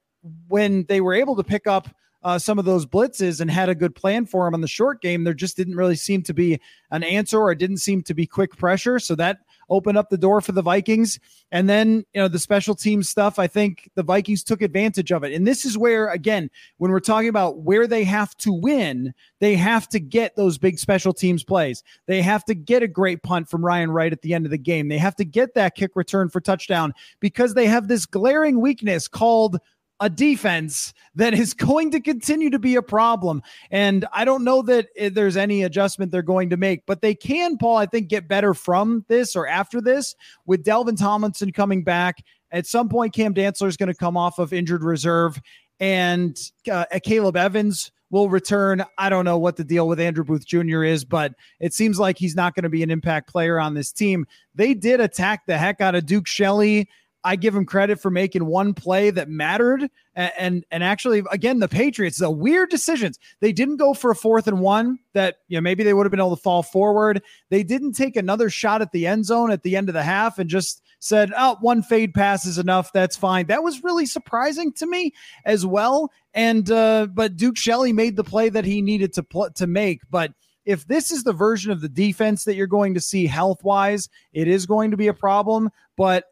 when 0.47 0.85
they 0.85 1.01
were 1.01 1.15
able 1.15 1.35
to 1.35 1.43
pick 1.43 1.67
up 1.67 1.89
uh, 2.23 2.39
some 2.39 2.59
of 2.59 2.65
those 2.65 2.87
blitzes 2.87 3.41
and 3.41 3.51
had 3.51 3.69
a 3.69 3.75
good 3.75 3.95
plan 3.95 4.27
for 4.27 4.47
him 4.47 4.55
on 4.55 4.61
the 4.61 4.69
short 4.69 5.01
game. 5.01 5.25
There 5.25 5.35
just 5.35 5.57
didn't 5.57 5.77
really 5.77 5.97
seem 5.97 6.23
to 6.25 6.35
be 6.35 6.61
an 6.91 7.03
answer 7.03 7.39
or 7.39 7.53
it 7.53 7.59
didn't 7.59 7.79
seem 7.79 8.03
to 8.03 8.15
be 8.15 8.27
quick 8.27 8.57
pressure. 8.57 8.99
So 8.99 9.15
that 9.17 9.39
opened 9.71 9.97
up 9.97 10.11
the 10.11 10.19
door 10.19 10.41
for 10.41 10.53
the 10.53 10.63
Vikings. 10.63 11.19
And 11.53 11.69
then, 11.69 12.05
you 12.13 12.21
know, 12.21 12.29
the 12.29 12.39
special 12.39 12.75
team 12.75 13.03
stuff, 13.03 13.39
I 13.39 13.47
think 13.47 13.89
the 13.95 14.03
Vikings 14.03 14.45
took 14.45 14.63
advantage 14.63 15.13
of 15.13 15.25
it. 15.25 15.33
And 15.33 15.47
this 15.47 15.65
is 15.65 15.79
where, 15.79 16.09
again, 16.09 16.51
when 16.79 16.91
we're 16.91 17.01
talking 17.01 17.29
about 17.29 17.61
where 17.61 17.87
they 17.87 18.05
have 18.05 18.37
to 18.39 18.53
win, 18.53 19.15
they 19.39 19.55
have 19.55 19.89
to 19.91 20.01
get 20.01 20.37
those 20.37 20.59
big 20.59 20.79
special 20.79 21.13
teams 21.13 21.45
plays. 21.45 21.83
They 22.07 22.21
have 22.21 22.45
to 22.47 22.55
get 22.55 22.83
a 22.83 22.89
great 22.89 23.23
punt 23.23 23.49
from 23.49 23.65
Ryan 23.65 23.91
Wright 23.93 24.13
at 24.13 24.23
the 24.23 24.35
end 24.35 24.45
of 24.45 24.51
the 24.51 24.59
game. 24.59 24.89
They 24.89 24.99
have 24.99 25.17
to 25.17 25.25
get 25.25 25.55
that 25.55 25.75
kick 25.75 25.93
return 25.95 26.29
for 26.29 26.41
touchdown 26.41 26.93
because 27.21 27.55
they 27.55 27.67
have 27.67 27.89
this 27.89 28.07
glaring 28.07 28.61
weakness 28.61 29.09
called 29.09 29.59
a 30.01 30.09
defense 30.09 30.93
that 31.15 31.35
is 31.35 31.55
going 31.55 31.91
to 31.91 32.01
continue 32.01 32.51
to 32.51 32.59
be 32.59 32.75
a 32.77 32.83
problem. 32.83 33.43
And 33.71 34.07
I 34.13 34.25
don't 34.25 34.45
know 34.45 34.63
that 34.63 34.89
there's 35.13 35.37
any 35.37 35.63
adjustment 35.63 36.11
they're 36.11 36.23
going 36.23 36.51
to 36.51 36.57
make, 36.57 36.87
but 36.87 37.03
they 37.03 37.15
can, 37.15 37.59
Paul, 37.59 37.77
I 37.77 37.87
think, 37.87 38.09
get 38.09 38.27
better 38.27 38.55
from 38.55 39.05
this 39.09 39.37
or 39.37 39.47
after 39.47 39.81
this 39.81 40.15
with 40.47 40.65
Dalvin 40.65 40.99
Tomlinson 40.99 41.53
coming 41.53 41.85
back. 41.85 42.25
At 42.51 42.67
some 42.67 42.89
point, 42.89 43.15
Cam 43.15 43.35
Dantzler 43.35 43.69
is 43.69 43.77
going 43.77 43.89
to 43.89 43.95
come 43.95 44.17
off 44.17 44.39
of 44.41 44.53
injured 44.53 44.83
reserve, 44.83 45.41
and 45.79 46.37
uh, 46.71 46.87
Caleb 47.05 47.37
Evans 47.37 47.93
will 48.11 48.29
return. 48.29 48.85
I 48.99 49.09
don't 49.09 49.25
know 49.25 49.39
what 49.39 49.57
the 49.57 49.65
deal 49.65 49.87
with 49.87 50.01
Andrew 50.01 50.25
Booth 50.25 50.47
Jr. 50.47 50.83
is, 50.83 51.05
but 51.05 51.33
it 51.61 51.73
seems 51.73 51.99
like 51.99 52.19
he's 52.19 52.35
not 52.35 52.55
going 52.55 52.65
to 52.65 52.69
be 52.69 52.83
an 52.83 52.91
impact 52.91 53.31
player 53.31 53.61
on 53.61 53.75
this 53.75 53.93
team. 53.93 54.27
They 54.55 54.75
did 54.75 55.01
attack 55.01 55.47
the 55.47 55.57
heck 55.57 55.81
out 55.81 55.95
of 55.95 56.07
Duke 56.07 56.27
Shelley 56.27 56.89
I 57.23 57.37
give 57.37 57.55
him 57.55 57.67
credit 57.67 58.01
for 58.01 58.11
making 58.11 58.47
one 58.47 58.73
play 58.73 59.11
that 59.11 59.29
mattered. 59.29 59.91
And, 60.15 60.33
and, 60.39 60.65
and 60.71 60.85
actually, 60.85 61.23
again, 61.31 61.59
the 61.59 61.69
Patriots, 61.69 62.19
the 62.19 62.31
weird 62.31 62.71
decisions. 62.71 63.19
They 63.41 63.53
didn't 63.53 63.77
go 63.77 63.95
for 63.95 64.11
a 64.11 64.17
fourth 64.17 64.47
and 64.47 64.61
one 64.61 64.99
that, 65.13 65.37
you 65.49 65.57
know, 65.57 65.61
maybe 65.61 65.85
they 65.85 65.93
would 65.93 66.07
have 66.07 66.11
been 66.11 66.21
able 66.21 66.37
to 66.37 66.43
fall 66.43 66.63
forward. 66.63 67.23
They 67.51 67.63
didn't 67.63 67.93
take 67.93 68.17
another 68.17 68.49
shot 68.49 68.81
at 68.83 68.93
the 68.93 69.07
end 69.07 69.27
zone 69.27 69.51
at 69.51 69.63
the 69.63 69.77
end 69.77 69.89
of 69.89 69.95
the 69.95 70.03
half 70.03 70.39
and 70.39 70.49
just 70.49 70.83
said, 70.99 71.33
oh, 71.37 71.57
one 71.61 71.83
fade 71.83 72.15
pass 72.15 72.47
is 72.47 72.59
enough. 72.59 72.93
That's 72.93 73.17
fine. 73.17 73.47
That 73.47 73.63
was 73.63 73.85
really 73.85 74.07
surprising 74.07 74.73
to 74.75 74.87
me 74.87 75.13
as 75.45 75.67
well. 75.67 76.11
And, 76.33 76.71
uh, 76.71 77.09
but 77.13 77.37
Duke 77.37 77.57
Shelley 77.57 77.93
made 77.93 78.17
the 78.17 78.25
play 78.25 78.49
that 78.49 78.65
he 78.65 78.83
needed 78.83 79.13
to 79.15 79.23
pl- 79.23 79.51
to 79.57 79.67
make. 79.67 80.01
But, 80.11 80.33
if 80.67 80.87
this 80.87 81.11
is 81.11 81.25
the 81.25 81.33
version 81.33 81.73
of 81.73 81.81
the 81.81 81.89
defense 81.89 82.45
that 82.45 82.55
you're 82.55 82.67
going 82.67 82.93
to 82.93 83.01
see 83.01 83.27
health 83.27 83.65
wise, 83.65 84.11
it 84.35 84.47
is 84.47 84.67
going 84.67 84.91
to 84.91 84.97
be 84.97 85.09
a 85.09 85.15
problem. 85.15 85.71
But 85.97 86.25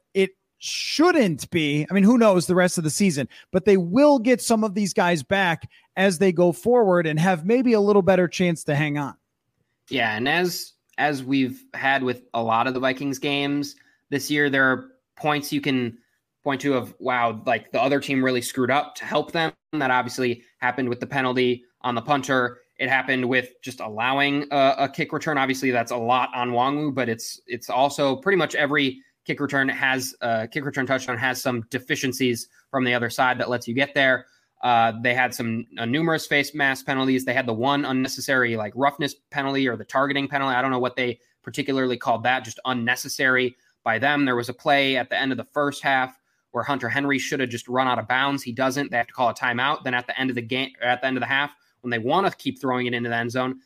shouldn't 0.59 1.49
be. 1.51 1.87
I 1.91 1.95
mean, 1.95 2.05
who 2.05 2.19
knows 2.19 2.47
the 2.47 2.55
rest 2.55 2.79
of 2.79 2.85
the 2.85 2.91
season, 2.91 3.29
but 3.53 3.65
they 3.65 3.77
will 3.77 4.19
get 4.19 4.41
some 4.43 4.65
of 4.65 4.75
these 4.75 4.93
guys 4.93 5.23
back 5.23 5.71
as 5.97 6.19
they 6.19 6.33
go 6.33 6.53
forward 6.53 7.07
and 7.07 7.19
have 7.19 7.45
maybe 7.45 7.73
a 7.73 7.81
little 7.81 8.03
better 8.03 8.29
chance 8.29 8.65
to 8.65 8.75
hang 8.75 8.99
on. 8.99 9.15
Yeah, 9.89 10.17
and 10.17 10.29
as 10.29 10.73
as 10.99 11.23
we've 11.23 11.63
had 11.75 12.03
with 12.03 12.25
a 12.35 12.43
lot 12.43 12.67
of 12.67 12.75
the 12.75 12.81
Vikings 12.81 13.19
games 13.19 13.77
this 14.11 14.31
year, 14.31 14.51
there 14.51 14.65
are 14.65 14.91
points 15.17 15.53
you 15.53 15.61
can 15.61 15.97
point 16.45 16.61
to 16.61 16.75
of 16.75 16.95
wow, 16.99 17.43
like 17.47 17.73
the 17.73 17.81
other 17.81 18.01
team 18.01 18.25
really 18.25 18.43
screwed 18.43 18.71
up 18.71 18.95
to 18.97 19.05
help 19.05 19.33
them. 19.33 19.53
That 19.73 19.91
obviously 19.91 20.43
happened 20.59 20.89
with 20.89 21.01
the 21.01 21.07
penalty 21.07 21.65
on 21.83 21.95
the 21.95 22.03
punter. 22.03 22.59
It 22.79 22.89
happened 22.89 23.29
with 23.29 23.55
just 23.61 23.81
allowing 23.81 24.47
a, 24.51 24.75
a 24.79 24.89
kick 24.89 25.13
return. 25.13 25.37
Obviously, 25.37 25.71
that's 25.71 25.91
a 25.91 25.97
lot 25.97 26.31
on 26.35 26.51
Nwangwu, 26.51 26.95
but 26.95 27.09
it's 27.09 27.41
it's 27.47 27.71
also 27.71 28.17
pretty 28.17 28.37
much 28.37 28.55
every 28.55 29.03
kick 29.29 29.41
return 29.41 29.69
has 29.69 30.15
uh, 30.23 30.47
kick 30.51 30.65
return 30.65 30.87
touchdown 30.87 31.19
has 31.19 31.41
some 31.41 31.61
deficiencies 31.69 32.49
from 32.71 32.83
the 32.83 32.95
other 32.95 33.11
side 33.11 33.39
that 33.39 33.51
lets 33.51 33.69
you 33.69 33.75
get 33.75 33.93
there. 33.95 34.25
Uh, 34.63 34.93
they 35.03 35.15
had 35.15 35.35
some 35.35 35.67
uh, 35.77 35.85
numerous 35.85 36.27
face 36.27 36.55
mask 36.55 36.87
penalties. 36.87 37.27
They 37.27 37.35
had 37.35 37.47
the 37.47 37.53
one 37.53 37.85
unnecessary 37.85 38.57
like 38.57 38.73
roughness 38.75 39.15
penalty 39.31 39.69
or 39.69 39.77
the 39.77 39.85
targeting 39.85 40.29
penalty. 40.29 40.57
I 40.57 40.63
don't 40.63 40.71
know 40.71 40.79
what 40.79 40.97
they 40.97 41.21
particularly 41.43 41.99
called 41.99 42.23
that, 42.23 42.43
just 42.43 42.59
unnecessary 42.65 43.55
by 43.85 43.99
them. 43.99 44.25
There 44.25 44.35
was 44.35 44.49
a 44.49 44.55
play 44.55 44.97
at 44.97 45.11
the 45.11 45.21
end 45.21 45.31
of 45.31 45.37
the 45.37 45.45
first 45.45 45.83
half 45.83 46.19
where 46.53 46.65
Hunter 46.65 46.89
Henry 46.89 47.19
should 47.19 47.41
have 47.41 47.51
just 47.51 47.69
run 47.69 47.87
out 47.87 47.99
of 47.99 48.09
bounds. 48.09 48.43
He 48.43 48.53
doesn't. 48.53 48.91
They 48.91 48.97
have 48.97 49.09
to 49.09 49.13
call 49.13 49.29
a 49.29 49.35
timeout. 49.35 49.85
Then 49.85 49.93
at 49.93 50.07
the 50.07 50.19
end 50.19 50.31
of 50.31 50.37
the 50.37 50.43
game, 50.43 50.73
at 50.81 51.03
the 51.03 51.07
end 51.07 51.19
of 51.19 51.21
the 51.21 51.27
half, 51.27 51.51
when 51.83 51.91
they 51.91 51.99
want 51.99 52.27
to 52.27 52.35
keep 52.35 52.59
throwing 52.59 52.87
it 52.87 52.95
into 52.95 53.11
the 53.11 53.17
end 53.17 53.31
zone, 53.31 53.61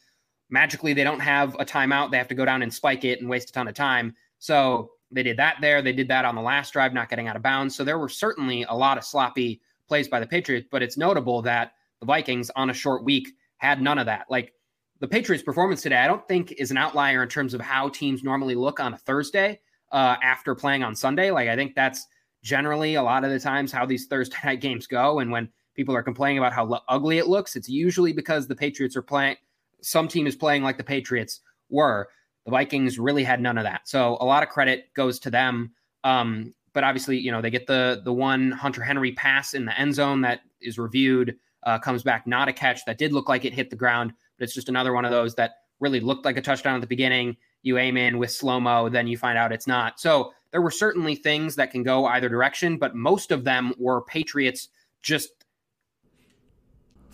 magically 0.51 0.93
they 0.93 1.05
don't 1.05 1.21
have 1.21 1.55
a 1.61 1.65
timeout. 1.65 2.11
They 2.11 2.19
have 2.19 2.29
to 2.29 2.35
go 2.35 2.45
down 2.45 2.63
and 2.63 2.75
spike 2.75 3.05
it 3.05 3.21
and 3.21 3.31
waste 3.31 3.51
a 3.51 3.53
ton 3.53 3.69
of 3.69 3.75
time. 3.75 4.17
So 4.41 4.91
they 5.13 5.23
did 5.23 5.37
that 5.37 5.57
there. 5.61 5.83
They 5.83 5.93
did 5.93 6.09
that 6.09 6.25
on 6.25 6.35
the 6.35 6.41
last 6.41 6.73
drive, 6.73 6.93
not 6.93 7.09
getting 7.09 7.29
out 7.29 7.37
of 7.37 7.43
bounds. 7.43 7.77
So 7.77 7.85
there 7.85 7.99
were 7.99 8.09
certainly 8.09 8.65
a 8.69 8.75
lot 8.75 8.99
of 8.99 9.05
sloppy 9.05 9.61
plays 9.89 10.09
by 10.09 10.21
the 10.21 10.27
Patriots, 10.27 10.67
but 10.71 10.83
it's 10.83 10.97
notable 10.97 11.43
that 11.43 11.73
the 12.01 12.07
Vikings 12.07 12.51
on 12.57 12.71
a 12.71 12.75
short 12.75 13.05
week 13.05 13.29
had 13.59 13.81
none 13.81 13.99
of 13.99 14.07
that. 14.07 14.27
Like 14.29 14.55
the 15.01 15.09
Patriots' 15.09 15.45
performance 15.45 15.83
today, 15.83 15.99
I 15.99 16.07
don't 16.07 16.27
think 16.27 16.53
is 16.53 16.71
an 16.71 16.77
outlier 16.77 17.23
in 17.23 17.29
terms 17.29 17.55
of 17.55 17.61
how 17.61 17.89
teams 17.89 18.25
normally 18.25 18.55
look 18.55 18.81
on 18.81 18.95
a 18.95 18.99
Thursday 18.99 19.61
uh, 19.93 20.17
after 20.23 20.55
playing 20.55 20.83
on 20.83 20.95
Sunday. 20.95 21.31
Like 21.31 21.49
I 21.49 21.57
think 21.57 21.75
that's 21.75 22.07
generally 22.43 22.95
a 22.95 23.03
lot 23.03 23.25
of 23.25 23.31
the 23.31 23.39
times 23.39 23.71
how 23.71 23.87
these 23.87 24.07
Thursday 24.07 24.37
night 24.45 24.61
games 24.61 24.87
go. 24.87 25.21
And 25.21 25.31
when 25.31 25.49
people 25.75 25.95
are 25.95 26.03
complaining 26.03 26.39
about 26.39 26.53
how 26.53 26.65
lo- 26.65 26.81
ugly 26.89 27.19
it 27.19 27.29
looks, 27.29 27.57
it's 27.57 27.69
usually 27.69 28.13
because 28.13 28.47
the 28.47 28.57
Patriots 28.57 28.97
are 28.97 29.03
playing. 29.03 29.37
Some 29.81 30.09
team 30.09 30.27
is 30.27 30.37
playing 30.37 30.63
like 30.63 30.79
the 30.79 30.85
Patriots 30.85 31.41
were. 31.69 32.09
The 32.45 32.51
Vikings 32.51 32.99
really 32.99 33.25
had 33.25 33.41
none 33.41 33.59
of 33.59 33.65
that. 33.65 33.89
So 33.89 34.17
a 34.21 34.25
lot 34.25 34.43
of 34.43 34.49
credit 34.49 34.93
goes 34.95 35.19
to 35.21 35.31
them. 35.31 35.73
Um, 36.05 36.55
but 36.73 36.85
obviously, 36.85 37.19
you 37.19 37.31
know, 37.31 37.41
they 37.41 37.51
get 37.51 37.67
the 37.67 38.01
the 38.05 38.13
one 38.13 38.51
Hunter 38.51 38.83
Henry 38.83 39.13
pass 39.13 39.55
in 39.55 39.65
the 39.65 39.79
end 39.79 39.95
zone 39.95 40.23
that 40.23 40.41
is 40.61 40.79
reviewed, 40.79 41.37
uh, 41.65 41.79
comes 41.79 42.03
back 42.03 42.27
not 42.27 42.49
a 42.49 42.53
catch 42.53 42.85
that 42.87 42.99
did 42.99 43.13
look 43.13 43.29
like 43.29 43.45
it 43.45 43.53
hit 43.53 43.71
the 43.71 43.77
ground, 43.77 44.13
but 44.39 44.45
it's 44.45 44.55
just 44.55 44.69
another 44.69 44.93
one 44.93 45.05
of 45.05 45.11
those 45.11 45.35
that 45.35 45.53
really 45.81 46.01
looked 46.01 46.25
like 46.25 46.37
a 46.37 46.43
touchdown 46.43 46.75
at 46.75 46.81
the 46.81 46.87
beginning. 46.87 47.37
You 47.63 47.79
aim 47.79 47.97
in 47.97 48.19
with 48.19 48.31
slow 48.31 48.59
mo, 48.59 48.89
then 48.89 49.07
you 49.07 49.17
find 49.17 49.39
out 49.39 49.53
it's 49.53 49.67
not. 49.67 50.01
So 50.01 50.33
there 50.51 50.63
were 50.63 50.71
certainly 50.71 51.15
things 51.15 51.57
that 51.57 51.71
can 51.71 51.83
go 51.83 52.07
either 52.07 52.29
direction, 52.29 52.77
but 52.77 52.95
most 52.95 53.31
of 53.31 53.45
them 53.45 53.73
were 53.79 54.03
Patriots 54.03 54.69
just 55.03 55.42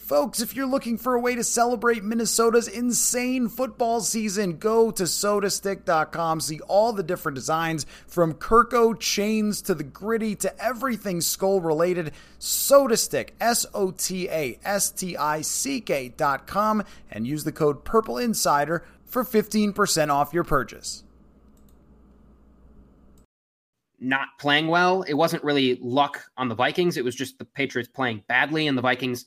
Folks, 0.08 0.40
if 0.40 0.56
you're 0.56 0.64
looking 0.64 0.96
for 0.96 1.14
a 1.14 1.20
way 1.20 1.34
to 1.34 1.44
celebrate 1.44 2.02
Minnesota's 2.02 2.66
insane 2.66 3.46
football 3.46 4.00
season, 4.00 4.56
go 4.56 4.90
to 4.90 5.02
sotastick.com. 5.02 6.40
See 6.40 6.60
all 6.60 6.94
the 6.94 7.02
different 7.02 7.34
designs 7.34 7.84
from 8.06 8.32
Kirko 8.32 8.94
Chainz 8.94 9.62
to 9.66 9.74
the 9.74 9.84
gritty 9.84 10.34
to 10.36 10.64
everything 10.64 11.20
skull 11.20 11.60
related. 11.60 12.12
SotaStick 12.40 13.32
S 13.38 13.66
O 13.74 13.90
T 13.90 14.30
A 14.30 14.58
S 14.64 14.90
T 14.90 15.14
I 15.14 15.42
C 15.42 15.82
K.com, 15.82 16.84
and 17.10 17.26
use 17.26 17.44
the 17.44 17.52
code 17.52 17.84
Purple 17.84 18.16
Insider 18.16 18.86
for 19.04 19.22
15% 19.22 20.08
off 20.08 20.32
your 20.32 20.44
purchase. 20.44 21.04
Not 24.00 24.28
playing 24.40 24.68
well. 24.68 25.02
It 25.02 25.12
wasn't 25.12 25.44
really 25.44 25.78
luck 25.82 26.22
on 26.38 26.48
the 26.48 26.54
Vikings. 26.54 26.96
It 26.96 27.04
was 27.04 27.14
just 27.14 27.38
the 27.38 27.44
Patriots 27.44 27.90
playing 27.92 28.24
badly, 28.26 28.68
and 28.68 28.78
the 28.78 28.80
Vikings 28.80 29.26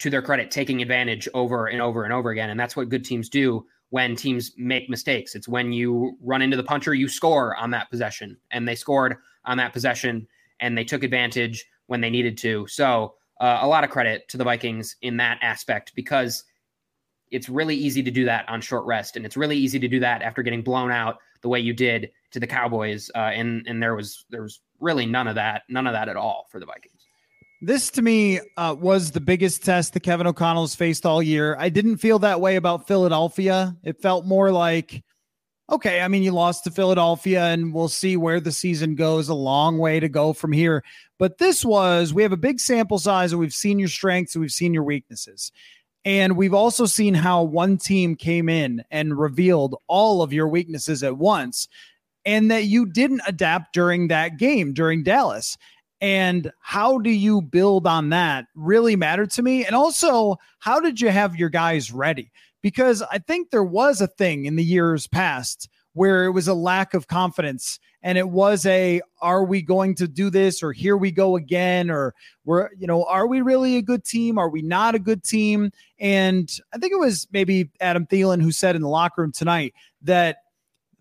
to 0.00 0.10
their 0.10 0.22
credit, 0.22 0.50
taking 0.50 0.82
advantage 0.82 1.28
over 1.34 1.68
and 1.68 1.80
over 1.80 2.04
and 2.04 2.12
over 2.12 2.30
again. 2.30 2.50
And 2.50 2.58
that's 2.58 2.76
what 2.76 2.88
good 2.88 3.04
teams 3.04 3.28
do 3.28 3.64
when 3.90 4.16
teams 4.16 4.52
make 4.56 4.90
mistakes. 4.90 5.34
It's 5.34 5.48
when 5.48 5.72
you 5.72 6.16
run 6.20 6.42
into 6.42 6.56
the 6.56 6.64
puncher, 6.64 6.94
you 6.94 7.08
score 7.08 7.56
on 7.56 7.70
that 7.70 7.90
possession. 7.90 8.36
And 8.50 8.66
they 8.66 8.74
scored 8.74 9.16
on 9.44 9.56
that 9.58 9.72
possession 9.72 10.26
and 10.60 10.76
they 10.76 10.84
took 10.84 11.04
advantage 11.04 11.64
when 11.86 12.00
they 12.00 12.10
needed 12.10 12.36
to. 12.38 12.66
So, 12.66 13.14
uh, 13.40 13.58
a 13.62 13.66
lot 13.66 13.84
of 13.84 13.90
credit 13.90 14.28
to 14.28 14.36
the 14.36 14.44
Vikings 14.44 14.96
in 15.02 15.16
that 15.16 15.38
aspect 15.42 15.92
because 15.96 16.44
it's 17.30 17.48
really 17.48 17.74
easy 17.74 18.02
to 18.02 18.10
do 18.10 18.24
that 18.24 18.48
on 18.48 18.60
short 18.60 18.84
rest. 18.86 19.16
And 19.16 19.26
it's 19.26 19.36
really 19.36 19.56
easy 19.56 19.78
to 19.80 19.88
do 19.88 19.98
that 20.00 20.22
after 20.22 20.42
getting 20.42 20.62
blown 20.62 20.92
out 20.92 21.18
the 21.40 21.48
way 21.48 21.58
you 21.58 21.74
did 21.74 22.10
to 22.30 22.38
the 22.38 22.46
Cowboys. 22.46 23.10
Uh, 23.14 23.32
and, 23.34 23.66
and 23.66 23.82
there 23.82 23.96
was, 23.96 24.24
there 24.30 24.42
was 24.42 24.60
really 24.80 25.04
none 25.04 25.26
of 25.26 25.34
that, 25.34 25.62
none 25.68 25.86
of 25.86 25.92
that 25.92 26.08
at 26.08 26.16
all 26.16 26.46
for 26.50 26.60
the 26.60 26.66
Vikings. 26.66 26.93
This 27.66 27.88
to 27.92 28.02
me 28.02 28.40
uh, 28.58 28.76
was 28.78 29.10
the 29.10 29.22
biggest 29.22 29.64
test 29.64 29.94
that 29.94 30.00
Kevin 30.00 30.26
O'Connell's 30.26 30.74
faced 30.74 31.06
all 31.06 31.22
year. 31.22 31.56
I 31.58 31.70
didn't 31.70 31.96
feel 31.96 32.18
that 32.18 32.38
way 32.38 32.56
about 32.56 32.86
Philadelphia. 32.86 33.74
It 33.82 34.02
felt 34.02 34.26
more 34.26 34.52
like, 34.52 35.02
okay, 35.72 36.02
I 36.02 36.08
mean, 36.08 36.22
you 36.22 36.32
lost 36.32 36.64
to 36.64 36.70
Philadelphia 36.70 37.42
and 37.42 37.72
we'll 37.72 37.88
see 37.88 38.18
where 38.18 38.38
the 38.38 38.52
season 38.52 38.96
goes. 38.96 39.30
A 39.30 39.34
long 39.34 39.78
way 39.78 39.98
to 39.98 40.10
go 40.10 40.34
from 40.34 40.52
here. 40.52 40.84
But 41.18 41.38
this 41.38 41.64
was, 41.64 42.12
we 42.12 42.22
have 42.22 42.32
a 42.32 42.36
big 42.36 42.60
sample 42.60 42.98
size 42.98 43.32
and 43.32 43.40
we've 43.40 43.54
seen 43.54 43.78
your 43.78 43.88
strengths 43.88 44.34
and 44.34 44.42
we've 44.42 44.52
seen 44.52 44.74
your 44.74 44.84
weaknesses. 44.84 45.50
And 46.04 46.36
we've 46.36 46.52
also 46.52 46.84
seen 46.84 47.14
how 47.14 47.44
one 47.44 47.78
team 47.78 48.14
came 48.14 48.50
in 48.50 48.84
and 48.90 49.18
revealed 49.18 49.76
all 49.86 50.20
of 50.20 50.34
your 50.34 50.48
weaknesses 50.48 51.02
at 51.02 51.16
once 51.16 51.66
and 52.26 52.50
that 52.50 52.64
you 52.64 52.84
didn't 52.84 53.22
adapt 53.26 53.72
during 53.72 54.08
that 54.08 54.36
game 54.36 54.74
during 54.74 55.02
Dallas 55.02 55.56
and 56.04 56.52
how 56.60 56.98
do 56.98 57.08
you 57.08 57.40
build 57.40 57.86
on 57.86 58.10
that 58.10 58.44
really 58.54 58.94
mattered 58.94 59.30
to 59.30 59.42
me? 59.42 59.64
And 59.64 59.74
also 59.74 60.36
how 60.58 60.78
did 60.78 61.00
you 61.00 61.08
have 61.08 61.34
your 61.34 61.48
guys 61.48 61.90
ready? 61.90 62.30
Because 62.60 63.02
i 63.10 63.18
think 63.18 63.50
there 63.50 63.64
was 63.64 64.02
a 64.02 64.06
thing 64.06 64.44
in 64.44 64.56
the 64.56 64.64
years 64.64 65.06
past 65.06 65.66
where 65.94 66.26
it 66.26 66.32
was 66.32 66.46
a 66.46 66.52
lack 66.52 66.92
of 66.92 67.08
confidence 67.08 67.78
and 68.02 68.18
it 68.18 68.28
was 68.28 68.66
a 68.66 69.00
are 69.22 69.44
we 69.44 69.62
going 69.62 69.94
to 69.94 70.06
do 70.06 70.28
this 70.28 70.62
or 70.62 70.72
here 70.72 70.98
we 70.98 71.10
go 71.10 71.36
again? 71.36 71.90
or 71.90 72.14
we're 72.44 72.68
you 72.78 72.86
know 72.86 73.04
are 73.04 73.26
we 73.26 73.40
really 73.40 73.78
a 73.78 73.82
good 73.82 74.04
team? 74.04 74.36
Are 74.36 74.50
we 74.50 74.60
not 74.60 74.94
a 74.94 74.98
good 74.98 75.24
team? 75.24 75.70
And 75.98 76.50
i 76.74 76.76
think 76.76 76.92
it 76.92 77.00
was 77.00 77.26
maybe 77.32 77.70
adam 77.80 78.04
Thielen 78.06 78.42
who 78.42 78.52
said 78.52 78.76
in 78.76 78.82
the 78.82 78.88
locker 78.88 79.22
room 79.22 79.32
tonight 79.32 79.72
that 80.02 80.36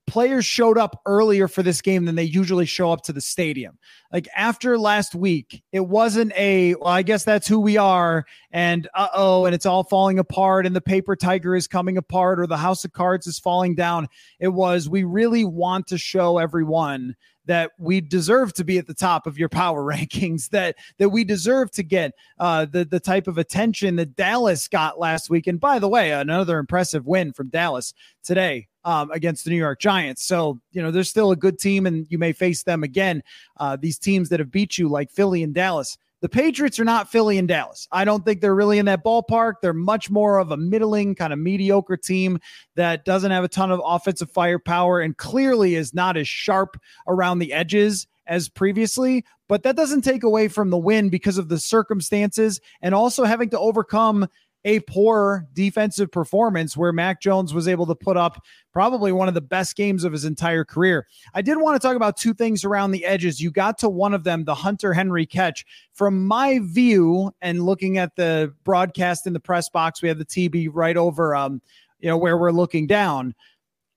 players 0.06 0.46
showed 0.46 0.78
up 0.78 1.02
earlier 1.06 1.48
for 1.48 1.64
this 1.64 1.82
game 1.82 2.06
than 2.06 2.16
they 2.16 2.24
usually 2.24 2.66
show 2.66 2.92
up 2.92 3.02
to 3.04 3.14
the 3.14 3.22
stadium. 3.22 3.78
Like 4.12 4.28
after 4.36 4.78
last 4.78 5.16
week, 5.16 5.64
it 5.72 5.82
wasn't 5.82 6.34
a, 6.36 6.76
well, 6.76 6.90
I 6.90 7.04
guess 7.04 7.24
that's 7.24 7.48
who 7.48 7.60
we 7.60 7.78
are. 7.78 8.26
And 8.52 8.88
uh 8.94 9.08
oh, 9.14 9.46
and 9.46 9.56
it's 9.56 9.66
all 9.66 9.84
falling 9.84 10.20
apart, 10.20 10.66
and 10.66 10.76
the 10.76 10.82
paper 10.82 11.16
tiger 11.16 11.56
is 11.56 11.68
coming 11.68 11.98
apart, 11.98 12.40
or 12.40 12.48
the 12.48 12.58
house 12.58 12.86
of 12.86 12.94
cards 12.94 13.28
is 13.28 13.40
falling 13.40 13.76
down. 13.76 14.08
It 14.40 14.50
was, 14.50 14.90
we 14.90 15.04
really 15.04 15.46
want 15.46 15.88
to 15.88 15.98
show 15.98 16.38
everyone 16.38 17.16
that 17.46 17.72
we 17.78 18.02
deserve 18.02 18.54
to 18.54 18.64
be 18.64 18.78
at 18.78 18.88
the 18.88 18.94
top 18.94 19.28
of 19.28 19.38
your 19.38 19.50
power 19.50 19.84
rankings, 19.94 20.50
that 20.50 20.76
that 20.98 21.10
we 21.10 21.24
deserve 21.24 21.72
to 21.72 21.84
get 21.84 22.14
uh, 22.40 22.66
the 22.66 22.86
the 22.86 23.00
type 23.00 23.28
of 23.28 23.38
attention 23.38 23.96
that 23.98 24.16
Dallas 24.16 24.68
got 24.68 25.00
last 25.00 25.30
week. 25.30 25.48
And 25.48 25.60
by 25.60 25.80
the 25.80 25.90
way, 25.90 26.12
another 26.12 26.60
impressive 26.60 27.06
win 27.06 27.34
from 27.34 27.50
Dallas 27.50 27.94
today 28.24 28.68
um, 28.86 29.12
against 29.12 29.44
the 29.44 29.52
New 29.52 29.58
York 29.58 29.80
Giants. 29.80 30.24
So 30.24 30.60
you 30.72 30.82
know 30.82 30.92
they're 30.92 31.04
still 31.04 31.32
a 31.32 31.36
good 31.36 31.60
team, 31.60 31.86
and 31.86 32.06
you 32.10 32.18
may 32.18 32.34
face 32.34 32.64
them 32.64 32.84
again. 32.84 33.24
Uh, 33.58 33.78
these 33.80 33.98
teams 33.98 34.30
that 34.30 34.40
have 34.40 34.52
beat 34.52 34.78
you, 34.78 34.90
like 34.90 35.12
Philly 35.12 35.44
and 35.44 35.54
Dallas. 35.54 35.98
The 36.24 36.30
Patriots 36.30 36.80
are 36.80 36.86
not 36.86 37.12
Philly 37.12 37.38
and 37.38 37.50
Dallas. 37.50 37.86
I 37.92 38.06
don't 38.06 38.24
think 38.24 38.40
they're 38.40 38.56
really 38.56 38.80
in 38.80 38.86
that 38.86 39.04
ballpark. 39.04 39.56
They're 39.62 39.74
much 39.74 40.10
more 40.10 40.38
of 40.38 40.52
a 40.52 40.58
middling, 40.58 41.16
kind 41.16 41.34
of 41.34 41.40
mediocre 41.40 41.98
team 41.98 42.40
that 42.78 43.04
doesn't 43.04 43.32
have 43.32 43.44
a 43.44 43.50
ton 43.50 43.72
of 43.72 43.82
offensive 43.84 44.32
firepower 44.32 45.02
and 45.02 45.18
clearly 45.18 45.76
is 45.76 45.94
not 45.94 46.16
as 46.16 46.26
sharp 46.26 46.80
around 47.10 47.40
the 47.40 47.52
edges 47.52 48.08
as 48.26 48.48
previously. 48.48 49.26
But 49.50 49.64
that 49.64 49.76
doesn't 49.76 50.04
take 50.04 50.24
away 50.24 50.48
from 50.48 50.70
the 50.70 50.78
win 50.78 51.10
because 51.10 51.38
of 51.38 51.50
the 51.50 51.60
circumstances 51.60 52.62
and 52.82 52.96
also 52.96 53.26
having 53.26 53.50
to 53.50 53.60
overcome 53.60 54.30
a 54.66 54.80
poor 54.82 55.48
defensive 55.54 56.12
performance 56.12 56.78
where 56.78 56.94
Mac 56.94 57.22
Jones 57.22 57.54
was 57.54 57.68
able 57.68 57.86
to 57.88 57.96
put 57.96 58.18
up 58.18 58.42
probably 58.72 59.12
one 59.12 59.28
of 59.28 59.34
the 59.34 59.42
best 59.42 59.76
games 59.76 60.04
of 60.04 60.12
his 60.12 60.26
entire 60.26 60.64
career. 60.64 61.08
I 61.34 61.42
did 61.42 61.58
want 61.58 61.80
to 61.80 61.86
talk 61.86 61.96
about 61.96 62.18
two 62.18 62.34
things 62.34 62.64
around 62.64 62.92
the 62.92 63.06
edges. 63.06 63.42
You 63.42 63.52
got 63.52 63.78
to 63.80 63.90
one 63.90 64.14
of 64.14 64.24
them, 64.24 64.46
the 64.46 64.56
Hunter 64.56 64.94
Henry 64.94 65.26
catch. 65.26 65.66
From 65.94 66.26
my 66.26 66.60
view 66.64 67.32
and 67.42 67.66
looking 67.66 67.98
at 67.98 68.16
the 68.16 68.54
broadcast 68.64 69.28
in 69.28 69.34
the 69.34 69.40
press 69.40 69.70
box, 69.70 70.02
we 70.02 70.08
have 70.08 70.18
the 70.18 70.26
TB 70.26 70.70
right 70.72 70.98
over 70.98 71.36
um, 71.36 71.62
you 72.00 72.10
know, 72.10 72.18
where 72.18 72.38
we're 72.38 72.52
looking 72.52 72.86
down. 72.86 73.34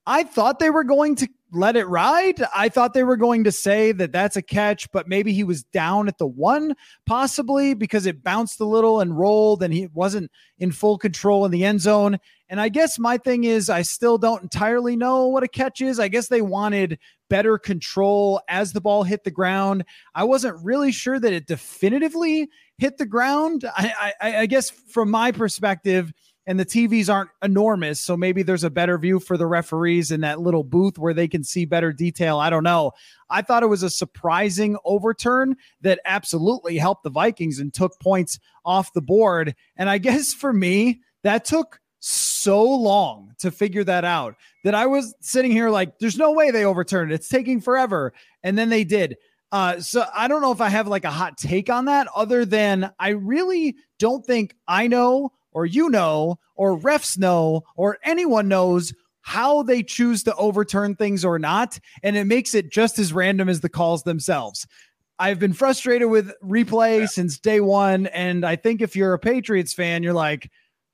I 0.06 0.22
thought 0.22 0.60
they 0.60 0.70
were 0.70 0.84
going 0.84 1.16
to 1.16 1.28
let 1.52 1.76
it 1.76 1.86
ride. 1.86 2.42
I 2.54 2.68
thought 2.68 2.92
they 2.92 3.04
were 3.04 3.16
going 3.16 3.44
to 3.44 3.52
say 3.52 3.92
that 3.92 4.12
that's 4.12 4.36
a 4.36 4.42
catch, 4.42 4.90
but 4.90 5.08
maybe 5.08 5.32
he 5.32 5.44
was 5.44 5.62
down 5.62 6.08
at 6.08 6.18
the 6.18 6.26
one, 6.26 6.74
possibly 7.06 7.74
because 7.74 8.06
it 8.06 8.22
bounced 8.22 8.60
a 8.60 8.64
little 8.64 9.00
and 9.00 9.16
rolled 9.16 9.62
and 9.62 9.72
he 9.72 9.88
wasn't 9.94 10.30
in 10.58 10.72
full 10.72 10.98
control 10.98 11.44
in 11.44 11.52
the 11.52 11.64
end 11.64 11.80
zone. 11.80 12.18
And 12.48 12.60
I 12.60 12.68
guess 12.68 12.98
my 12.98 13.16
thing 13.16 13.44
is, 13.44 13.70
I 13.70 13.82
still 13.82 14.18
don't 14.18 14.42
entirely 14.42 14.96
know 14.96 15.26
what 15.26 15.42
a 15.42 15.48
catch 15.48 15.80
is. 15.80 15.98
I 15.98 16.08
guess 16.08 16.28
they 16.28 16.42
wanted 16.42 16.98
better 17.28 17.58
control 17.58 18.40
as 18.48 18.72
the 18.72 18.80
ball 18.80 19.02
hit 19.02 19.24
the 19.24 19.30
ground. 19.30 19.84
I 20.14 20.24
wasn't 20.24 20.64
really 20.64 20.92
sure 20.92 21.18
that 21.18 21.32
it 21.32 21.46
definitively 21.46 22.48
hit 22.78 22.98
the 22.98 23.06
ground. 23.06 23.64
I, 23.76 24.14
I, 24.20 24.36
I 24.38 24.46
guess 24.46 24.70
from 24.70 25.10
my 25.10 25.32
perspective, 25.32 26.12
and 26.46 26.60
the 26.60 26.64
TVs 26.64 27.12
aren't 27.12 27.30
enormous. 27.42 28.00
So 28.00 28.16
maybe 28.16 28.42
there's 28.42 28.64
a 28.64 28.70
better 28.70 28.96
view 28.98 29.18
for 29.18 29.36
the 29.36 29.46
referees 29.46 30.10
in 30.10 30.20
that 30.20 30.40
little 30.40 30.62
booth 30.62 30.96
where 30.96 31.14
they 31.14 31.26
can 31.26 31.42
see 31.42 31.64
better 31.64 31.92
detail. 31.92 32.38
I 32.38 32.50
don't 32.50 32.62
know. 32.62 32.92
I 33.28 33.42
thought 33.42 33.64
it 33.64 33.68
was 33.68 33.82
a 33.82 33.90
surprising 33.90 34.76
overturn 34.84 35.56
that 35.80 36.00
absolutely 36.04 36.78
helped 36.78 37.02
the 37.02 37.10
Vikings 37.10 37.58
and 37.58 37.74
took 37.74 37.98
points 38.00 38.38
off 38.64 38.92
the 38.92 39.02
board. 39.02 39.54
And 39.76 39.90
I 39.90 39.98
guess 40.06 40.32
for 40.32 40.52
me, 40.52 41.00
that 41.24 41.44
took 41.44 41.80
so 41.98 42.62
long 42.62 43.34
to 43.38 43.50
figure 43.50 43.82
that 43.82 44.04
out 44.04 44.36
that 44.62 44.74
I 44.74 44.86
was 44.86 45.14
sitting 45.20 45.50
here 45.50 45.70
like, 45.70 45.98
there's 45.98 46.16
no 46.16 46.30
way 46.30 46.52
they 46.52 46.64
overturned 46.64 47.10
it. 47.10 47.16
It's 47.16 47.28
taking 47.28 47.60
forever. 47.60 48.12
And 48.44 48.56
then 48.56 48.68
they 48.68 48.84
did. 48.84 49.16
Uh, 49.50 49.80
so 49.80 50.04
I 50.14 50.28
don't 50.28 50.42
know 50.42 50.52
if 50.52 50.60
I 50.60 50.68
have 50.68 50.86
like 50.86 51.04
a 51.04 51.10
hot 51.10 51.38
take 51.38 51.70
on 51.70 51.86
that, 51.86 52.08
other 52.14 52.44
than 52.44 52.92
I 52.98 53.10
really 53.10 53.76
don't 53.98 54.24
think 54.24 54.54
I 54.68 54.86
know 54.86 55.32
or 55.56 55.64
you 55.64 55.88
know, 55.88 56.38
or 56.54 56.78
refs 56.78 57.16
know, 57.16 57.62
or 57.76 57.96
anyone 58.04 58.46
knows 58.46 58.92
how 59.22 59.62
they 59.62 59.82
choose 59.82 60.22
to 60.22 60.34
overturn 60.36 60.94
things 60.94 61.24
or 61.24 61.38
not. 61.38 61.80
And 62.02 62.14
it 62.14 62.26
makes 62.26 62.54
it 62.54 62.70
just 62.70 62.98
as 62.98 63.10
random 63.10 63.48
as 63.48 63.62
the 63.62 63.70
calls 63.70 64.02
themselves. 64.02 64.66
I've 65.18 65.38
been 65.38 65.54
frustrated 65.54 66.10
with 66.10 66.30
replay 66.44 67.00
yeah. 67.00 67.06
since 67.06 67.38
day 67.38 67.60
one. 67.60 68.04
And 68.08 68.44
I 68.44 68.56
think 68.56 68.82
if 68.82 68.94
you're 68.94 69.14
a 69.14 69.18
Patriots 69.18 69.72
fan, 69.72 70.02
you're 70.02 70.12
like, 70.12 70.50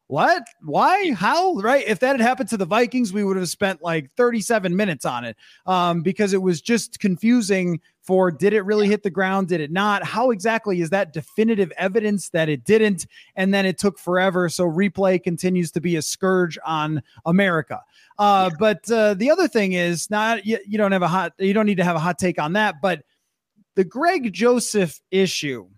what? 0.09 0.43
Why? 0.61 1.13
How? 1.13 1.55
Right? 1.55 1.85
If 1.87 2.01
that 2.01 2.13
had 2.13 2.21
happened 2.21 2.49
to 2.51 2.57
the 2.57 2.67
Vikings, 2.67 3.13
we 3.13 3.25
would 3.25 3.37
have 3.37 3.49
spent 3.49 3.83
like 3.83 4.11
37 4.17 4.77
minutes 4.77 5.05
on 5.05 5.25
it 5.25 5.37
um, 5.67 6.03
because 6.03 6.33
it 6.33 6.43
was 6.43 6.61
just 6.61 6.99
confusing 6.99 7.81
for 8.03 8.31
did 8.31 8.53
it 8.53 8.63
really 8.63 8.89
hit 8.89 9.05
the 9.05 9.11
ground? 9.11 9.49
Did 9.49 9.61
it 9.61 9.71
not? 9.71 10.05
How 10.05 10.31
exactly 10.31 10.81
is 10.81 10.91
that 10.91 11.13
definitive 11.13 11.73
evidence 11.79 12.31
that 12.31 12.49
it 12.49 12.65
didn't? 12.65 13.07
And 13.37 13.55
then 13.55 13.65
it 13.65 13.79
took 13.79 13.99
forever. 13.99 14.49
So 14.49 14.65
replay 14.65 15.23
continues 15.23 15.71
to 15.73 15.81
be 15.81 15.97
a 15.97 16.03
scourge 16.03 16.59
on 16.67 17.03
America. 17.25 17.81
Uh, 18.19 18.51
yeah. 18.51 18.57
But 18.59 18.91
uh, 18.91 19.15
the 19.15 19.31
other 19.31 19.49
thing 19.49 19.73
is 19.73 20.11
not 20.11 20.45
you, 20.45 20.59
you 20.67 20.79
don't 20.79 20.93
have 20.93 21.03
a 21.03 21.09
hot, 21.09 21.33
you 21.39 21.55
don't 21.55 21.67
need 21.67 21.79
to 21.79 21.85
have 21.85 21.97
a 21.97 22.01
hot 22.01 22.19
take 22.19 22.41
on 22.41 22.55
that. 22.55 22.83
But 22.83 23.05
the 23.77 23.85
Greg 23.85 24.33
Joseph 24.33 25.01
issue, 25.11 25.69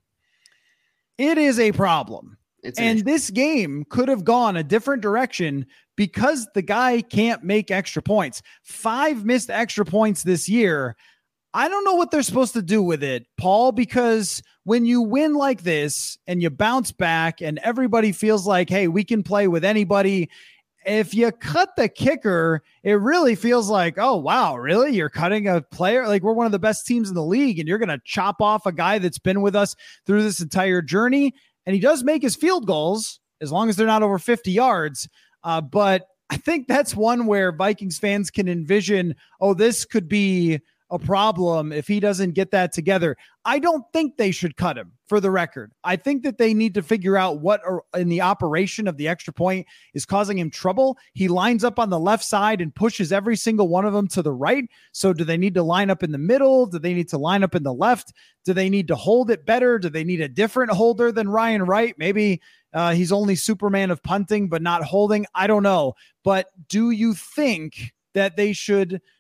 it 1.18 1.39
is 1.39 1.61
a 1.61 1.72
problem 1.72 2.39
it's 2.65 2.79
and 2.79 3.05
this 3.05 3.31
game 3.31 3.85
could 3.91 4.09
have 4.09 4.25
gone 4.25 4.57
a 4.57 4.65
different 4.65 5.03
direction 5.03 5.67
because 5.97 6.49
the 6.55 6.62
guy 6.62 7.03
can't 7.03 7.45
make 7.45 7.71
extra 7.71 8.03
points. 8.03 8.43
Five 8.62 9.25
missed 9.25 9.51
extra 9.51 9.85
points 9.85 10.23
this 10.23 10.49
year. 10.49 10.97
I 11.53 11.69
don't 11.69 11.85
know 11.85 11.95
what 11.95 12.11
they're 12.11 12.23
supposed 12.23 12.55
to 12.55 12.62
do 12.62 12.83
with 12.83 13.05
it, 13.05 13.27
Paul, 13.37 13.71
because 13.71 14.43
when 14.65 14.87
you 14.87 15.03
win 15.03 15.35
like 15.35 15.62
this 15.62 16.19
and 16.27 16.43
you 16.43 16.51
bounce 16.51 16.91
back 16.91 17.43
and 17.43 17.59
everybody 17.59 18.11
feels 18.11 18.47
like, 18.47 18.69
hey, 18.69 18.89
we 18.89 19.05
can 19.05 19.23
play 19.23 19.47
with 19.47 19.65
anybody. 19.65 20.31
If 20.87 21.15
you 21.15 21.31
cut 21.33 21.77
the 21.77 21.89
kicker, 21.89 22.62
it 22.83 22.95
really 22.95 23.37
feels 23.37 23.71
like, 23.71 23.99
oh, 23.99 24.17
wow, 24.17 24.57
really? 24.57 24.95
You're 24.95 25.11
cutting 25.11 25.49
a 25.49 25.62
player? 25.62 26.09
Like, 26.09 26.23
we're 26.23 26.33
one 26.33 26.47
of 26.47 26.53
the 26.53 26.59
best 26.59 26.87
teams 26.87 27.09
in 27.09 27.15
the 27.15 27.25
league, 27.25 27.59
and 27.59 27.69
you're 27.69 27.79
going 27.79 27.89
to 27.89 28.01
chop 28.05 28.43
off 28.43 28.67
a 28.67 28.73
guy 28.73 28.99
that's 28.99 29.19
been 29.19 29.41
with 29.41 29.55
us 29.55 29.77
through 30.07 30.25
this 30.25 30.41
entire 30.41 30.83
journey 30.83 31.35
and 31.67 31.75
he 31.75 31.81
does 31.81 32.05
make 32.05 32.23
his 32.23 32.37
field 32.37 32.67
goals 32.67 33.21
as 33.41 33.53
long 33.53 33.69
as 33.69 33.77
they're 33.77 33.87
not 33.87 34.03
over 34.03 34.19
50 34.19 34.51
yards. 34.51 35.09
Uh, 35.43 35.61
but 35.61 36.07
I 36.31 36.37
think 36.37 36.67
that's 36.67 36.97
one 36.97 37.27
where 37.27 37.53
Vikings 37.53 37.99
fans 37.99 38.31
can 38.31 38.49
envision, 38.49 39.15
oh, 39.41 39.55
this 39.55 39.85
could 39.85 40.09
be 40.09 40.61
a 40.91 40.99
problem 40.99 41.72
if 41.72 41.89
he 41.89 41.99
doesn't 41.99 42.32
get 42.32 42.51
that 42.51 42.72
together. 42.72 43.16
I 43.45 43.59
don't 43.59 43.85
think 43.93 44.16
they 44.16 44.30
should 44.30 44.57
cut 44.57 44.78
him 44.78 44.93
for 45.09 45.18
the 45.18 45.30
record. 45.30 45.72
I 45.82 45.97
think 45.97 46.22
that 46.22 46.39
they 46.39 46.55
need 46.55 46.74
to 46.74 46.82
figure 46.82 47.16
out 47.16 47.41
what 47.41 47.62
are, 47.64 47.82
in 47.95 48.09
the 48.09 48.20
operation 48.20 48.87
of 48.87 48.97
the 48.97 49.09
extra 49.09 49.32
point 49.32 49.66
is 49.95 50.07
causing 50.07 50.39
him 50.39 50.51
trouble. 50.51 50.99
He 51.14 51.28
lines 51.28 51.64
up 51.64 51.78
on 51.78 51.91
the 51.91 51.99
left 51.99 52.24
side 52.24 52.61
and 52.61 52.74
pushes 52.74 53.12
every 53.12 53.37
single 53.37 53.68
one 53.68 53.85
of 53.85 53.93
them 53.93 54.09
to 54.09 54.22
the 54.22 54.32
right. 54.32 54.64
So 54.93 55.12
do 55.12 55.24
they 55.24 55.37
need 55.37 55.55
to 55.55 55.62
line 55.62 55.91
up 55.91 56.03
in 56.03 56.12
the 56.12 56.18
middle? 56.18 56.66
Do 56.66 56.78
they 56.78 56.95
need 56.95 57.09
to 57.09 57.18
line 57.18 57.43
up 57.43 57.55
in 57.55 57.62
the 57.62 57.74
left? 57.74 58.12
Do 58.45 58.53
they 58.53 58.68
need 58.68 58.89
to 58.89 58.97
hold 58.97 59.30
it 59.30 59.47
better? 59.47 59.78
Do 59.78 59.89
they 59.89 60.05
need 60.05 60.20
a 60.20 60.28
different 60.28 60.70
holder 60.70 61.11
than 61.11 61.28
Ryan 61.28 61.64
Wright? 61.64 61.95
Maybe 61.99 62.41
uh, 62.72 62.93
he's 62.93 63.12
only 63.12 63.37
Superman 63.37 63.91
of 63.91 64.03
punting, 64.03 64.49
but 64.49 64.62
not 64.62 64.85
holding. 64.85 65.26
I 65.35 65.47
don't 65.47 65.62
know. 65.62 65.95
But 66.22 66.49
do 66.68 66.91
you 66.91 67.14
think 67.14 67.95
that 68.12 68.37
they 68.37 68.53
should– 68.53 69.01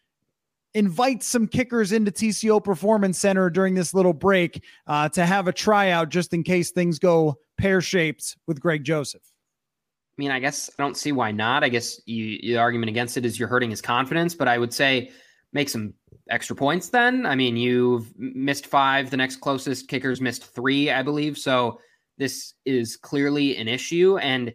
invite 0.74 1.22
some 1.22 1.46
kickers 1.46 1.92
into 1.92 2.10
TCO 2.10 2.62
Performance 2.62 3.18
Center 3.18 3.48
during 3.48 3.74
this 3.74 3.94
little 3.94 4.12
break 4.12 4.62
uh, 4.86 5.08
to 5.10 5.24
have 5.24 5.48
a 5.48 5.52
tryout 5.52 6.08
just 6.08 6.34
in 6.34 6.42
case 6.42 6.70
things 6.72 6.98
go 6.98 7.36
pear 7.56 7.80
shaped 7.80 8.36
with 8.46 8.60
Greg 8.60 8.84
Joseph. 8.84 9.22
I 9.22 10.16
mean, 10.18 10.30
I 10.30 10.38
guess 10.38 10.70
I 10.78 10.82
don't 10.82 10.96
see 10.96 11.12
why 11.12 11.32
not. 11.32 11.64
I 11.64 11.68
guess 11.68 12.00
you, 12.06 12.38
the 12.40 12.58
argument 12.58 12.90
against 12.90 13.16
it 13.16 13.24
is 13.24 13.38
you're 13.38 13.48
hurting 13.48 13.70
his 13.70 13.80
confidence, 13.80 14.34
but 14.34 14.46
I 14.46 14.58
would 14.58 14.72
say 14.72 15.10
make 15.52 15.68
some 15.68 15.94
extra 16.30 16.54
points 16.54 16.88
then. 16.88 17.26
I 17.26 17.34
mean, 17.34 17.56
you've 17.56 18.16
missed 18.18 18.66
five. 18.66 19.10
The 19.10 19.16
next 19.16 19.36
closest 19.36 19.88
kickers 19.88 20.20
missed 20.20 20.44
three, 20.54 20.90
I 20.90 21.02
believe. 21.02 21.36
So 21.38 21.80
this 22.16 22.54
is 22.64 22.96
clearly 22.96 23.56
an 23.56 23.68
issue. 23.68 24.18
And 24.18 24.54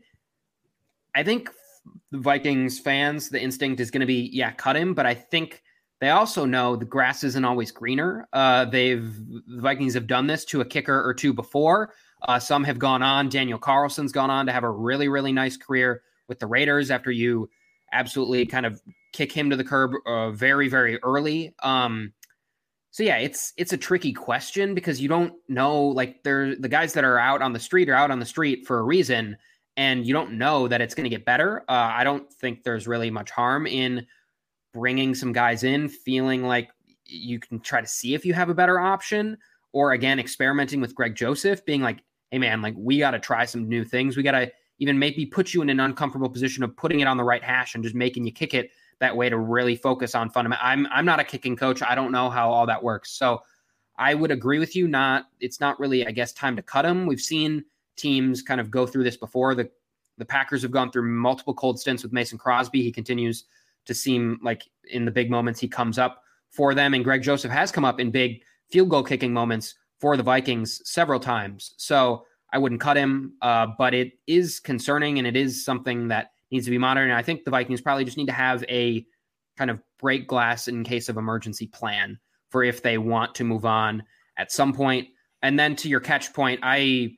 I 1.15 1.24
think 1.24 1.49
the 2.11 2.20
Vikings 2.20 2.80
fans, 2.80 3.30
the 3.30 3.41
instinct 3.41 3.82
is 3.82 3.91
going 3.91 4.01
to 4.01 4.07
be, 4.07 4.30
yeah, 4.32 4.51
cut 4.51 4.76
him. 4.76 4.93
But 4.93 5.05
I 5.05 5.13
think 5.13 5.61
they 6.00 6.10
also 6.10 6.45
know 6.45 6.76
the 6.76 6.86
grass 6.86 7.24
isn't 7.24 7.43
always 7.45 7.72
greener. 7.72 8.28
Uh, 8.32 8.66
they've 8.66 9.14
the 9.47 9.62
Vikings 9.62 9.93
have 9.93 10.08
done 10.08 10.28
this 10.28 10.45
to 10.45 10.62
a 10.62 10.66
kicker 10.66 11.04
or 11.04 11.14
two 11.14 11.34
before. 11.34 11.93
Uh, 12.22 12.39
some 12.39 12.64
have 12.64 12.80
gone 12.80 13.02
on. 13.02 13.30
Daniel 13.30 13.60
Carlson's 13.60 14.12
gone 14.12 14.30
on 14.30 14.45
to 14.45 14.52
have 14.52 14.64
a 14.64 14.70
really, 14.70 15.08
really 15.08 15.32
nice 15.32 15.58
career 15.58 16.02
with 16.28 16.39
the 16.39 16.47
Raiders 16.47 16.91
after 16.91 17.12
you 17.12 17.50
absolutely 17.91 18.45
kind 18.45 18.66
of 18.66 18.82
kick 19.14 19.32
him 19.32 19.50
to 19.50 19.56
the 19.56 19.64
curb 19.64 19.91
uh, 20.06 20.32
very, 20.32 20.70
very 20.70 20.97
early. 21.04 21.54
Um, 21.64 22.14
so 22.91 23.04
yeah, 23.04 23.18
it's 23.18 23.54
it's 23.58 23.74
a 23.74 23.78
tricky 23.78 24.14
question 24.14 24.74
because 24.74 25.00
you 25.02 25.08
don't 25.08 25.34
know 25.47 25.86
like 25.86 26.24
they're 26.24 26.56
the 26.56 26.70
guys 26.70 26.93
that 26.93 27.04
are 27.04 27.20
out 27.20 27.41
on 27.41 27.54
the 27.54 27.60
street 27.60 27.88
are 27.89 27.93
out 27.93 28.10
on 28.12 28.20
the 28.20 28.26
street 28.26 28.66
for 28.66 28.80
a 28.80 28.84
reason, 28.84 29.38
and 29.78 30.08
you 30.08 30.14
don't 30.14 30.34
know 30.34 30.68
that 30.68 30.82
it's 30.82 30.95
going 30.95 31.04
to 31.04 31.10
get 31.10 31.26
better. 31.26 31.62
Uh, 31.70 31.91
I 31.93 32.04
don't 32.04 32.32
think 32.34 32.64
there's 32.64 32.88
really 32.88 33.12
much 33.12 33.30
harm 33.32 33.68
in 33.68 34.08
bringing 34.74 35.15
some 35.15 35.32
guys 35.32 35.63
in, 35.63 35.89
feeling 35.89 36.43
like 36.43 36.70
you 37.05 37.39
can 37.39 37.59
try 37.59 37.82
to 37.82 37.88
see 37.88 38.13
if 38.13 38.26
you 38.26 38.34
have 38.34 38.49
a 38.49 38.53
better 38.53 38.80
option, 38.80 39.38
or 39.74 39.93
again, 39.93 40.20
experimenting 40.20 40.82
with 40.82 40.95
Greg 40.95 41.15
Joseph, 41.15 41.65
being 41.65 41.82
like, 41.82 42.03
hey 42.32 42.39
man, 42.39 42.61
like 42.61 42.76
we 42.78 42.99
got 42.99 43.11
to 43.11 43.20
try 43.20 43.45
some 43.45 43.67
new 43.67 43.84
things. 43.84 44.15
We 44.15 44.24
got 44.24 44.32
to 44.34 44.51
even 44.80 44.97
maybe 44.97 45.26
put 45.26 45.53
you 45.53 45.61
in 45.61 45.70
an 45.70 45.80
uncomfortable 45.80 46.30
position 46.30 46.63
of 46.63 46.76
putting 46.76 47.01
it 47.01 47.07
on 47.07 47.17
the 47.17 47.24
right 47.24 47.43
hash 47.43 47.76
and 47.76 47.84
just 47.84 47.95
making 47.95 48.26
you 48.26 48.32
kick 48.32 48.53
it 48.53 48.72
that 48.99 49.15
way 49.15 49.30
to 49.30 49.38
really 49.38 49.76
focus 49.76 50.15
on 50.15 50.30
fundamental. 50.30 50.65
I'm 50.65 50.88
I'm 50.91 51.05
not 51.05 51.20
a 51.20 51.24
kicking 51.24 51.55
coach. 51.55 51.82
I 51.82 51.95
don't 51.95 52.11
know 52.11 52.30
how 52.30 52.49
all 52.49 52.65
that 52.65 52.84
works. 52.84 53.11
So 53.11 53.41
I 53.97 54.13
would 54.13 54.32
agree 54.32 54.59
with 54.59 54.76
you. 54.76 54.88
Not 54.88 55.26
it's 55.39 55.59
not 55.59 55.80
really, 55.80 56.05
I 56.05 56.11
guess, 56.11 56.32
time 56.34 56.55
to 56.55 56.61
cut 56.61 56.86
him. 56.86 57.05
We've 57.05 57.20
seen 57.20 57.63
teams 57.95 58.41
kind 58.41 58.61
of 58.61 58.72
go 58.72 58.86
through 58.86 59.03
this 59.03 59.17
before. 59.17 59.55
The 59.55 59.70
the 60.17 60.26
Packers 60.26 60.61
have 60.63 60.72
gone 60.72 60.91
through 60.91 61.09
multiple 61.09 61.53
cold 61.53 61.80
stints 61.80 62.03
with 62.03 62.11
Mason 62.11 62.38
Crosby. 62.38 62.82
He 62.82 62.91
continues 62.91 63.45
to 63.86 63.93
seem 63.93 64.39
like 64.43 64.63
in 64.89 65.05
the 65.05 65.11
big 65.11 65.30
moments 65.30 65.59
he 65.59 65.67
comes 65.67 65.97
up 65.97 66.21
for 66.49 66.73
them. 66.73 66.93
And 66.93 67.03
Greg 67.03 67.21
Joseph 67.21 67.51
has 67.51 67.71
come 67.71 67.86
up 67.86 67.99
in 67.99 68.11
big 68.11 68.41
field 68.71 68.89
goal 68.89 69.03
kicking 69.03 69.34
moments 69.34 69.75
for 69.99 70.15
the 70.17 70.23
Vikings 70.23 70.82
several 70.84 71.19
times. 71.19 71.73
So 71.77 72.23
I 72.51 72.57
wouldn't 72.57 72.82
cut 72.82 72.97
him, 72.97 73.34
uh, 73.41 73.67
but 73.77 73.93
it 73.93 74.13
is 74.27 74.59
concerning 74.59 75.17
and 75.17 75.27
it 75.27 75.36
is 75.36 75.63
something 75.63 76.07
that 76.07 76.32
needs 76.51 76.65
to 76.65 76.71
be 76.71 76.77
monitored. 76.77 77.09
And 77.09 77.17
I 77.17 77.21
think 77.21 77.43
the 77.43 77.51
Vikings 77.51 77.82
probably 77.82 78.05
just 78.05 78.17
need 78.17 78.27
to 78.27 78.34
have 78.34 78.63
a 78.69 79.05
kind 79.57 79.69
of 79.69 79.80
break 79.99 80.27
glass 80.27 80.67
in 80.67 80.84
case 80.84 81.09
of 81.09 81.17
emergency 81.17 81.67
plan 81.67 82.17
for 82.49 82.63
if 82.63 82.82
they 82.82 82.97
want 82.97 83.36
to 83.36 83.43
move 83.43 83.65
on 83.65 84.03
at 84.38 84.51
some 84.51 84.73
point. 84.73 85.09
And 85.41 85.59
then 85.59 85.75
to 85.77 85.89
your 85.89 85.99
catch 85.99 86.34
point, 86.34 86.61
I 86.63 87.11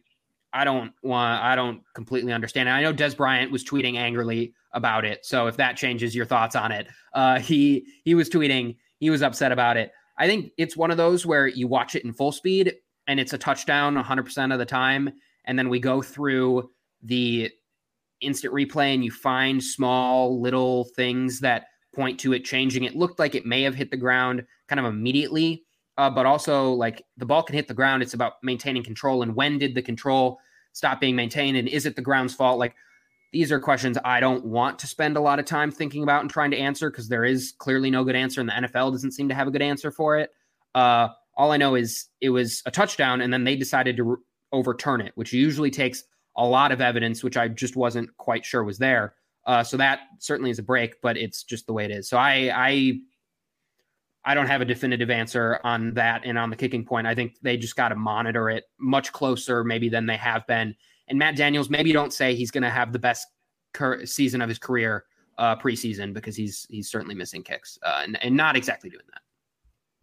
I 0.53 0.63
don't 0.63 0.91
want 1.01 1.41
I 1.43 1.55
don't 1.55 1.81
completely 1.93 2.33
understand. 2.33 2.69
I 2.69 2.81
know 2.81 2.93
Dez 2.93 3.15
Bryant 3.15 3.51
was 3.51 3.63
tweeting 3.63 3.95
angrily 3.95 4.53
about 4.73 5.05
it. 5.05 5.25
So 5.25 5.47
if 5.47 5.57
that 5.57 5.77
changes 5.77 6.15
your 6.15 6.25
thoughts 6.25 6.55
on 6.55 6.71
it, 6.71 6.87
uh, 7.13 7.39
he 7.39 7.85
he 8.03 8.15
was 8.15 8.29
tweeting, 8.29 8.77
he 8.99 9.09
was 9.09 9.21
upset 9.21 9.51
about 9.51 9.77
it. 9.77 9.91
I 10.17 10.27
think 10.27 10.51
it's 10.57 10.77
one 10.77 10.91
of 10.91 10.97
those 10.97 11.25
where 11.25 11.47
you 11.47 11.67
watch 11.67 11.95
it 11.95 12.03
in 12.03 12.13
full 12.13 12.31
speed 12.31 12.75
and 13.07 13.19
it's 13.19 13.33
a 13.33 13.37
touchdown 13.37 13.95
100% 13.95 14.53
of 14.53 14.59
the 14.59 14.65
time. 14.65 15.11
And 15.45 15.57
then 15.57 15.69
we 15.69 15.79
go 15.79 16.01
through 16.01 16.69
the 17.01 17.49
instant 18.21 18.53
replay 18.53 18.93
and 18.93 19.03
you 19.03 19.11
find 19.11 19.63
small 19.63 20.39
little 20.39 20.85
things 20.95 21.39
that 21.39 21.65
point 21.93 22.19
to 22.19 22.33
it 22.33 22.45
changing. 22.45 22.83
It 22.83 22.95
looked 22.95 23.19
like 23.19 23.35
it 23.35 23.45
may 23.45 23.63
have 23.63 23.75
hit 23.75 23.89
the 23.89 23.97
ground 23.97 24.45
kind 24.67 24.79
of 24.79 24.85
immediately, 24.85 25.63
uh, 26.01 26.09
but 26.09 26.25
also 26.25 26.71
like 26.71 27.05
the 27.17 27.27
ball 27.27 27.43
can 27.43 27.55
hit 27.55 27.67
the 27.67 27.75
ground. 27.75 28.01
It's 28.01 28.15
about 28.15 28.33
maintaining 28.41 28.83
control. 28.83 29.21
And 29.21 29.35
when 29.35 29.59
did 29.59 29.75
the 29.75 29.83
control 29.83 30.39
stop 30.73 30.99
being 30.99 31.15
maintained? 31.15 31.57
And 31.57 31.67
is 31.67 31.85
it 31.85 31.95
the 31.95 32.01
ground's 32.01 32.33
fault? 32.33 32.57
Like, 32.57 32.73
these 33.31 33.51
are 33.51 33.59
questions 33.59 33.99
I 34.03 34.19
don't 34.19 34.43
want 34.43 34.79
to 34.79 34.87
spend 34.87 35.15
a 35.15 35.21
lot 35.21 35.37
of 35.37 35.45
time 35.45 35.69
thinking 35.69 36.01
about 36.01 36.21
and 36.21 36.29
trying 36.29 36.49
to 36.51 36.57
answer 36.57 36.89
because 36.89 37.07
there 37.07 37.23
is 37.23 37.53
clearly 37.59 37.91
no 37.91 38.03
good 38.03 38.15
answer, 38.15 38.41
and 38.41 38.49
the 38.49 38.53
NFL 38.53 38.91
doesn't 38.91 39.11
seem 39.11 39.29
to 39.29 39.35
have 39.35 39.47
a 39.47 39.51
good 39.51 39.61
answer 39.61 39.91
for 39.91 40.17
it. 40.17 40.31
Uh, 40.73 41.09
all 41.37 41.51
I 41.51 41.57
know 41.57 41.75
is 41.75 42.07
it 42.19 42.31
was 42.31 42.63
a 42.65 42.71
touchdown, 42.71 43.21
and 43.21 43.31
then 43.31 43.43
they 43.43 43.55
decided 43.55 43.95
to 43.97 44.03
re- 44.03 44.17
overturn 44.51 45.01
it, 45.01 45.11
which 45.13 45.31
usually 45.31 45.69
takes 45.69 46.03
a 46.35 46.43
lot 46.43 46.71
of 46.71 46.81
evidence, 46.81 47.23
which 47.23 47.37
I 47.37 47.47
just 47.47 47.75
wasn't 47.75 48.17
quite 48.17 48.43
sure 48.43 48.63
was 48.63 48.79
there. 48.79 49.13
Uh, 49.45 49.63
so 49.63 49.77
that 49.77 49.99
certainly 50.17 50.49
is 50.49 50.57
a 50.57 50.63
break, 50.63 50.99
but 51.01 51.15
it's 51.15 51.43
just 51.43 51.67
the 51.67 51.73
way 51.73 51.85
it 51.85 51.91
is. 51.91 52.09
So 52.09 52.17
I, 52.17 52.51
I, 52.53 52.93
I 54.23 54.35
don't 54.35 54.47
have 54.47 54.61
a 54.61 54.65
definitive 54.65 55.09
answer 55.09 55.59
on 55.63 55.93
that 55.95 56.21
and 56.25 56.37
on 56.37 56.49
the 56.49 56.55
kicking 56.55 56.85
point. 56.85 57.07
I 57.07 57.15
think 57.15 57.37
they 57.41 57.57
just 57.57 57.75
got 57.75 57.89
to 57.89 57.95
monitor 57.95 58.49
it 58.49 58.65
much 58.79 59.11
closer, 59.11 59.63
maybe 59.63 59.89
than 59.89 60.05
they 60.05 60.17
have 60.17 60.45
been 60.47 60.75
and 61.11 61.19
Matt 61.19 61.35
Daniels, 61.35 61.69
maybe 61.69 61.91
don't 61.91 62.13
say 62.13 62.33
he's 62.33 62.51
going 62.51 62.63
to 62.63 62.69
have 62.69 62.93
the 62.93 62.99
best 62.99 63.27
cur- 63.73 64.05
season 64.05 64.41
of 64.41 64.47
his 64.47 64.57
career 64.57 65.03
uh, 65.37 65.57
preseason 65.57 66.13
because 66.13 66.35
he's 66.37 66.65
he's 66.69 66.89
certainly 66.89 67.13
missing 67.15 67.43
kicks 67.43 67.77
uh, 67.83 68.01
and, 68.03 68.23
and 68.23 68.35
not 68.35 68.55
exactly 68.55 68.89
doing 68.89 69.03
that. 69.11 69.21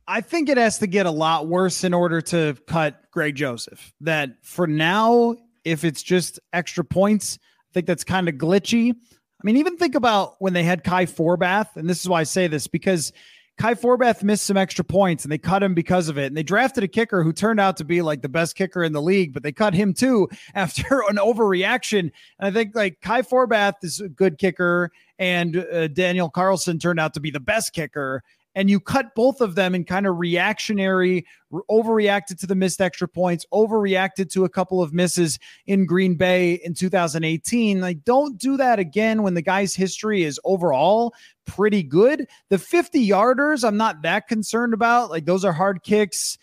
I 0.06 0.20
think 0.20 0.50
it 0.50 0.58
has 0.58 0.78
to 0.78 0.86
get 0.86 1.06
a 1.06 1.10
lot 1.10 1.48
worse 1.48 1.82
in 1.82 1.94
order 1.94 2.20
to 2.22 2.56
cut 2.66 3.10
Greg 3.10 3.36
Joseph. 3.36 3.92
That 4.02 4.36
for 4.42 4.66
now, 4.66 5.36
if 5.64 5.82
it's 5.82 6.02
just 6.02 6.38
extra 6.52 6.84
points, 6.84 7.38
I 7.42 7.72
think 7.72 7.86
that's 7.86 8.04
kind 8.04 8.28
of 8.28 8.34
glitchy. 8.34 8.90
I 8.90 9.40
mean, 9.44 9.56
even 9.56 9.78
think 9.78 9.94
about 9.94 10.34
when 10.40 10.52
they 10.52 10.62
had 10.62 10.84
Kai 10.84 11.06
Forbath, 11.06 11.76
and 11.76 11.88
this 11.88 12.02
is 12.02 12.08
why 12.08 12.20
I 12.20 12.24
say 12.24 12.48
this 12.48 12.66
because 12.66 13.12
Kai 13.58 13.74
Forbath 13.74 14.22
missed 14.22 14.46
some 14.46 14.56
extra 14.56 14.84
points 14.84 15.24
and 15.24 15.32
they 15.32 15.38
cut 15.38 15.64
him 15.64 15.74
because 15.74 16.08
of 16.08 16.16
it. 16.16 16.26
And 16.26 16.36
they 16.36 16.44
drafted 16.44 16.84
a 16.84 16.88
kicker 16.88 17.24
who 17.24 17.32
turned 17.32 17.58
out 17.58 17.76
to 17.78 17.84
be 17.84 18.02
like 18.02 18.22
the 18.22 18.28
best 18.28 18.54
kicker 18.54 18.84
in 18.84 18.92
the 18.92 19.02
league, 19.02 19.34
but 19.34 19.42
they 19.42 19.50
cut 19.50 19.74
him 19.74 19.92
too 19.92 20.28
after 20.54 21.02
an 21.08 21.16
overreaction. 21.16 21.98
And 21.98 22.12
I 22.40 22.50
think 22.52 22.76
like 22.76 23.00
Kai 23.00 23.22
Forbath 23.22 23.82
is 23.82 24.00
a 24.00 24.08
good 24.08 24.38
kicker 24.38 24.92
and 25.18 25.56
uh, 25.56 25.88
Daniel 25.88 26.30
Carlson 26.30 26.78
turned 26.78 27.00
out 27.00 27.14
to 27.14 27.20
be 27.20 27.32
the 27.32 27.40
best 27.40 27.72
kicker 27.72 28.22
and 28.58 28.68
you 28.68 28.80
cut 28.80 29.14
both 29.14 29.40
of 29.40 29.54
them 29.54 29.72
in 29.72 29.84
kind 29.84 30.04
of 30.04 30.18
reactionary, 30.18 31.24
overreacted 31.70 32.40
to 32.40 32.46
the 32.48 32.56
missed 32.56 32.80
extra 32.80 33.06
points, 33.06 33.46
overreacted 33.54 34.32
to 34.32 34.44
a 34.44 34.48
couple 34.48 34.82
of 34.82 34.92
misses 34.92 35.38
in 35.66 35.86
Green 35.86 36.16
Bay 36.16 36.54
in 36.64 36.74
2018. 36.74 37.80
Like, 37.80 38.02
don't 38.02 38.36
do 38.36 38.56
that 38.56 38.80
again 38.80 39.22
when 39.22 39.34
the 39.34 39.42
guy's 39.42 39.76
history 39.76 40.24
is 40.24 40.40
overall 40.44 41.14
pretty 41.46 41.84
good. 41.84 42.26
The 42.48 42.58
50 42.58 43.08
yarders, 43.08 43.62
I'm 43.62 43.76
not 43.76 44.02
that 44.02 44.26
concerned 44.26 44.74
about. 44.74 45.08
Like, 45.08 45.24
those 45.24 45.44
are 45.44 45.52
hard 45.52 45.84
kicks 45.84 46.36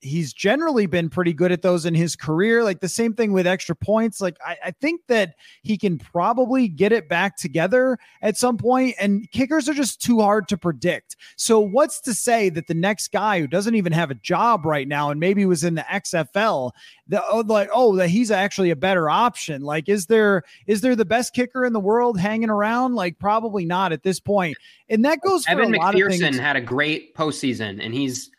he's 0.00 0.32
generally 0.32 0.86
been 0.86 1.08
pretty 1.08 1.32
good 1.32 1.52
at 1.52 1.62
those 1.62 1.86
in 1.86 1.94
his 1.94 2.16
career. 2.16 2.62
Like 2.62 2.80
the 2.80 2.88
same 2.88 3.14
thing 3.14 3.32
with 3.32 3.46
extra 3.46 3.74
points. 3.74 4.20
Like 4.20 4.36
I, 4.44 4.56
I, 4.66 4.70
think 4.72 5.00
that 5.08 5.34
he 5.62 5.78
can 5.78 5.98
probably 5.98 6.68
get 6.68 6.92
it 6.92 7.08
back 7.08 7.36
together 7.36 7.98
at 8.22 8.36
some 8.36 8.56
point. 8.58 8.94
and 9.00 9.30
kickers 9.32 9.68
are 9.68 9.74
just 9.74 10.00
too 10.00 10.20
hard 10.20 10.48
to 10.48 10.58
predict. 10.58 11.16
So 11.36 11.60
what's 11.60 12.00
to 12.02 12.14
say 12.14 12.50
that 12.50 12.66
the 12.66 12.74
next 12.74 13.08
guy 13.08 13.40
who 13.40 13.46
doesn't 13.46 13.74
even 13.74 13.92
have 13.92 14.10
a 14.10 14.14
job 14.14 14.66
right 14.66 14.86
now 14.86 15.10
and 15.10 15.18
maybe 15.18 15.46
was 15.46 15.64
in 15.64 15.74
the 15.74 15.86
XFL, 15.90 16.72
the 17.08 17.22
oh, 17.26 17.40
like 17.46 17.70
oh 17.72 17.96
that 17.96 18.08
he's 18.08 18.30
actually 18.30 18.70
a 18.70 18.76
better 18.76 19.08
option. 19.08 19.62
Like 19.62 19.88
is 19.88 20.06
there 20.06 20.42
is 20.66 20.82
there 20.82 20.96
the 20.96 21.04
best 21.04 21.34
kicker 21.34 21.64
in 21.64 21.72
the 21.72 21.80
world 21.80 22.18
hanging 22.18 22.50
around? 22.50 22.94
Like 22.94 23.18
probably 23.18 23.64
not 23.64 23.92
at 23.92 24.02
this 24.02 24.20
point. 24.20 24.56
And 24.88 25.04
that 25.04 25.20
goes 25.20 25.44
for 25.44 25.52
Evan 25.52 25.72
McPherson 25.72 26.38
had 26.38 26.56
a 26.56 26.60
great 26.60 27.14
postseason, 27.14 27.84
and 27.84 27.94
he's 27.94 28.30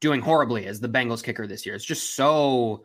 doing 0.00 0.20
horribly 0.20 0.66
as 0.66 0.80
the 0.80 0.88
Bengals 0.88 1.22
kicker 1.22 1.46
this 1.46 1.66
year. 1.66 1.74
It's 1.74 1.84
just 1.84 2.14
so 2.14 2.84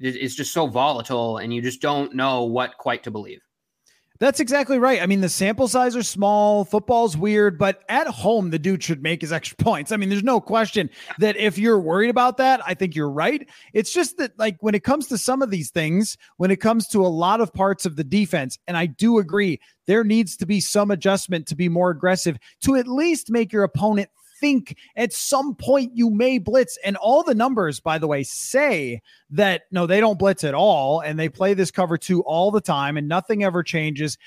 it's 0.00 0.36
just 0.36 0.52
so 0.52 0.68
volatile 0.68 1.38
and 1.38 1.52
you 1.52 1.60
just 1.60 1.82
don't 1.82 2.14
know 2.14 2.44
what 2.44 2.78
quite 2.78 3.02
to 3.02 3.10
believe. 3.10 3.40
That's 4.20 4.40
exactly 4.40 4.80
right. 4.80 5.00
I 5.00 5.06
mean, 5.06 5.20
the 5.20 5.28
sample 5.28 5.68
size 5.68 5.94
are 5.94 6.02
small, 6.02 6.64
football's 6.64 7.16
weird, 7.16 7.56
but 7.56 7.82
at 7.88 8.08
home, 8.08 8.50
the 8.50 8.58
dude 8.58 8.82
should 8.82 9.00
make 9.00 9.20
his 9.20 9.32
extra 9.32 9.56
points. 9.56 9.92
I 9.92 9.96
mean, 9.96 10.08
there's 10.08 10.24
no 10.24 10.40
question 10.40 10.90
that 11.18 11.36
if 11.36 11.56
you're 11.56 11.78
worried 11.78 12.10
about 12.10 12.36
that, 12.38 12.60
I 12.66 12.74
think 12.74 12.96
you're 12.96 13.10
right. 13.10 13.48
It's 13.72 13.92
just 13.92 14.18
that, 14.18 14.36
like, 14.36 14.56
when 14.60 14.74
it 14.74 14.82
comes 14.82 15.06
to 15.08 15.18
some 15.18 15.40
of 15.40 15.50
these 15.50 15.70
things, 15.70 16.16
when 16.36 16.50
it 16.50 16.56
comes 16.56 16.88
to 16.88 17.06
a 17.06 17.06
lot 17.06 17.40
of 17.40 17.52
parts 17.52 17.86
of 17.86 17.94
the 17.94 18.02
defense, 18.02 18.58
and 18.66 18.76
I 18.76 18.86
do 18.86 19.18
agree, 19.18 19.60
there 19.86 20.02
needs 20.02 20.36
to 20.38 20.46
be 20.46 20.60
some 20.60 20.90
adjustment 20.90 21.46
to 21.46 21.56
be 21.56 21.68
more 21.68 21.90
aggressive 21.90 22.38
to 22.62 22.74
at 22.74 22.88
least 22.88 23.30
make 23.30 23.52
your 23.52 23.62
opponent 23.62 24.10
think 24.40 24.76
at 24.96 25.12
some 25.12 25.54
point 25.54 25.92
you 25.94 26.10
may 26.10 26.38
blitz. 26.38 26.78
And 26.84 26.96
all 26.96 27.22
the 27.22 27.34
numbers, 27.34 27.80
by 27.80 27.98
the 27.98 28.06
way, 28.06 28.22
say 28.22 29.02
that 29.30 29.62
no, 29.70 29.86
they 29.86 30.00
don't 30.00 30.18
blitz 30.18 30.44
at 30.44 30.54
all. 30.54 31.00
And 31.00 31.18
they 31.18 31.28
play 31.28 31.54
this 31.54 31.70
cover 31.70 31.98
two 31.98 32.22
all 32.22 32.50
the 32.50 32.60
time 32.60 32.96
and 32.96 33.08
nothing 33.08 33.44
ever 33.44 33.62
changes. 33.62 34.18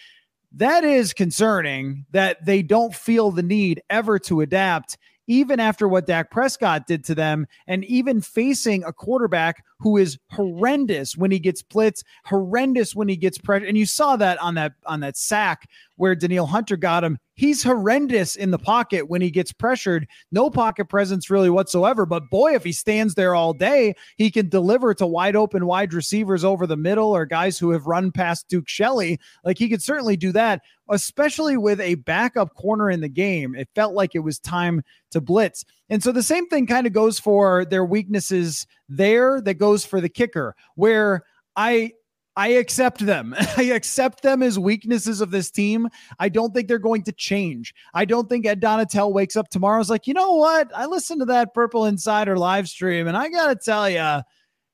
That 0.54 0.84
is 0.84 1.14
concerning 1.14 2.06
that 2.12 2.46
they 2.46 2.62
don't 2.62 2.94
feel 2.94 3.32
the 3.32 3.44
need 3.44 3.82
ever 3.90 4.20
to 4.20 4.42
adapt 4.42 4.98
even 5.32 5.62
after 5.62 5.88
what 5.88 6.08
Dak 6.08 6.30
Prescott 6.30 6.88
did 6.88 7.06
to 7.06 7.16
them, 7.16 7.48
and 7.66 7.86
even 7.86 8.20
facing 8.20 8.84
a 8.84 8.92
quarterback 8.92 9.64
who 9.80 9.96
is 9.96 10.20
horrendous 10.30 11.16
when 11.16 11.32
he 11.32 11.40
gets 11.40 11.62
blitz, 11.62 12.04
horrendous 12.26 12.96
when 12.96 13.08
he 13.08 13.16
gets 13.16 13.38
pressure. 13.38 13.66
And 13.66 13.78
you 13.78 13.86
saw 13.86 14.18
that 14.18 14.42
on 14.42 14.56
that 14.56 14.74
on 14.86 15.00
that 15.00 15.16
sack 15.16 15.70
where 16.02 16.16
Danielle 16.16 16.48
Hunter 16.48 16.78
got 16.78 17.04
him. 17.04 17.20
He's 17.36 17.62
horrendous 17.62 18.36
in 18.36 18.50
the 18.50 18.58
pocket 18.58 19.08
when 19.08 19.22
he 19.22 19.30
gets 19.30 19.54
pressured. 19.54 20.08
No 20.32 20.50
pocket 20.50 20.90
presence 20.90 21.30
really 21.30 21.52
whatsoever. 21.52 22.08
But 22.08 22.28
boy, 22.32 22.56
if 22.56 22.64
he 22.64 22.72
stands 22.72 23.14
there 23.14 23.36
all 23.36 23.54
day, 23.54 23.94
he 24.18 24.32
can 24.32 24.50
deliver 24.50 24.96
to 24.96 25.06
wide 25.06 25.36
open 25.36 25.68
wide 25.68 25.94
receivers 25.94 26.44
over 26.44 26.66
the 26.66 26.76
middle 26.76 27.12
or 27.12 27.28
guys 27.28 27.60
who 27.60 27.70
have 27.70 27.86
run 27.86 28.12
past 28.12 28.48
Duke 28.48 28.68
Shelley. 28.68 29.20
Like 29.44 29.60
he 29.60 29.70
could 29.70 29.84
certainly 29.84 30.18
do 30.18 30.32
that, 30.32 30.64
especially 30.90 31.56
with 31.56 31.80
a 31.80 31.94
backup 31.94 32.56
corner 32.56 32.90
in 32.90 33.02
the 33.02 33.08
game. 33.08 33.54
It 33.54 33.70
felt 33.76 33.94
like 33.94 34.16
it 34.16 34.22
was 34.22 34.40
time 34.40 34.82
to 35.12 35.22
blitz. 35.22 35.64
And 35.92 36.02
so 36.02 36.12
the 36.12 36.24
same 36.24 36.48
thing 36.48 36.66
kind 36.66 36.88
of 36.88 36.94
goes 36.94 37.20
for 37.20 37.64
their 37.64 37.86
weaknesses 37.86 38.66
there 38.90 39.40
that 39.42 39.60
goes 39.60 39.86
for 39.86 40.02
the 40.02 40.10
kicker, 40.10 40.56
where 40.74 41.26
I 41.56 41.92
I 42.42 42.48
accept 42.54 43.06
them. 43.06 43.36
I 43.58 43.66
accept 43.66 44.24
them 44.24 44.42
as 44.42 44.58
weaknesses 44.58 45.22
of 45.22 45.30
this 45.30 45.52
team. 45.52 45.88
I 46.18 46.28
don't 46.28 46.56
think 46.56 46.68
they're 46.68 46.80
going 46.80 47.04
to 47.04 47.12
change. 47.12 47.72
I 47.94 48.04
don't 48.04 48.28
think 48.28 48.48
Ed 48.48 48.60
Donatell 48.60 49.14
wakes 49.14 49.36
up 49.36 49.50
tomorrow 49.50 49.76
and 49.76 49.84
is 49.84 49.92
like, 49.92 50.08
you 50.08 50.16
know 50.16 50.34
what? 50.34 50.72
I 50.76 50.88
listened 50.88 51.20
to 51.20 51.26
that 51.26 51.54
Purple 51.54 51.86
Insider 51.86 52.36
live 52.40 52.68
stream, 52.68 53.06
and 53.06 53.16
I 53.16 53.30
gotta 53.30 53.56
tell 53.56 53.88
you, 53.88 54.24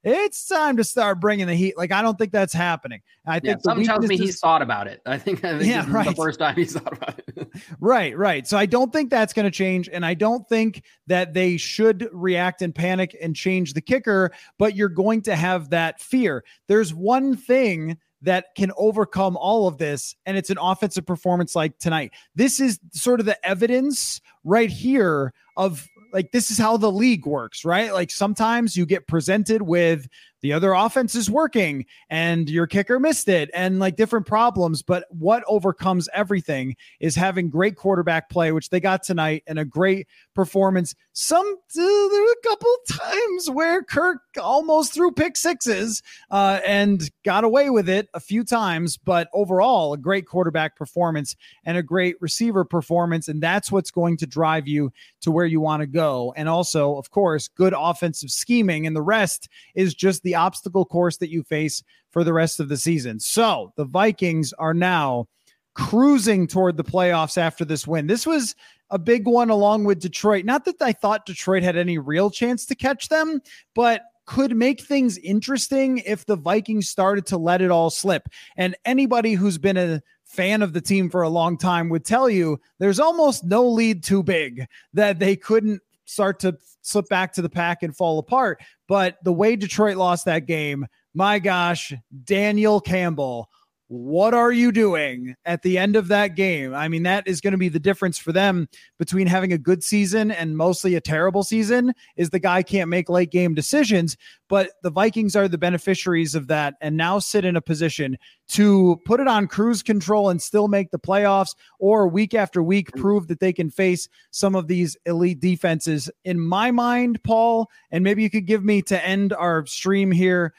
it's 0.07 0.45
time 0.45 0.77
to 0.77 0.83
start 0.83 1.19
bringing 1.19 1.47
the 1.47 1.55
heat. 1.55 1.77
Like 1.77 1.91
I 1.91 2.01
don't 2.01 2.17
think 2.17 2.31
that's 2.31 2.53
happening. 2.53 3.01
I 3.25 3.39
think 3.39 3.57
yeah, 3.57 3.61
some 3.61 3.83
tells 3.83 4.07
me 4.07 4.17
he's 4.17 4.39
thought 4.39 4.61
about 4.61 4.87
it. 4.87 5.01
I 5.05 5.17
think, 5.17 5.43
I 5.43 5.57
think 5.59 5.69
yeah, 5.69 5.85
right. 5.89 6.07
the 6.07 6.15
first 6.15 6.39
time 6.39 6.55
he's 6.55 6.73
thought 6.73 6.93
about 6.93 7.19
it. 7.19 7.47
right, 7.79 8.17
right. 8.17 8.47
So 8.47 8.57
I 8.57 8.65
don't 8.65 8.93
think 8.93 9.09
that's 9.09 9.33
going 9.33 9.45
to 9.45 9.51
change, 9.51 9.89
and 9.91 10.05
I 10.05 10.13
don't 10.13 10.47
think 10.47 10.83
that 11.07 11.33
they 11.33 11.57
should 11.57 12.09
react 12.11 12.61
and 12.61 12.73
panic 12.73 13.15
and 13.21 13.35
change 13.35 13.73
the 13.73 13.81
kicker. 13.81 14.31
But 14.57 14.75
you're 14.75 14.89
going 14.89 15.23
to 15.23 15.35
have 15.35 15.69
that 15.71 15.99
fear. 15.99 16.43
There's 16.67 16.93
one 16.93 17.35
thing 17.35 17.97
that 18.21 18.47
can 18.55 18.71
overcome 18.77 19.37
all 19.37 19.67
of 19.67 19.77
this. 19.77 20.15
And 20.25 20.37
it's 20.37 20.49
an 20.49 20.57
offensive 20.59 21.05
performance 21.05 21.55
like 21.55 21.77
tonight. 21.77 22.13
This 22.35 22.59
is 22.59 22.79
sort 22.91 23.19
of 23.19 23.25
the 23.25 23.45
evidence 23.47 24.21
right 24.43 24.71
here 24.71 25.33
of 25.55 25.87
like 26.17 26.31
this 26.31 26.49
is 26.49 26.57
how 26.57 26.77
the 26.77 26.91
league 26.91 27.27
works, 27.27 27.63
right? 27.63 27.93
Like 27.93 28.09
sometimes 28.09 28.75
you 28.75 28.87
get 28.87 29.05
presented 29.05 29.61
with 29.61 30.07
the 30.41 30.53
other 30.53 30.73
offense 30.73 31.15
is 31.15 31.29
working 31.29 31.85
and 32.09 32.49
your 32.49 32.67
kicker 32.67 32.99
missed 32.99 33.27
it 33.27 33.49
and 33.53 33.79
like 33.79 33.95
different 33.95 34.25
problems. 34.25 34.81
But 34.81 35.05
what 35.09 35.43
overcomes 35.47 36.09
everything 36.13 36.75
is 36.99 37.15
having 37.15 37.49
great 37.49 37.75
quarterback 37.75 38.29
play, 38.29 38.51
which 38.51 38.69
they 38.69 38.79
got 38.79 39.03
tonight, 39.03 39.43
and 39.47 39.59
a 39.59 39.65
great 39.65 40.07
performance. 40.33 40.93
Some 41.13 41.45
uh, 41.47 41.81
there 41.81 42.21
were 42.21 42.31
a 42.31 42.47
couple 42.47 42.75
times 42.91 43.49
where 43.49 43.83
Kirk 43.83 44.21
almost 44.41 44.93
threw 44.93 45.11
pick 45.11 45.35
sixes 45.35 46.03
uh, 46.29 46.59
and 46.65 47.09
got 47.25 47.43
away 47.43 47.69
with 47.69 47.89
it 47.89 48.07
a 48.13 48.19
few 48.19 48.43
times, 48.43 48.97
but 48.97 49.27
overall, 49.33 49.93
a 49.93 49.97
great 49.97 50.27
quarterback 50.27 50.75
performance 50.75 51.35
and 51.65 51.77
a 51.77 51.83
great 51.83 52.15
receiver 52.21 52.63
performance. 52.63 53.27
And 53.27 53.41
that's 53.41 53.71
what's 53.71 53.91
going 53.91 54.17
to 54.17 54.27
drive 54.27 54.67
you 54.67 54.91
to 55.21 55.31
where 55.31 55.45
you 55.45 55.59
want 55.59 55.81
to 55.81 55.87
go. 55.87 56.33
And 56.37 56.47
also, 56.47 56.95
of 56.97 57.09
course, 57.09 57.47
good 57.47 57.73
offensive 57.75 58.29
scheming. 58.29 58.85
And 58.85 58.95
the 58.95 59.01
rest 59.01 59.49
is 59.75 59.93
just 59.93 60.23
the 60.27 60.35
obstacle 60.35 60.83
course 60.83 61.17
that 61.17 61.29
you 61.29 61.41
face 61.41 61.81
for 62.11 62.25
the 62.25 62.33
rest 62.33 62.59
of 62.59 62.67
the 62.67 62.75
season. 62.75 63.17
So 63.19 63.71
the 63.77 63.85
Vikings 63.85 64.51
are 64.53 64.73
now 64.73 65.27
cruising 65.73 66.47
toward 66.47 66.75
the 66.75 66.83
playoffs 66.83 67.37
after 67.37 67.63
this 67.63 67.87
win. 67.87 68.07
This 68.07 68.27
was 68.27 68.55
a 68.89 68.99
big 68.99 69.25
one 69.25 69.49
along 69.49 69.85
with 69.85 70.01
Detroit. 70.01 70.43
Not 70.43 70.65
that 70.65 70.81
I 70.81 70.91
thought 70.91 71.25
Detroit 71.25 71.63
had 71.63 71.77
any 71.77 71.97
real 71.97 72.29
chance 72.29 72.65
to 72.65 72.75
catch 72.75 73.07
them, 73.07 73.41
but 73.73 74.01
could 74.25 74.53
make 74.53 74.81
things 74.81 75.17
interesting 75.19 75.99
if 75.99 76.25
the 76.25 76.35
Vikings 76.35 76.89
started 76.89 77.25
to 77.27 77.37
let 77.37 77.61
it 77.61 77.71
all 77.71 77.89
slip. 77.89 78.27
And 78.57 78.75
anybody 78.83 79.33
who's 79.33 79.57
been 79.57 79.77
a 79.77 80.01
fan 80.25 80.61
of 80.61 80.73
the 80.73 80.81
team 80.81 81.09
for 81.09 81.21
a 81.21 81.29
long 81.29 81.57
time 81.57 81.87
would 81.87 82.03
tell 82.03 82.29
you 82.29 82.59
there's 82.79 82.99
almost 82.99 83.45
no 83.45 83.65
lead 83.65 84.03
too 84.03 84.21
big 84.21 84.67
that 84.93 85.19
they 85.19 85.37
couldn't 85.37 85.81
start 86.07 86.39
to 86.39 86.57
slip 86.81 87.07
back 87.09 87.33
to 87.33 87.41
the 87.41 87.49
pack 87.49 87.83
and 87.83 87.95
fall 87.95 88.17
apart. 88.17 88.59
But 88.87 89.17
the 89.23 89.33
way 89.33 89.55
Detroit 89.55 89.97
lost 89.97 90.25
that 90.25 90.47
game, 90.47 90.87
my 91.13 91.37
gosh, 91.37 91.93
Daniel 92.23 92.81
Campbell 92.81 93.49
what 93.89 94.33
are 94.33 94.51
you 94.51 94.73
doing 94.73 95.33
at 95.45 95.61
the 95.61 95.77
end 95.77 95.95
of 95.95 96.09
that 96.09 96.35
game? 96.35 96.73
I 96.73 96.89
mean, 96.89 97.03
that 97.03 97.25
is 97.25 97.39
going 97.39 97.53
to 97.53 97.57
be 97.57 97.69
the 97.69 97.79
difference 97.79 98.17
for 98.17 98.33
them 98.33 98.67
between 98.99 99.27
having 99.27 99.53
a 99.53 99.57
good 99.57 99.81
season 99.81 100.29
and 100.29 100.57
mostly 100.57 100.95
a 100.95 101.01
terrible 101.01 101.41
season 101.43 101.93
is 102.17 102.29
the 102.29 102.39
guy 102.39 102.63
can't 102.63 102.89
make 102.89 103.07
late 103.07 103.31
game 103.31 103.53
decisions, 103.53 104.17
but 104.49 104.71
the 104.83 104.89
Vikings 104.89 105.37
are 105.37 105.47
the 105.47 105.57
beneficiaries 105.57 106.35
of 106.35 106.47
that 106.47 106.73
and 106.81 106.97
now 106.97 107.17
sit 107.17 107.45
in 107.45 107.55
a 107.55 107.61
position 107.61 108.17
to 108.49 108.99
put 109.05 109.21
it 109.21 109.27
on 109.27 109.47
cruise 109.47 109.81
control 109.81 110.29
and 110.29 110.41
still 110.41 110.67
make 110.67 110.91
the 110.91 110.99
playoffs 110.99 111.55
or 111.79 112.09
week 112.09 112.33
after 112.33 112.61
week 112.61 112.91
prove 112.93 113.27
that 113.27 113.39
they 113.39 113.53
can 113.53 113.69
face 113.69 114.09
some 114.31 114.53
of 114.53 114.67
these 114.67 114.97
elite 115.05 115.39
defenses. 115.39 116.09
In 116.25 116.39
my 116.39 116.71
mind, 116.71 117.23
Paul, 117.23 117.69
and 117.91 118.03
maybe 118.03 118.21
you 118.21 118.29
could 118.29 118.47
give 118.47 118.65
me 118.65 118.81
to 118.83 119.05
end 119.05 119.31
our 119.31 119.65
stream 119.65 120.11
here 120.11 120.53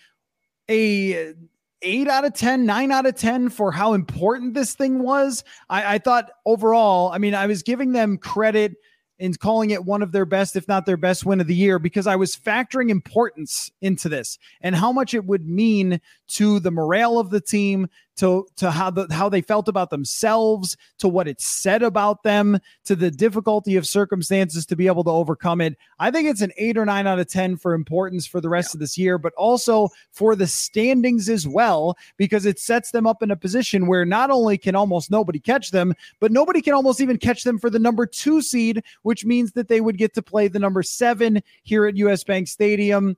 a 0.70 1.35
eight 1.83 2.09
out 2.09 2.24
of 2.24 2.35
10, 2.35 2.66
nine 2.66 2.91
out 2.91 3.07
of 3.07 3.14
10 3.14 3.51
for 3.51 3.70
how 3.70 3.95
important 3.95 4.55
this 4.55 4.74
thing 4.74 5.03
was. 5.03 5.45
I, 5.68 5.95
I 5.95 5.99
thought 5.99 6.31
overall, 6.45 7.11
I 7.12 7.18
mean, 7.18 7.35
I 7.35 7.47
was 7.47 7.62
giving 7.62 7.93
them 7.93 8.18
credit 8.18 8.74
in 9.18 9.35
calling 9.35 9.70
it 9.70 9.85
one 9.85 10.03
of 10.03 10.12
their 10.12 10.24
best, 10.24 10.55
if 10.55 10.68
not 10.68 10.87
their 10.87 10.97
best 10.97 11.26
win 11.26 11.41
of 11.41 11.47
the 11.47 11.55
year, 11.55 11.79
because 11.79 12.07
I 12.07 12.16
was 12.16 12.37
factoring 12.37 12.89
importance 12.89 13.70
into 13.81 14.09
this 14.09 14.39
and 14.61 14.76
how 14.76 14.93
much 14.93 15.12
it 15.12 15.24
would 15.24 15.47
mean 15.47 16.01
to 16.29 16.61
the 16.61 16.70
morale 16.70 17.18
of 17.18 17.31
the 17.31 17.41
team, 17.41 17.89
to 18.19 18.47
to 18.57 18.71
how 18.71 18.91
the 18.91 19.07
how 19.11 19.29
they 19.29 19.41
felt 19.41 19.69
about 19.69 19.91
themselves, 19.91 20.77
to 20.99 21.09
what 21.09 21.29
it 21.29 21.41
said 21.41 21.83
about 21.83 22.23
them, 22.23 22.59
to 22.85 22.95
the 22.95 23.11
difficulty 23.11 23.77
of 23.77 23.87
circumstances 23.87 24.66
to 24.66 24.77
be 24.77 24.87
able 24.87 25.05
to 25.05 25.11
overcome 25.11 25.61
it. 25.61 25.77
I 25.99 26.11
think 26.11 26.29
it's 26.29 26.41
an 26.41 26.53
eight 26.59 26.77
or 26.77 26.85
nine 26.85 27.07
out 27.07 27.19
of 27.19 27.29
ten 27.29 27.57
for 27.57 27.75
importance 27.75 28.27
for 28.27 28.41
the 28.41 28.49
rest 28.49 28.75
yeah. 28.75 28.77
of 28.77 28.81
this 28.81 28.99
year, 28.99 29.19
but 29.19 29.33
also 29.35 29.89
for 30.12 30.37
the 30.37 30.47
standings 30.47 31.29
as 31.29 31.49
well, 31.49 31.97
because 32.16 32.45
it 32.45 32.59
sets 32.59 32.91
them 32.91 33.07
up 33.07 33.23
in 33.23 33.31
a 33.31 33.37
position 33.37 33.87
where 33.87 34.05
not 34.05 34.31
only 34.31 34.59
can 34.59 34.75
almost 34.75 35.11
nobody 35.11 35.39
catch 35.39 35.71
them, 35.71 35.95
but 36.21 36.33
nobody 36.33 36.61
can 36.61 36.75
almost 36.75 37.01
even 37.01 37.16
catch 37.16 37.45
them 37.45 37.59
for 37.59 37.71
the 37.71 37.79
number 37.79 38.05
two 38.07 38.43
seed, 38.43 38.83
which 39.03 39.25
means 39.25 39.53
that 39.53 39.69
they 39.69 39.81
would 39.81 39.97
get 39.97 40.14
to 40.14 40.23
play 40.23 40.49
the 40.49 40.59
number 40.59 40.83
seven 40.83 41.43
here 41.62 41.87
at 41.87 41.97
US 41.97 42.25
Bank 42.25 42.49
Stadium. 42.49 43.16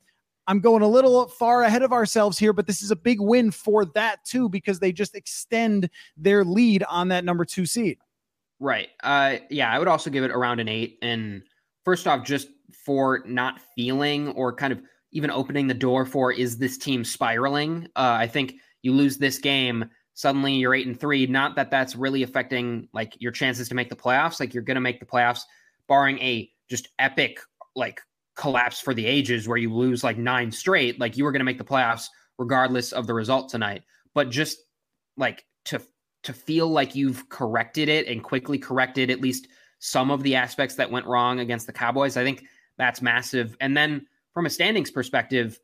I'm 0.51 0.59
going 0.59 0.83
a 0.83 0.89
little 0.89 1.29
far 1.29 1.63
ahead 1.63 1.83
of 1.83 1.93
ourselves 1.93 2.37
here, 2.37 2.53
but 2.53 2.67
this 2.67 2.83
is 2.83 2.91
a 2.91 2.97
big 2.97 3.21
win 3.21 3.53
for 3.53 3.85
that 3.85 4.25
too 4.25 4.49
because 4.49 4.81
they 4.81 4.91
just 4.91 5.15
extend 5.15 5.89
their 6.17 6.43
lead 6.45 6.83
on 6.91 7.07
that 7.09 7.25
number 7.25 7.45
two 7.45 7.67
seed. 7.67 7.99
Right. 8.59 8.89
Uh, 9.05 9.37
yeah, 9.49 9.71
I 9.71 9.79
would 9.79 9.87
also 9.87 10.11
give 10.11 10.25
it 10.25 10.33
around 10.33 10.59
an 10.59 10.67
eight. 10.67 10.99
And 11.03 11.45
first 11.85 12.09
off, 12.09 12.25
just 12.25 12.49
for 12.85 13.23
not 13.29 13.61
feeling 13.77 14.31
or 14.31 14.53
kind 14.53 14.73
of 14.73 14.83
even 15.13 15.31
opening 15.31 15.69
the 15.69 15.75
door 15.75 16.05
for 16.05 16.33
is 16.33 16.59
this 16.59 16.77
team 16.77 17.05
spiraling? 17.05 17.87
Uh, 17.95 18.19
I 18.19 18.27
think 18.27 18.55
you 18.83 18.93
lose 18.93 19.19
this 19.19 19.39
game, 19.39 19.89
suddenly 20.15 20.55
you're 20.55 20.75
eight 20.75 20.89
and 20.89 20.99
three. 20.99 21.29
Not 21.29 21.55
that 21.55 21.71
that's 21.71 21.95
really 21.95 22.25
affecting 22.25 22.89
like 22.93 23.15
your 23.21 23.31
chances 23.31 23.69
to 23.69 23.77
make 23.77 23.89
the 23.89 23.95
playoffs. 23.95 24.41
Like 24.41 24.53
you're 24.53 24.65
going 24.65 24.75
to 24.75 24.81
make 24.81 24.99
the 24.99 25.07
playoffs, 25.07 25.43
barring 25.87 26.19
a 26.19 26.51
just 26.69 26.89
epic 26.99 27.39
like 27.77 28.01
collapse 28.41 28.80
for 28.80 28.95
the 28.95 29.05
ages 29.05 29.47
where 29.47 29.59
you 29.59 29.72
lose 29.72 30.03
like 30.03 30.16
nine 30.16 30.51
straight, 30.51 30.99
like 30.99 31.14
you 31.14 31.24
were 31.24 31.30
going 31.30 31.41
to 31.41 31.45
make 31.45 31.59
the 31.59 31.64
playoffs 31.64 32.07
regardless 32.38 32.91
of 32.91 33.07
the 33.07 33.12
result 33.12 33.51
tonight. 33.51 33.82
But 34.14 34.30
just 34.30 34.59
like 35.18 35.45
to 35.66 35.82
to 36.22 36.32
feel 36.32 36.68
like 36.68 36.95
you've 36.95 37.28
corrected 37.28 37.91
it 37.91 38.07
and 38.07 38.24
quickly 38.24 38.59
corrected 38.59 39.11
at 39.11 39.20
least 39.20 39.49
some 39.78 40.11
of 40.11 40.22
the 40.22 40.34
aspects 40.34 40.74
that 40.74 40.91
went 40.91 41.07
wrong 41.07 41.41
against 41.41 41.66
the 41.66 41.72
Cowboys, 41.72 42.16
I 42.16 42.24
think 42.24 42.45
that's 42.78 43.03
massive. 43.03 43.57
And 43.61 43.76
then 43.76 44.07
from 44.32 44.47
a 44.47 44.51
standings 44.51 44.91
perspective, 44.91 45.59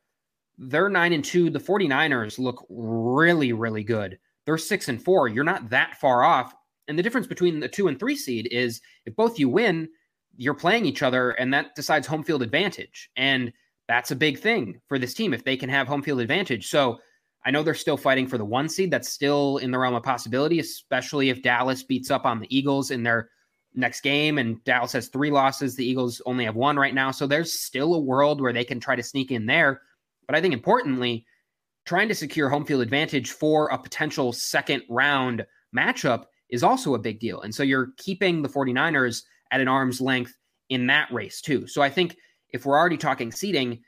they're 0.59 0.89
9 0.91 1.13
and 1.15 1.25
2. 1.25 1.49
The 1.51 1.59
49ers 1.59 2.39
look 2.39 2.67
really 2.69 3.55
really 3.55 3.85
good. 3.85 4.19
They're 4.45 4.59
6 4.59 4.89
and 4.91 5.03
4. 5.03 5.29
You're 5.29 5.45
not 5.45 5.71
that 5.71 5.99
far 5.99 6.25
off. 6.25 6.55
And 6.89 6.99
the 6.99 7.03
difference 7.03 7.27
between 7.27 7.59
the 7.59 7.69
2 7.69 7.89
and 7.89 7.99
3 7.99 8.15
seed 8.17 8.49
is 8.51 8.83
if 9.07 9.17
both 9.17 9.39
you 9.39 9.49
win, 9.49 9.89
you're 10.37 10.55
playing 10.55 10.87
each 10.87 11.03
other 11.03 11.31
and 11.33 11.53
that 11.53 11.75
decides 11.75 12.07
home 12.07 12.23
field 12.23 12.43
advantage. 12.43 13.11
And 13.17 13.53
that's 13.89 14.11
a 14.11 14.17
big 14.17 14.39
thing 14.39 14.81
for 14.89 14.99
this 14.99 15.15
team 15.15 15.33
if 15.33 15.45
they 15.45 15.57
can 15.57 15.69
have 15.69 15.87
home 15.87 16.03
field 16.03 16.21
advantage. 16.21 16.69
So 16.69 16.99
I 17.45 17.51
know 17.51 17.63
they're 17.63 17.75
still 17.75 17.97
fighting 17.97 18.27
for 18.27 18.39
the 18.39 18.45
one 18.45 18.69
seed. 18.69 18.91
That's 18.91 19.09
still 19.09 19.59
in 19.59 19.71
the 19.71 19.79
realm 19.79 19.95
of 19.95 20.03
possibility, 20.03 20.59
especially 20.59 21.31
if 21.31 21.43
Dallas 21.43 21.83
beats 21.83 22.11
up 22.11 22.27
on 22.27 22.41
the 22.41 22.57
Eagles 22.57 22.91
in 22.91 23.03
their 23.03 23.31
next 23.75 24.01
game. 24.01 24.39
And 24.39 24.63
Dallas 24.65 24.93
has 24.93 25.09
three 25.09 25.31
losses. 25.31 25.77
The 25.77 25.89
Eagles 25.89 26.21
only 26.27 26.45
have 26.45 26.57
one 26.57 26.77
right 26.77 26.95
now. 26.95 27.13
So 27.13 27.27
there's 27.27 27.53
still 27.53 27.95
a 27.95 28.01
world 28.01 28.41
where 28.41 28.53
they 28.53 28.65
can 28.65 28.81
try 28.81 28.97
to 28.97 29.03
sneak 29.03 29.31
in 29.31 29.47
there. 29.47 29.83
But 30.27 30.35
I 30.35 30.41
think 30.41 30.55
importantly, 30.55 31.25
trying 31.85 32.09
to 32.09 32.15
secure 32.15 32.49
home 32.49 32.65
field 32.65 32.83
advantage 32.83 33.31
for 33.31 33.69
a 33.69 33.79
potential 33.79 34.33
second 34.33 34.83
round 34.89 35.47
matchup 35.77 36.25
is 36.51 36.65
also 36.65 36.95
a 36.95 36.99
big 36.99 37.21
deal. 37.21 37.43
And 37.43 37.55
so 37.55 37.63
you're 37.63 37.93
keeping 37.97 38.43
the 38.43 38.49
49ers 38.49 39.23
at 39.51 39.61
an 39.61 39.69
arm's 39.69 40.01
length 40.01 40.35
in 40.69 40.87
that 40.89 41.13
race 41.13 41.41
too. 41.41 41.67
So 41.67 41.83
I 41.83 41.91
think 41.91 42.17
if 42.51 42.67
we're 42.67 42.79
already 42.79 42.97
talking 42.97 43.31
seeding, 43.31 43.83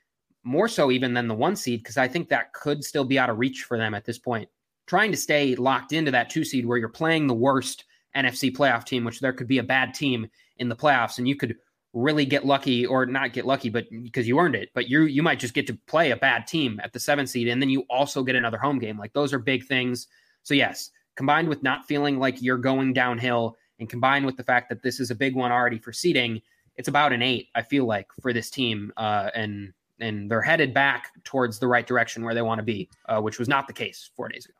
more 0.45 0.69
so 0.69 0.91
even 0.91 1.15
than 1.15 1.29
the 1.29 1.35
one 1.35 1.57
seed, 1.57 1.81
because 1.83 1.97
I 1.97 2.09
think 2.09 2.29
that 2.29 2.53
could 2.53 2.85
still 2.85 3.05
be 3.05 3.19
out 3.19 3.31
of 3.31 3.39
reach 3.39 3.65
for 3.65 3.77
them 3.77 3.95
at 3.95 4.05
this 4.05 4.19
point. 4.19 4.49
Trying 4.87 5.11
to 5.11 5.17
stay 5.17 5.55
locked 5.55 5.93
into 5.93 6.11
that 6.13 6.31
two 6.31 6.45
seed 6.45 6.65
where 6.65 6.79
you're 6.79 6.89
playing 6.89 7.27
the 7.27 7.35
worst 7.35 7.85
NFC 8.17 8.55
playoff 8.55 8.85
team, 8.85 9.05
which 9.05 9.21
there 9.21 9.33
could 9.33 9.49
be 9.49 9.59
a 9.59 9.63
bad 9.63 9.95
team 9.95 10.29
in 10.57 10.69
the 10.69 10.77
playoffs, 10.77 11.19
and 11.19 11.29
you 11.29 11.37
could 11.37 11.57
really 11.93 12.25
get 12.25 12.47
lucky 12.47 12.87
or 12.87 13.07
not 13.07 13.33
get 13.33 13.47
lucky, 13.47 13.69
but 13.69 13.87
because 14.03 14.29
you 14.29 14.39
earned 14.39 14.55
it, 14.55 14.71
but 14.75 14.89
you 14.89 15.03
you 15.03 15.23
might 15.23 15.39
just 15.39 15.55
get 15.55 15.67
to 15.67 15.79
play 15.87 16.11
a 16.11 16.17
bad 16.17 16.47
team 16.47 16.81
at 16.83 16.93
the 16.93 17.01
seven 17.01 17.27
seed, 17.27 17.49
and 17.49 17.61
then 17.61 17.71
you 17.71 17.85
also 17.91 18.23
get 18.23 18.37
another 18.37 18.59
home 18.59 18.79
game. 18.79 18.99
Like 18.99 19.13
those 19.13 19.33
are 19.33 19.39
big 19.39 19.67
things. 19.67 20.07
So 20.43 20.55
yes, 20.55 20.91
combined 21.17 21.49
with 21.49 21.63
not 21.63 21.87
feeling 21.87 22.19
like 22.19 22.41
you're 22.41 22.59
going 22.59 22.93
downhill 22.93 23.57
and 23.79 23.89
combined 23.89 24.27
with 24.27 24.37
the 24.37 24.45
fact 24.45 24.69
that 24.69 24.83
this 24.83 25.01
is 25.01 25.11
a 25.11 25.15
big 25.15 25.35
one 25.35 25.53
already 25.53 25.79
for 25.79 25.93
seeding, 25.93 26.41
it's 26.77 26.89
about 26.89 27.13
an 27.13 27.23
eight. 27.23 27.49
I 27.55 27.63
feel 27.63 27.85
like 27.85 28.09
for 28.21 28.33
this 28.33 28.51
team, 28.51 28.93
uh, 28.97 29.31
and 29.35 29.73
and 30.01 30.31
they're 30.31 30.43
headed 30.43 30.73
back 30.73 31.11
towards 31.25 31.59
the 31.59 31.67
right 31.67 31.87
direction 31.87 32.25
where 32.25 32.35
they 32.35 32.43
want 32.43 32.61
to 32.61 32.65
be, 32.65 32.89
uh, 33.09 33.21
which 33.21 33.39
was 33.39 33.49
not 33.49 33.67
the 33.67 33.73
case 33.73 34.11
four 34.15 34.29
days 34.29 34.45
ago. 34.45 34.55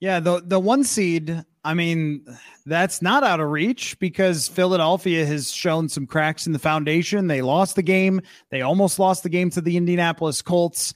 Yeah, 0.00 0.20
the 0.20 0.40
the 0.44 0.60
one 0.60 0.84
seed, 0.84 1.44
I 1.64 1.74
mean, 1.74 2.24
that's 2.66 3.02
not 3.02 3.24
out 3.24 3.40
of 3.40 3.50
reach 3.50 3.98
because 3.98 4.46
Philadelphia 4.46 5.26
has 5.26 5.50
shown 5.50 5.88
some 5.88 6.06
cracks 6.06 6.46
in 6.46 6.52
the 6.52 6.58
foundation. 6.58 7.26
They 7.26 7.42
lost 7.42 7.74
the 7.74 7.82
game. 7.82 8.20
They 8.50 8.62
almost 8.62 8.98
lost 8.98 9.24
the 9.24 9.28
game 9.28 9.50
to 9.50 9.60
the 9.60 9.76
Indianapolis 9.76 10.40
Colts. 10.40 10.94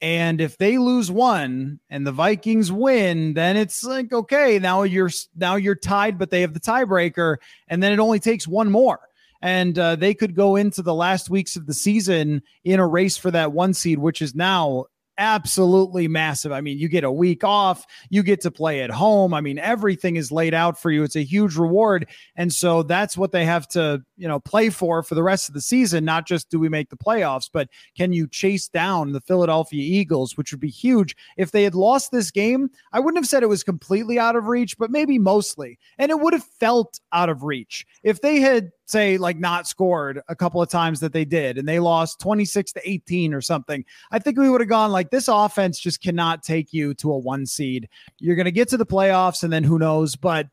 And 0.00 0.40
if 0.40 0.58
they 0.58 0.76
lose 0.76 1.10
one 1.10 1.80
and 1.88 2.06
the 2.06 2.12
Vikings 2.12 2.70
win, 2.70 3.32
then 3.34 3.56
it's 3.56 3.82
like 3.82 4.12
okay, 4.12 4.58
now 4.58 4.82
you're 4.82 5.10
now 5.34 5.56
you're 5.56 5.74
tied, 5.74 6.18
but 6.18 6.30
they 6.30 6.42
have 6.42 6.52
the 6.52 6.60
tiebreaker, 6.60 7.36
and 7.68 7.82
then 7.82 7.92
it 7.92 7.98
only 7.98 8.20
takes 8.20 8.46
one 8.46 8.70
more. 8.70 9.00
And 9.42 9.78
uh, 9.78 9.96
they 9.96 10.14
could 10.14 10.34
go 10.34 10.56
into 10.56 10.82
the 10.82 10.94
last 10.94 11.30
weeks 11.30 11.56
of 11.56 11.66
the 11.66 11.74
season 11.74 12.42
in 12.64 12.80
a 12.80 12.86
race 12.86 13.16
for 13.16 13.30
that 13.30 13.52
one 13.52 13.74
seed, 13.74 13.98
which 13.98 14.20
is 14.20 14.34
now 14.34 14.86
absolutely 15.18 16.08
massive. 16.08 16.52
I 16.52 16.60
mean, 16.60 16.78
you 16.78 16.88
get 16.88 17.04
a 17.04 17.12
week 17.12 17.44
off, 17.44 17.86
you 18.10 18.22
get 18.22 18.40
to 18.42 18.50
play 18.50 18.82
at 18.82 18.90
home. 18.90 19.34
I 19.34 19.40
mean, 19.40 19.58
everything 19.58 20.16
is 20.16 20.30
laid 20.32 20.54
out 20.54 20.78
for 20.80 20.90
you. 20.90 21.02
It's 21.02 21.16
a 21.16 21.22
huge 21.22 21.56
reward. 21.56 22.08
And 22.36 22.52
so 22.52 22.82
that's 22.82 23.16
what 23.16 23.32
they 23.32 23.44
have 23.44 23.68
to, 23.68 24.02
you 24.16 24.28
know, 24.28 24.40
play 24.40 24.70
for 24.70 25.02
for 25.02 25.14
the 25.14 25.22
rest 25.22 25.48
of 25.48 25.54
the 25.54 25.60
season. 25.60 26.04
Not 26.04 26.26
just 26.26 26.50
do 26.50 26.58
we 26.58 26.68
make 26.68 26.90
the 26.90 26.96
playoffs, 26.96 27.48
but 27.52 27.68
can 27.96 28.12
you 28.12 28.26
chase 28.28 28.68
down 28.68 29.12
the 29.12 29.20
Philadelphia 29.20 29.82
Eagles, 29.82 30.36
which 30.36 30.52
would 30.52 30.60
be 30.60 30.68
huge. 30.68 31.16
If 31.36 31.50
they 31.50 31.62
had 31.62 31.74
lost 31.74 32.10
this 32.10 32.30
game, 32.30 32.70
I 32.92 33.00
wouldn't 33.00 33.18
have 33.18 33.28
said 33.28 33.42
it 33.42 33.48
was 33.48 33.62
completely 33.62 34.18
out 34.18 34.36
of 34.36 34.46
reach, 34.46 34.78
but 34.78 34.90
maybe 34.90 35.18
mostly. 35.18 35.78
And 35.98 36.10
it 36.10 36.20
would 36.20 36.32
have 36.32 36.44
felt 36.44 37.00
out 37.12 37.28
of 37.28 37.42
reach. 37.42 37.86
If 38.02 38.20
they 38.20 38.40
had 38.40 38.70
say 38.86 39.18
like 39.18 39.38
not 39.38 39.66
scored 39.66 40.22
a 40.28 40.36
couple 40.36 40.62
of 40.62 40.68
times 40.68 41.00
that 41.00 41.12
they 41.12 41.24
did 41.24 41.58
and 41.58 41.68
they 41.68 41.78
lost 41.78 42.20
26 42.20 42.72
to 42.72 42.88
18 42.88 43.34
or 43.34 43.40
something 43.40 43.84
i 44.12 44.18
think 44.18 44.38
we 44.38 44.48
would 44.48 44.60
have 44.60 44.70
gone 44.70 44.92
like 44.92 45.10
this 45.10 45.28
offense 45.28 45.78
just 45.78 46.00
cannot 46.00 46.42
take 46.42 46.72
you 46.72 46.94
to 46.94 47.12
a 47.12 47.18
one 47.18 47.46
seed. 47.46 47.88
You're 48.18 48.36
going 48.36 48.46
to 48.46 48.52
get 48.52 48.68
to 48.68 48.76
the 48.76 48.86
playoffs 48.86 49.42
and 49.42 49.52
then 49.52 49.64
who 49.64 49.78
knows 49.78 50.16
but 50.16 50.46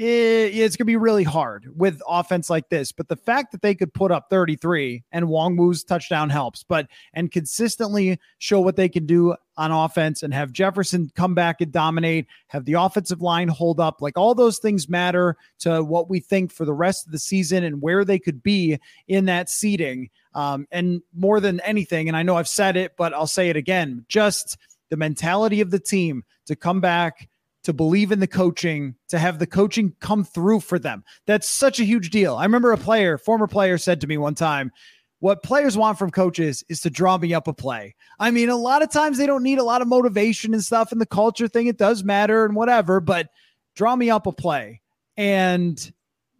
it's 0.00 0.76
going 0.76 0.84
to 0.84 0.92
be 0.92 0.96
really 0.96 1.24
hard 1.24 1.66
with 1.76 2.00
offense 2.06 2.48
like 2.48 2.68
this. 2.68 2.92
But 2.92 3.08
the 3.08 3.16
fact 3.16 3.50
that 3.50 3.62
they 3.62 3.74
could 3.74 3.92
put 3.92 4.12
up 4.12 4.26
33 4.30 5.02
and 5.10 5.26
Nwangwu's 5.26 5.82
touchdown 5.82 6.30
helps, 6.30 6.62
but 6.62 6.86
and 7.14 7.32
consistently 7.32 8.20
show 8.38 8.60
what 8.60 8.76
they 8.76 8.88
can 8.88 9.06
do 9.06 9.34
on 9.56 9.72
offense 9.72 10.22
and 10.22 10.32
have 10.32 10.52
Jefferson 10.52 11.10
come 11.16 11.34
back 11.34 11.60
and 11.60 11.72
dominate, 11.72 12.26
have 12.46 12.64
the 12.64 12.74
offensive 12.74 13.20
line 13.20 13.48
hold 13.48 13.80
up, 13.80 14.00
like 14.00 14.16
all 14.16 14.36
those 14.36 14.58
things 14.58 14.88
matter 14.88 15.36
to 15.58 15.82
what 15.82 16.08
we 16.08 16.20
think 16.20 16.52
for 16.52 16.64
the 16.64 16.72
rest 16.72 17.06
of 17.06 17.12
the 17.12 17.18
season 17.18 17.64
and 17.64 17.82
where 17.82 18.04
they 18.04 18.20
could 18.20 18.40
be 18.40 18.78
in 19.08 19.24
that 19.24 19.50
seating. 19.50 20.10
Um, 20.32 20.68
and 20.70 21.02
more 21.12 21.40
than 21.40 21.58
anything, 21.60 22.06
and 22.06 22.16
I 22.16 22.22
know 22.22 22.36
I've 22.36 22.46
said 22.46 22.76
it, 22.76 22.92
but 22.96 23.12
I'll 23.12 23.26
say 23.26 23.48
it 23.48 23.56
again 23.56 24.04
just 24.08 24.58
the 24.90 24.96
mentality 24.96 25.60
of 25.60 25.72
the 25.72 25.80
team 25.80 26.22
to 26.46 26.54
come 26.54 26.80
back 26.80 27.28
to 27.68 27.74
believe 27.74 28.12
in 28.12 28.18
the 28.18 28.26
coaching, 28.26 28.94
to 29.08 29.18
have 29.18 29.38
the 29.38 29.46
coaching 29.46 29.94
come 30.00 30.24
through 30.24 30.58
for 30.58 30.78
them. 30.78 31.04
That's 31.26 31.46
such 31.46 31.78
a 31.78 31.84
huge 31.84 32.08
deal. 32.08 32.34
I 32.34 32.44
remember 32.44 32.72
a 32.72 32.78
player, 32.78 33.18
former 33.18 33.46
player, 33.46 33.76
said 33.76 34.00
to 34.00 34.06
me 34.06 34.16
one 34.16 34.34
time, 34.34 34.72
what 35.18 35.42
players 35.42 35.76
want 35.76 35.98
from 35.98 36.10
coaches 36.10 36.64
is 36.70 36.80
to 36.80 36.88
draw 36.88 37.18
me 37.18 37.34
up 37.34 37.46
a 37.46 37.52
play. 37.52 37.94
I 38.18 38.30
mean, 38.30 38.48
a 38.48 38.56
lot 38.56 38.80
of 38.80 38.90
times 38.90 39.18
they 39.18 39.26
don't 39.26 39.42
need 39.42 39.58
a 39.58 39.64
lot 39.64 39.82
of 39.82 39.88
motivation 39.88 40.54
and 40.54 40.64
stuff 40.64 40.92
and 40.92 40.98
the 41.00 41.04
culture 41.04 41.46
thing. 41.46 41.66
It 41.66 41.76
does 41.76 42.02
matter 42.02 42.46
and 42.46 42.56
whatever, 42.56 43.00
but 43.00 43.28
draw 43.76 43.94
me 43.94 44.08
up 44.08 44.26
a 44.26 44.32
play. 44.32 44.80
And 45.18 45.92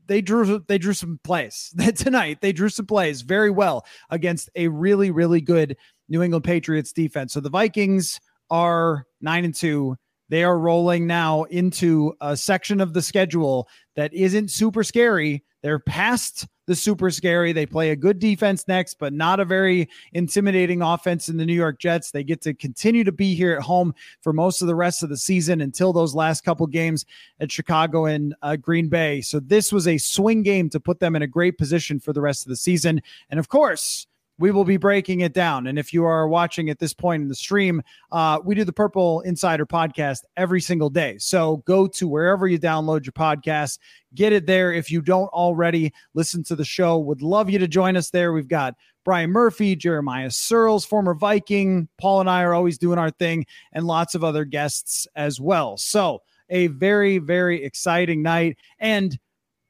they 0.06 0.22
drew 0.22 0.64
they 0.66 0.78
drew 0.78 0.94
some 0.94 1.20
plays 1.24 1.74
tonight. 1.96 2.40
They 2.40 2.52
drew 2.52 2.70
some 2.70 2.86
plays 2.86 3.20
very 3.20 3.50
well 3.50 3.84
against 4.08 4.48
a 4.56 4.68
really, 4.68 5.10
really 5.10 5.42
good 5.42 5.76
New 6.08 6.22
England 6.22 6.44
Patriots 6.44 6.94
defense. 6.94 7.34
So 7.34 7.40
the 7.40 7.50
Vikings 7.50 8.18
are 8.48 9.04
nine 9.20 9.44
and 9.44 9.54
two. 9.54 9.98
They 10.28 10.44
are 10.44 10.58
rolling 10.58 11.06
now 11.06 11.44
into 11.44 12.14
a 12.20 12.36
section 12.36 12.80
of 12.80 12.92
the 12.92 13.02
schedule 13.02 13.68
that 13.96 14.12
isn't 14.12 14.50
super 14.50 14.84
scary. 14.84 15.42
They're 15.62 15.78
past 15.78 16.46
the 16.68 16.76
super 16.76 17.10
scary. 17.10 17.52
They 17.52 17.66
play 17.66 17.90
a 17.90 17.96
good 17.96 18.18
defense 18.18 18.68
next, 18.68 18.98
but 18.98 19.12
not 19.12 19.40
a 19.40 19.44
very 19.44 19.88
intimidating 20.12 20.82
offense 20.82 21.28
in 21.28 21.38
the 21.38 21.46
New 21.46 21.54
York 21.54 21.80
Jets. 21.80 22.10
They 22.10 22.22
get 22.22 22.42
to 22.42 22.54
continue 22.54 23.04
to 23.04 23.10
be 23.10 23.34
here 23.34 23.54
at 23.54 23.62
home 23.62 23.94
for 24.20 24.32
most 24.32 24.60
of 24.60 24.68
the 24.68 24.74
rest 24.74 25.02
of 25.02 25.08
the 25.08 25.16
season 25.16 25.62
until 25.62 25.92
those 25.92 26.14
last 26.14 26.44
couple 26.44 26.66
games 26.66 27.06
at 27.40 27.50
Chicago 27.50 28.04
and 28.04 28.34
uh, 28.42 28.56
Green 28.56 28.88
Bay. 28.88 29.22
So 29.22 29.40
this 29.40 29.72
was 29.72 29.88
a 29.88 29.98
swing 29.98 30.42
game 30.42 30.68
to 30.70 30.78
put 30.78 31.00
them 31.00 31.16
in 31.16 31.22
a 31.22 31.26
great 31.26 31.58
position 31.58 31.98
for 31.98 32.12
the 32.12 32.20
rest 32.20 32.44
of 32.44 32.50
the 32.50 32.56
season. 32.56 33.00
And 33.30 33.40
of 33.40 33.48
course, 33.48 34.06
we 34.38 34.50
will 34.50 34.64
be 34.64 34.76
breaking 34.76 35.20
it 35.20 35.32
down. 35.32 35.66
And 35.66 35.78
if 35.78 35.92
you 35.92 36.04
are 36.04 36.28
watching 36.28 36.70
at 36.70 36.78
this 36.78 36.94
point 36.94 37.22
in 37.22 37.28
the 37.28 37.34
stream, 37.34 37.82
uh, 38.12 38.38
we 38.44 38.54
do 38.54 38.64
the 38.64 38.72
Purple 38.72 39.20
Insider 39.22 39.66
podcast 39.66 40.20
every 40.36 40.60
single 40.60 40.90
day. 40.90 41.18
So 41.18 41.58
go 41.66 41.86
to 41.88 42.06
wherever 42.06 42.46
you 42.46 42.58
download 42.58 43.04
your 43.04 43.12
podcast, 43.12 43.78
get 44.14 44.32
it 44.32 44.46
there. 44.46 44.72
If 44.72 44.90
you 44.90 45.02
don't 45.02 45.28
already 45.28 45.92
listen 46.14 46.44
to 46.44 46.56
the 46.56 46.64
show, 46.64 46.98
would 46.98 47.22
love 47.22 47.50
you 47.50 47.58
to 47.58 47.68
join 47.68 47.96
us 47.96 48.10
there. 48.10 48.32
We've 48.32 48.48
got 48.48 48.74
Brian 49.04 49.30
Murphy, 49.30 49.74
Jeremiah 49.74 50.28
Sirles, 50.28 50.86
former 50.86 51.14
Viking. 51.14 51.88
Paul 51.98 52.20
and 52.20 52.30
I 52.30 52.42
are 52.42 52.54
always 52.54 52.78
doing 52.78 52.98
our 52.98 53.10
thing, 53.10 53.46
and 53.72 53.86
lots 53.86 54.14
of 54.14 54.22
other 54.22 54.44
guests 54.44 55.06
as 55.16 55.40
well. 55.40 55.76
So, 55.76 56.22
a 56.50 56.68
very, 56.68 57.18
very 57.18 57.64
exciting 57.64 58.22
night. 58.22 58.58
And 58.78 59.18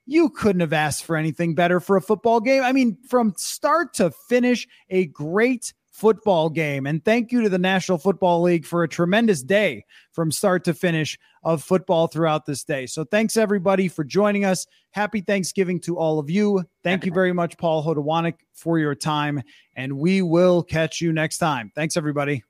you 0.08 0.30
couldn't 0.30 0.60
have 0.60 0.72
asked 0.72 1.04
for 1.04 1.16
anything 1.16 1.54
better 1.54 1.80
for 1.80 1.98
a 1.98 2.02
football 2.02 2.40
game. 2.40 2.62
I 2.62 2.72
mean, 2.72 2.96
from 3.06 3.34
start 3.36 3.92
to 3.94 4.10
finish, 4.10 4.66
a 4.88 5.04
great 5.06 5.74
football 5.90 6.48
game. 6.48 6.86
And 6.86 7.04
thank 7.04 7.30
you 7.30 7.42
to 7.42 7.48
the 7.50 7.58
National 7.58 7.98
Football 7.98 8.40
League 8.40 8.64
for 8.64 8.84
a 8.84 8.88
tremendous 8.88 9.42
day 9.42 9.84
from 10.12 10.32
start 10.32 10.64
to 10.64 10.72
finish 10.72 11.18
of 11.42 11.62
football 11.62 12.06
throughout 12.06 12.46
this 12.46 12.64
day. 12.64 12.86
So 12.86 13.04
thanks 13.04 13.36
everybody 13.36 13.86
for 13.86 14.02
joining 14.02 14.46
us. 14.46 14.66
Happy 14.92 15.20
Thanksgiving 15.20 15.78
to 15.80 15.98
all 15.98 16.18
of 16.18 16.30
you. 16.30 16.64
Thank 16.82 17.04
you 17.04 17.12
very 17.12 17.34
much, 17.34 17.58
Paul 17.58 17.84
Hodowanik, 17.84 18.36
for 18.54 18.78
your 18.78 18.94
time. 18.94 19.42
And 19.76 19.98
we 19.98 20.22
will 20.22 20.62
catch 20.62 21.02
you 21.02 21.12
next 21.12 21.36
time. 21.36 21.70
Thanks, 21.74 21.98
everybody. 21.98 22.44